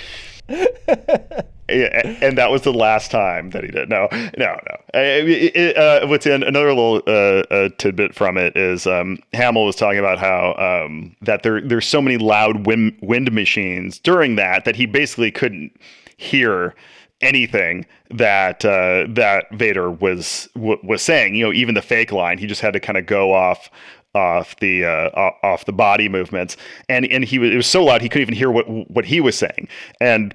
and 1.72 2.38
that 2.38 2.52
was 2.52 2.62
the 2.62 2.74
last 2.74 3.12
time 3.12 3.52
that 3.52 3.64
he 3.64 3.72
did. 3.72 3.90
No, 3.90 4.08
no, 4.38 4.60
no. 4.70 4.78
It, 4.94 5.56
it, 5.56 5.78
uh, 5.78 6.08
what's 6.08 6.26
in 6.26 6.44
another 6.44 6.70
little 6.70 7.02
uh, 7.08 7.44
uh, 7.52 7.70
tidbit 7.78 8.14
from 8.14 8.38
it 8.38 8.56
is 8.56 8.86
um, 8.86 9.20
Hamill 9.34 9.66
was 9.66 9.76
talking 9.76 10.00
about 10.00 10.20
how 10.20 10.54
um, 10.56 11.16
that 11.22 11.44
there 11.44 11.62
there's 11.62 11.88
so 11.88 12.02
many 12.02 12.18
loud 12.18 12.66
wind, 12.66 12.98
wind 13.02 13.32
machines 13.32 14.00
during 14.00 14.36
that 14.36 14.66
that 14.66 14.76
he 14.76 14.86
basically 14.86 15.32
couldn't 15.32 15.72
hear 16.18 16.76
anything 17.22 17.86
that 18.10 18.66
uh, 18.66 19.06
that 19.10 19.46
Vader 19.52 19.90
was 19.90 20.50
w- 20.56 20.80
was 20.84 21.02
saying. 21.02 21.36
You 21.36 21.46
know, 21.46 21.54
even 21.54 21.76
the 21.76 21.82
fake 21.82 22.12
line, 22.12 22.38
he 22.38 22.48
just 22.48 22.62
had 22.62 22.74
to 22.74 22.80
kind 22.80 22.98
of 22.98 23.06
go 23.06 23.34
off 23.34 23.70
off 24.14 24.58
the 24.58 24.86
uh, 24.86 25.32
off 25.44 25.66
the 25.66 25.74
body 25.74 26.10
movements, 26.10 26.58
and 26.90 27.06
and 27.06 27.24
he 27.24 27.40
was 27.40 27.52
it 27.52 27.56
was 27.56 27.68
so 27.68 27.84
loud 27.84 28.02
he 28.02 28.10
couldn't 28.10 28.24
even 28.24 28.36
hear 28.36 28.52
what 28.52 28.68
what 28.90 29.06
he 29.06 29.22
was 29.22 29.38
saying, 29.38 29.68
and 30.00 30.34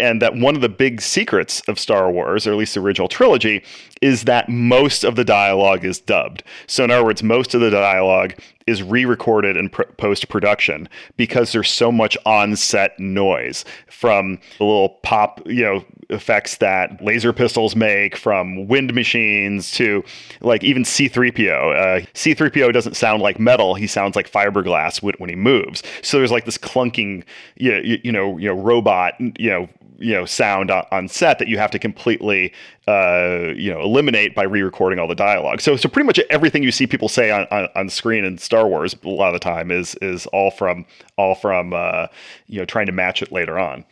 and 0.00 0.20
that 0.22 0.36
one 0.36 0.54
of 0.54 0.60
the 0.60 0.68
big 0.68 1.00
secrets 1.00 1.60
of 1.68 1.78
Star 1.78 2.10
Wars, 2.10 2.46
or 2.46 2.52
at 2.52 2.58
least 2.58 2.74
the 2.74 2.80
original 2.80 3.08
trilogy, 3.08 3.62
is 4.00 4.24
that 4.24 4.48
most 4.48 5.04
of 5.04 5.16
the 5.16 5.24
dialogue 5.24 5.84
is 5.84 6.00
dubbed. 6.00 6.42
So, 6.66 6.84
in 6.84 6.90
other 6.90 7.04
words, 7.04 7.22
most 7.22 7.54
of 7.54 7.60
the 7.60 7.70
dialogue 7.70 8.34
is 8.66 8.82
re-recorded 8.82 9.56
in 9.56 9.68
pr- 9.68 9.82
post-production 9.98 10.88
because 11.16 11.52
there's 11.52 11.70
so 11.70 11.90
much 11.92 12.16
on-set 12.24 12.98
noise 12.98 13.64
from 13.88 14.38
the 14.58 14.64
little 14.64 14.90
pop, 15.02 15.40
you 15.46 15.62
know, 15.62 15.84
effects 16.08 16.56
that 16.56 17.02
laser 17.02 17.32
pistols 17.32 17.76
make, 17.76 18.16
from 18.16 18.66
wind 18.68 18.94
machines 18.94 19.70
to 19.72 20.02
like 20.40 20.64
even 20.64 20.84
C-3PO. 20.84 22.02
Uh, 22.02 22.06
C-3PO 22.14 22.72
doesn't 22.72 22.96
sound 22.96 23.22
like 23.22 23.38
metal; 23.38 23.74
he 23.74 23.86
sounds 23.86 24.16
like 24.16 24.30
fiberglass 24.30 25.02
when, 25.02 25.14
when 25.18 25.28
he 25.28 25.36
moves. 25.36 25.82
So 26.02 26.18
there's 26.18 26.32
like 26.32 26.46
this 26.46 26.58
clunking, 26.58 27.24
you, 27.56 27.74
you, 27.76 27.98
you 28.04 28.12
know, 28.12 28.38
you 28.38 28.48
know, 28.48 28.54
robot, 28.54 29.14
you 29.38 29.50
know 29.50 29.68
you 30.00 30.14
know 30.14 30.24
sound 30.24 30.70
on 30.70 31.08
set 31.08 31.38
that 31.38 31.48
you 31.48 31.58
have 31.58 31.70
to 31.70 31.78
completely 31.78 32.52
uh, 32.88 33.52
you 33.54 33.72
know 33.72 33.80
eliminate 33.80 34.34
by 34.34 34.42
re-recording 34.42 34.98
all 34.98 35.06
the 35.06 35.14
dialogue. 35.14 35.60
So 35.60 35.76
so 35.76 35.88
pretty 35.88 36.06
much 36.06 36.18
everything 36.30 36.62
you 36.62 36.72
see 36.72 36.86
people 36.86 37.08
say 37.08 37.30
on, 37.30 37.46
on, 37.50 37.68
on 37.76 37.88
screen 37.88 38.24
in 38.24 38.38
Star 38.38 38.66
Wars 38.66 38.96
a 39.04 39.08
lot 39.08 39.28
of 39.28 39.34
the 39.34 39.44
time 39.44 39.70
is 39.70 39.94
is 39.96 40.26
all 40.28 40.50
from 40.50 40.86
all 41.16 41.34
from 41.34 41.72
uh, 41.72 42.06
you 42.46 42.58
know 42.58 42.64
trying 42.64 42.86
to 42.86 42.92
match 42.92 43.22
it 43.22 43.30
later 43.30 43.58
on. 43.58 43.84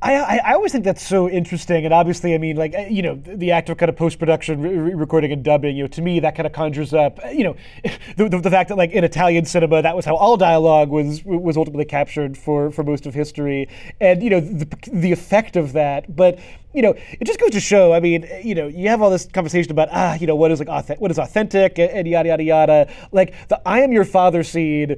I, 0.00 0.38
I 0.44 0.54
always 0.54 0.70
think 0.70 0.84
that's 0.84 1.04
so 1.04 1.28
interesting, 1.28 1.84
and 1.84 1.92
obviously, 1.92 2.32
I 2.32 2.38
mean, 2.38 2.56
like 2.56 2.72
uh, 2.72 2.82
you 2.82 3.02
know, 3.02 3.16
the 3.16 3.50
act 3.50 3.68
of 3.68 3.78
kind 3.78 3.88
of 3.88 3.96
post 3.96 4.20
production, 4.20 4.62
re- 4.62 4.94
recording 4.94 5.32
and 5.32 5.42
dubbing. 5.42 5.76
You 5.76 5.84
know, 5.84 5.88
to 5.88 6.02
me, 6.02 6.20
that 6.20 6.36
kind 6.36 6.46
of 6.46 6.52
conjures 6.52 6.94
up, 6.94 7.18
uh, 7.24 7.30
you 7.30 7.42
know, 7.42 7.56
the, 8.16 8.28
the, 8.28 8.38
the, 8.38 8.50
fact 8.50 8.68
that 8.68 8.76
like 8.76 8.92
in 8.92 9.02
Italian 9.02 9.44
cinema, 9.44 9.82
that 9.82 9.96
was 9.96 10.04
how 10.04 10.14
all 10.14 10.36
dialogue 10.36 10.90
was 10.90 11.24
was 11.24 11.56
ultimately 11.56 11.84
captured 11.84 12.38
for 12.38 12.70
for 12.70 12.84
most 12.84 13.06
of 13.06 13.14
history, 13.14 13.68
and 14.00 14.22
you 14.22 14.30
know, 14.30 14.38
the 14.38 14.68
the 14.92 15.10
effect 15.10 15.56
of 15.56 15.72
that. 15.72 16.14
But 16.14 16.38
you 16.72 16.82
know, 16.82 16.94
it 17.18 17.24
just 17.24 17.40
goes 17.40 17.50
to 17.50 17.60
show. 17.60 17.92
I 17.92 17.98
mean, 17.98 18.24
you 18.44 18.54
know, 18.54 18.68
you 18.68 18.88
have 18.90 19.02
all 19.02 19.10
this 19.10 19.26
conversation 19.26 19.72
about 19.72 19.88
ah, 19.90 20.14
you 20.14 20.28
know, 20.28 20.36
what 20.36 20.52
is 20.52 20.60
like 20.60 20.68
auth- 20.68 21.00
what 21.00 21.10
is 21.10 21.18
authentic 21.18 21.76
and, 21.76 21.90
and 21.90 22.06
yada 22.06 22.28
yada 22.28 22.44
yada. 22.44 22.92
Like 23.10 23.34
the 23.48 23.60
"I 23.66 23.80
am 23.80 23.90
your 23.90 24.04
father" 24.04 24.44
scene 24.44 24.96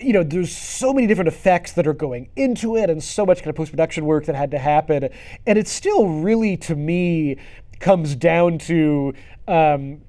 you 0.00 0.12
know, 0.12 0.22
there's 0.22 0.54
so 0.56 0.92
many 0.92 1.06
different 1.06 1.28
effects 1.28 1.72
that 1.72 1.86
are 1.86 1.94
going 1.94 2.28
into 2.36 2.76
it 2.76 2.90
and 2.90 3.02
so 3.02 3.26
much 3.26 3.38
kind 3.38 3.48
of 3.48 3.56
post 3.56 3.70
production 3.70 4.04
work 4.04 4.26
that 4.26 4.34
had 4.34 4.50
to 4.52 4.58
happen. 4.58 5.08
And 5.46 5.58
it 5.58 5.68
still 5.68 6.06
really, 6.06 6.56
to 6.58 6.76
me, 6.76 7.36
comes 7.80 8.14
down 8.14 8.58
to, 8.58 9.14
um, 9.46 10.02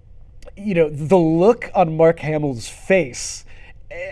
you 0.56 0.74
know, 0.74 0.90
the 0.90 1.18
look 1.18 1.72
on 1.74 1.98
Mark 1.98 2.20
Hamill's 2.20 2.68
face 2.68 3.46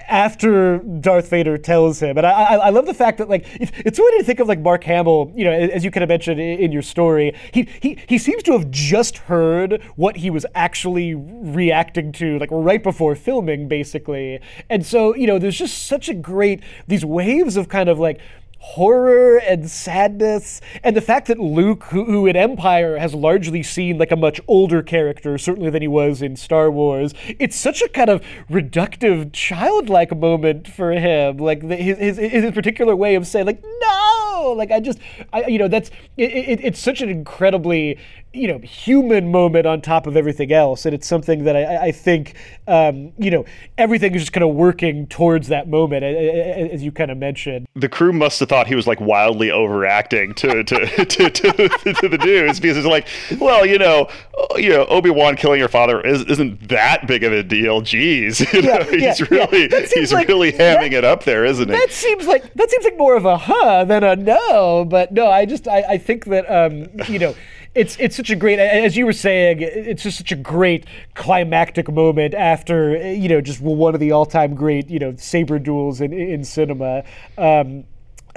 after 0.08 0.80
Darth 0.80 1.30
Vader 1.30 1.58
tells 1.58 2.00
him, 2.00 2.18
and 2.18 2.26
I, 2.26 2.32
I, 2.32 2.56
I, 2.56 2.70
love 2.72 2.88
the 2.88 2.96
fact 2.96 3.20
that 3.20 3.30
like 3.30 3.46
it's 3.60 4.00
really 4.00 4.18
to 4.18 4.24
think 4.24 4.40
of 4.40 4.48
like 4.48 4.60
Mark 4.60 4.84
Hamill, 4.84 5.32
you 5.36 5.46
know, 5.46 5.52
as 5.52 5.84
you 5.84 5.92
kind 5.92 6.04
of 6.04 6.10
mentioned 6.10 6.40
in 6.40 6.72
your 6.72 6.82
story, 6.82 7.36
he 7.52 7.68
he 7.80 8.00
he 8.08 8.18
seems 8.18 8.42
to 8.44 8.54
have 8.54 8.72
just 8.72 9.20
heard 9.20 9.84
what 9.96 10.18
he 10.18 10.32
was 10.32 10.48
actually 10.56 11.14
reacting 11.14 12.12
to 12.14 12.40
like 12.40 12.50
right 12.52 12.82
before 12.82 13.16
filming, 13.16 13.68
basically, 13.68 14.40
and 14.70 14.84
so 14.84 15.16
you 15.16 15.28
know, 15.28 15.38
there's 15.38 15.58
just 15.58 15.86
such 15.86 16.10
a 16.10 16.14
great 16.16 16.64
these 16.88 17.06
waves 17.06 17.56
of 17.56 17.70
kind 17.70 17.88
of 17.88 18.00
like 18.00 18.20
horror 18.60 19.38
and 19.38 19.70
sadness, 19.70 20.62
and 20.84 20.96
the 20.96 21.02
fact 21.02 21.28
that 21.28 21.40
Luke, 21.40 21.84
who, 21.86 22.06
who, 22.06 22.28
in 22.28 22.36
Empire 22.36 22.98
has 22.98 23.14
largely 23.14 23.64
seen 23.64 23.98
like 23.98 24.12
a 24.12 24.16
much 24.16 24.42
older 24.48 24.82
character, 24.82 25.38
certainly 25.38 25.70
than 25.70 25.82
he 25.82 25.88
was 25.88 26.22
in 26.22 26.36
Star 26.36 26.70
Wars, 26.72 27.14
it's 27.40 27.56
such 27.56 27.82
a 27.82 27.90
kind 27.90 28.10
of 28.10 28.24
reductive, 28.50 29.32
childlike 29.34 30.16
moment 30.16 30.68
for 30.68 30.92
him. 30.92 31.38
Like 31.38 31.68
the, 31.68 31.76
his, 31.76 31.98
his, 31.98 32.18
his 32.18 32.52
particular 32.52 32.96
way 32.96 33.16
of 33.16 33.28
saying, 33.28 33.46
like, 33.46 33.64
no, 33.82 34.54
like 34.58 34.72
I 34.72 34.80
just, 34.80 35.00
I, 35.34 35.46
you 35.48 35.60
know, 35.60 35.68
that's 35.68 35.90
it, 36.18 36.32
it, 36.32 36.60
it's 36.64 36.80
such 36.80 37.02
an 37.02 37.10
incredibly 37.10 37.98
you 38.38 38.48
know 38.48 38.60
human 38.60 39.32
moment 39.32 39.66
on 39.66 39.82
top 39.82 40.08
of 40.08 40.16
everything 40.16 40.52
else, 40.52 40.86
and 40.86 40.94
it's 40.94 41.08
something 41.08 41.44
that 41.46 41.56
I, 41.56 41.88
I 41.88 41.92
think 41.92 42.36
um, 42.68 43.12
you 43.18 43.32
know 43.32 43.46
everything 43.78 44.14
is 44.16 44.22
just 44.22 44.34
kind 44.34 44.44
of 44.44 44.56
working 44.56 45.08
towards 45.08 45.48
that 45.48 45.68
moment, 45.68 46.04
as 46.04 46.84
you 46.84 46.92
kind 46.92 47.12
of 47.12 47.18
mentioned. 47.18 47.68
The 47.76 47.90
crew 47.90 48.14
must 48.14 48.40
have 48.40 48.50
thought 48.50 48.68
he 48.68 48.76
was 48.76 48.88
like 48.88 49.00
wildly 49.02 49.52
overacting 49.52 50.34
to 50.36 50.64
to, 50.64 50.86
to, 51.06 51.30
to, 51.30 51.50
to, 51.94 52.10
the 52.10 52.18
news 52.24 52.60
because 52.60 52.78
it's 52.78 52.88
like, 52.88 53.08
well, 53.40 53.66
you 53.66 53.78
know, 53.78 54.10
you 54.56 54.70
know, 54.70 54.86
Obi 54.86 55.10
Wan 55.10 55.36
killing 55.36 55.60
your 55.60 55.70
father 55.70 56.00
is, 56.02 56.24
isn't 56.24 56.70
that 56.70 57.08
big 57.08 57.24
of 57.24 57.34
a 57.34 57.44
deal. 57.44 57.82
Jeez, 57.82 58.40
you 58.54 58.62
yeah, 58.62 58.78
know, 58.78 58.84
he's 58.84 59.20
yeah, 59.20 59.26
really 59.32 59.70
yeah. 59.72 59.86
he's 59.94 60.14
like, 60.14 60.28
really 60.28 60.52
hamming 60.52 60.92
that, 60.92 61.00
it 61.00 61.04
up 61.04 61.24
there, 61.24 61.46
isn't 61.46 61.68
he? 61.68 61.76
That 61.76 61.92
seems 61.92 62.28
like 62.28 62.54
that 62.54 62.70
seems 62.70 62.86
like 62.86 62.98
more 62.98 63.16
of 63.16 63.26
a 63.26 63.38
huh 63.38 63.86
than 63.86 64.04
a 64.04 64.16
no. 64.16 64.86
But 64.86 65.12
no, 65.12 65.30
I 65.30 65.46
just 65.46 65.68
I, 65.68 65.82
I 65.84 65.98
think 65.98 66.26
that 66.26 66.50
um, 66.50 66.88
you 67.08 67.20
know 67.20 67.36
it's 67.78 67.96
it's 68.00 68.16
such 68.16 68.30
a 68.30 68.36
great 68.36 68.60
as 68.60 68.98
you 68.98 69.06
were 69.06 69.14
saying 69.14 69.60
it's 69.62 70.04
just 70.04 70.18
such 70.18 70.32
a 70.32 70.36
great 70.36 70.86
climactic 71.14 71.92
moment 71.92 72.34
after 72.34 72.98
you 73.14 73.30
know 73.30 73.40
just 73.40 73.62
one 73.62 73.94
of 73.94 74.00
the 74.00 74.12
all-time 74.12 74.56
great 74.56 74.90
you 74.90 75.00
know 75.00 75.16
saber 75.18 75.60
duels 75.60 76.02
in 76.02 76.12
in 76.12 76.44
cinema. 76.44 77.04
Um, 77.38 77.86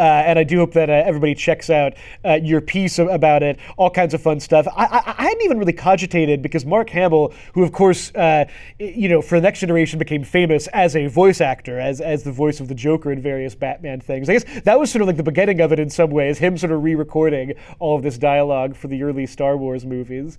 uh, 0.01 0.22
and 0.26 0.38
I 0.38 0.44
do 0.44 0.57
hope 0.57 0.72
that 0.72 0.88
uh, 0.88 1.03
everybody 1.05 1.34
checks 1.34 1.68
out 1.68 1.92
uh, 2.24 2.38
your 2.42 2.62
piece 2.62 2.98
about 2.98 3.42
it. 3.42 3.59
All 3.76 3.90
kinds 3.90 4.14
of 4.14 4.22
fun 4.22 4.40
stuff. 4.40 4.66
I, 4.74 4.86
I, 4.86 5.14
I, 5.18 5.22
hadn't 5.24 5.42
even 5.42 5.59
really 5.59 5.74
cogitated 5.74 6.40
because 6.40 6.64
Mark 6.64 6.88
Hamill, 6.88 7.34
who 7.53 7.62
of 7.62 7.72
course, 7.72 8.11
uh, 8.14 8.46
you 8.78 9.11
know, 9.11 9.20
for 9.20 9.38
the 9.38 9.42
next 9.42 9.61
generation 9.61 9.98
became 9.98 10.24
famous 10.24 10.68
as 10.68 10.96
a 10.96 11.07
voice 11.07 11.42
actor, 11.42 11.78
as 11.78 12.01
as 12.01 12.22
the 12.22 12.32
voice 12.32 12.61
of 12.61 12.68
the 12.68 12.74
Joker 12.74 13.12
in 13.12 13.20
various 13.20 13.55
Batman 13.55 14.01
things. 14.01 14.30
I 14.30 14.32
guess 14.32 14.62
that 14.62 14.80
was 14.80 14.90
sort 14.90 15.03
of 15.03 15.09
like 15.09 15.18
the 15.18 15.22
beginning 15.22 15.61
of 15.61 15.70
it 15.70 15.78
in 15.78 15.90
some 15.90 16.11
ways. 16.11 16.38
Him 16.38 16.57
sort 16.57 16.72
of 16.72 16.82
re-recording 16.82 17.53
all 17.78 17.94
of 17.94 18.03
this 18.03 18.16
dialogue 18.16 18.74
for 18.76 18.88
the 18.88 19.03
early 19.03 19.26
Star 19.26 19.59
Wars 19.59 19.84
movies. 19.84 20.38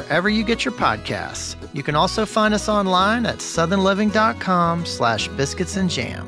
wherever 0.01 0.29
you 0.29 0.43
get 0.43 0.65
your 0.65 0.73
podcasts. 0.73 1.55
You 1.73 1.83
can 1.83 1.95
also 1.95 2.25
find 2.25 2.53
us 2.53 2.67
online 2.67 3.25
at 3.25 3.37
southernliving.com 3.37 4.85
slash 4.85 5.27
biscuits 5.29 5.77
and 5.77 5.89
jam. 5.89 6.27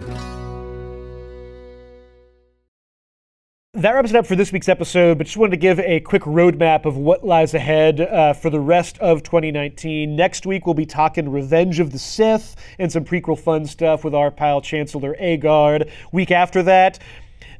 That 3.76 3.96
wraps 3.96 4.12
it 4.12 4.16
up 4.16 4.28
for 4.28 4.36
this 4.36 4.52
week's 4.52 4.70
episode, 4.70 5.18
but 5.18 5.26
just 5.26 5.36
wanted 5.36 5.52
to 5.52 5.58
give 5.58 5.80
a 5.80 6.00
quick 6.02 6.22
roadmap 6.22 6.86
of 6.86 6.96
what 6.96 7.26
lies 7.26 7.56
ahead 7.56 8.02
uh, 8.02 8.34
for 8.34 8.52
the 8.52 8.60
rest 8.60 9.00
of 9.00 9.24
2019. 9.24 10.16
Next 10.16 10.46
week, 10.46 10.68
we'll 10.68 10.76
be 10.76 10.86
talking 10.86 11.28
Revenge 11.28 11.80
of 11.80 11.92
the 11.92 11.98
Sith 11.98 12.56
and 12.78 12.92
some 12.92 13.04
prequel 13.04 13.38
fun 13.38 13.66
stuff 13.66 14.04
with 14.04 14.14
our 14.14 14.30
pal 14.30 14.62
Chancellor 14.62 15.16
Agard. 15.20 15.90
Week 16.12 16.30
after 16.30 16.62
that, 16.62 17.00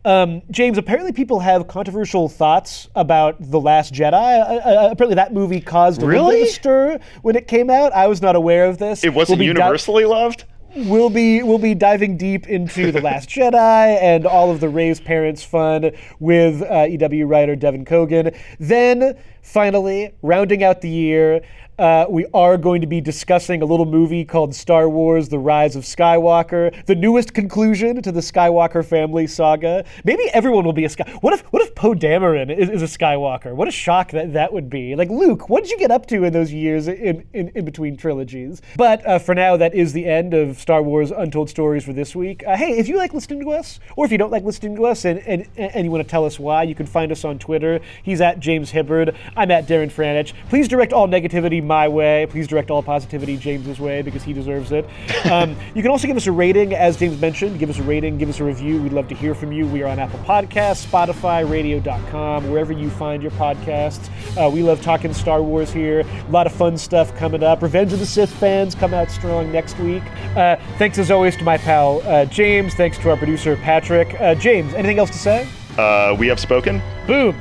um, 0.06 0.42
James, 0.52 0.78
apparently 0.78 1.12
people 1.12 1.40
have 1.40 1.68
controversial 1.68 2.28
thoughts 2.30 2.90
about 2.96 3.36
The 3.40 3.60
Last 3.60 3.94
Jedi. 3.94 4.14
Uh, 4.14 4.56
uh, 4.56 4.90
apparently 4.92 5.16
that 5.16 5.34
movie 5.34 5.62
caused 5.62 6.02
a 6.04 6.06
really? 6.06 6.26
little 6.26 6.40
bit 6.40 6.50
of 6.50 6.56
stir 6.56 7.00
when 7.22 7.36
it 7.36 7.48
came 7.48 7.70
out. 7.70 7.94
I 7.94 8.08
was 8.08 8.22
not 8.22 8.36
aware 8.36 8.66
of 8.66 8.78
this. 8.78 9.04
It 9.04 9.14
wasn't 9.14 9.40
we'll 9.40 9.48
universally 9.48 10.04
di- 10.04 10.10
loved? 10.10 10.46
we'll 10.76 11.10
be 11.10 11.44
we'll 11.44 11.60
be 11.60 11.76
diving 11.76 12.18
deep 12.18 12.48
into 12.48 12.92
the 12.92 13.02
Last 13.02 13.30
Jedi 13.30 14.02
and 14.02 14.26
all 14.26 14.52
of 14.52 14.60
the 14.60 14.70
Rey's 14.70 15.00
parents 15.00 15.44
fun 15.44 15.92
with 16.20 16.62
uh, 16.62 16.88
EW 16.90 17.26
writer 17.26 17.56
Devan 17.56 17.86
Coggan. 17.86 18.36
Then 18.60 19.18
finally, 19.42 20.14
rounding 20.22 20.64
out 20.64 20.82
the 20.82 20.90
year, 20.90 21.42
uh, 21.80 22.06
we 22.10 22.26
are 22.34 22.58
going 22.58 22.82
to 22.82 22.88
be 22.88 23.02
discussing 23.02 23.62
a 23.62 23.66
little 23.66 23.86
movie 23.86 24.24
called 24.24 24.54
Star 24.54 24.88
Wars 24.88 25.30
The 25.30 25.40
Rise 25.40 25.76
of 25.76 25.84
Skywalker, 25.84 26.86
the 26.86 26.96
newest 26.96 27.34
conclusion 27.34 28.02
to 28.02 28.12
the 28.12 28.20
Skywalker 28.20 28.86
family 28.86 29.28
saga. 29.28 29.86
Maybe 30.04 30.24
everyone 30.34 30.66
will 30.66 30.74
be 30.74 30.86
a 30.86 30.90
Sky. 30.90 31.12
What 31.22 31.34
if 31.34 31.42
what 31.52 31.62
if 31.62 31.74
Poe 31.76 31.94
Dameron 31.94 32.56
is, 32.56 32.70
is 32.70 32.82
a 32.82 32.98
Skywalker? 32.98 33.56
What 33.56 33.68
a 33.68 33.72
shock 33.72 34.12
that 34.12 34.34
that 34.34 34.54
would 34.54 34.70
be. 34.70 34.96
Like, 34.96 35.10
Luke, 35.10 35.50
what 35.50 35.64
did 35.64 35.72
you 35.72 35.80
get 35.80 35.92
up 35.92 36.06
to 36.08 36.24
in 36.24 36.34
those 36.34 36.54
years 36.54 36.88
in, 36.88 37.26
in, 37.34 37.50
in 37.50 37.66
between 37.66 37.98
trilogies? 37.98 38.62
But 38.78 39.06
uh, 39.08 39.20
for 39.20 39.34
now, 39.34 39.58
that 39.58 39.74
is 39.74 39.94
the 39.94 40.06
end 40.06 40.34
of 40.34 40.60
Star 40.60 40.84
Wars 40.84 41.12
Untold 41.12 41.50
Stories 41.50 41.84
for 41.84 41.94
this 41.94 42.16
week. 42.16 42.44
Uh, 42.46 42.56
hey, 42.56 42.78
if 42.78 42.88
you 42.88 42.98
like 42.98 43.14
listening 43.14 43.42
to 43.42 43.52
us, 43.52 43.80
or 43.96 44.06
if 44.06 44.12
you 44.12 44.18
don't 44.18 44.32
like 44.32 44.44
listening 44.44 44.76
to 44.76 44.86
us 44.86 45.06
and, 45.06 45.20
and, 45.20 45.48
and 45.58 45.86
you 45.86 45.92
want 45.92 46.04
to 46.04 46.10
tell 46.10 46.26
us 46.26 46.40
why, 46.40 46.64
you 46.64 46.76
can 46.76 46.86
find 46.86 47.12
us 47.12 47.26
on 47.26 47.40
Twitter. 47.40 47.80
He's 48.04 48.22
at 48.22 48.40
James 48.40 48.72
Hibbard. 48.72 49.16
I'm 49.36 49.50
at 49.52 49.68
Darren 49.68 49.92
Franich. 49.92 50.34
Please 50.50 50.68
direct 50.68 50.94
all 50.94 51.08
negativity 51.08 51.63
my 51.64 51.88
way. 51.88 52.28
Please 52.30 52.48
direct 52.48 52.70
all 52.72 52.84
positivity 52.84 53.38
James's 53.38 53.80
way 53.80 54.02
because 54.02 54.24
he 54.24 54.34
deserves 54.34 54.72
it. 54.72 54.88
Um, 55.26 55.56
you 55.74 55.82
can 55.82 55.92
also 55.92 56.08
give 56.08 56.18
us 56.18 56.28
a 56.28 56.32
rating, 56.32 56.74
as 56.74 56.98
James 56.98 57.20
mentioned. 57.20 57.60
Give 57.60 57.70
us 57.70 57.80
a 57.80 57.84
rating, 57.84 58.18
give 58.18 58.30
us 58.30 58.40
a 58.40 58.44
review. 58.44 58.82
We'd 58.82 58.94
love 58.94 59.08
to 59.10 59.16
hear 59.16 59.34
from 59.36 59.52
you. 59.52 59.68
We 59.68 59.84
are 59.84 59.88
on 59.88 60.00
Apple 60.00 60.20
Podcasts, 60.20 60.86
Spotify, 60.86 61.50
Radio.com, 61.50 62.50
wherever 62.50 62.74
you 62.74 62.90
find 62.90 63.22
your 63.22 63.32
podcasts. 63.32 64.10
Uh, 64.38 64.50
we 64.50 64.64
love 64.64 64.82
talking 64.82 65.14
Star 65.14 65.42
Wars 65.42 65.72
here. 65.72 66.02
A 66.02 66.32
lot 66.32 66.48
of 66.48 66.54
fun 66.54 66.78
stuff 66.78 67.16
coming 67.16 67.44
up. 67.44 67.62
Revenge 67.62 67.94
of 67.94 68.00
the 68.00 68.06
Sith 68.06 68.32
fans 68.34 68.76
come 68.76 68.94
out 68.94 69.10
strong 69.10 69.52
next 69.52 69.78
week. 69.80 70.04
Uh, 70.36 70.58
thanks 70.78 70.98
as 70.98 71.12
always 71.12 71.36
to 71.38 71.44
my 71.44 71.58
pal 71.58 72.02
uh, 72.04 72.26
James. 72.26 72.74
Thanks 72.74 72.98
to 73.00 73.10
our 73.10 73.18
producer 73.18 73.56
Patrick. 73.58 74.20
Uh, 74.20 74.36
James, 74.36 74.74
anything 74.74 75.00
else 75.00 75.10
to 75.10 75.18
say? 75.18 75.48
Uh, 75.78 76.16
we 76.18 76.28
have 76.28 76.40
spoken. 76.40 76.82
Boom. 77.08 77.36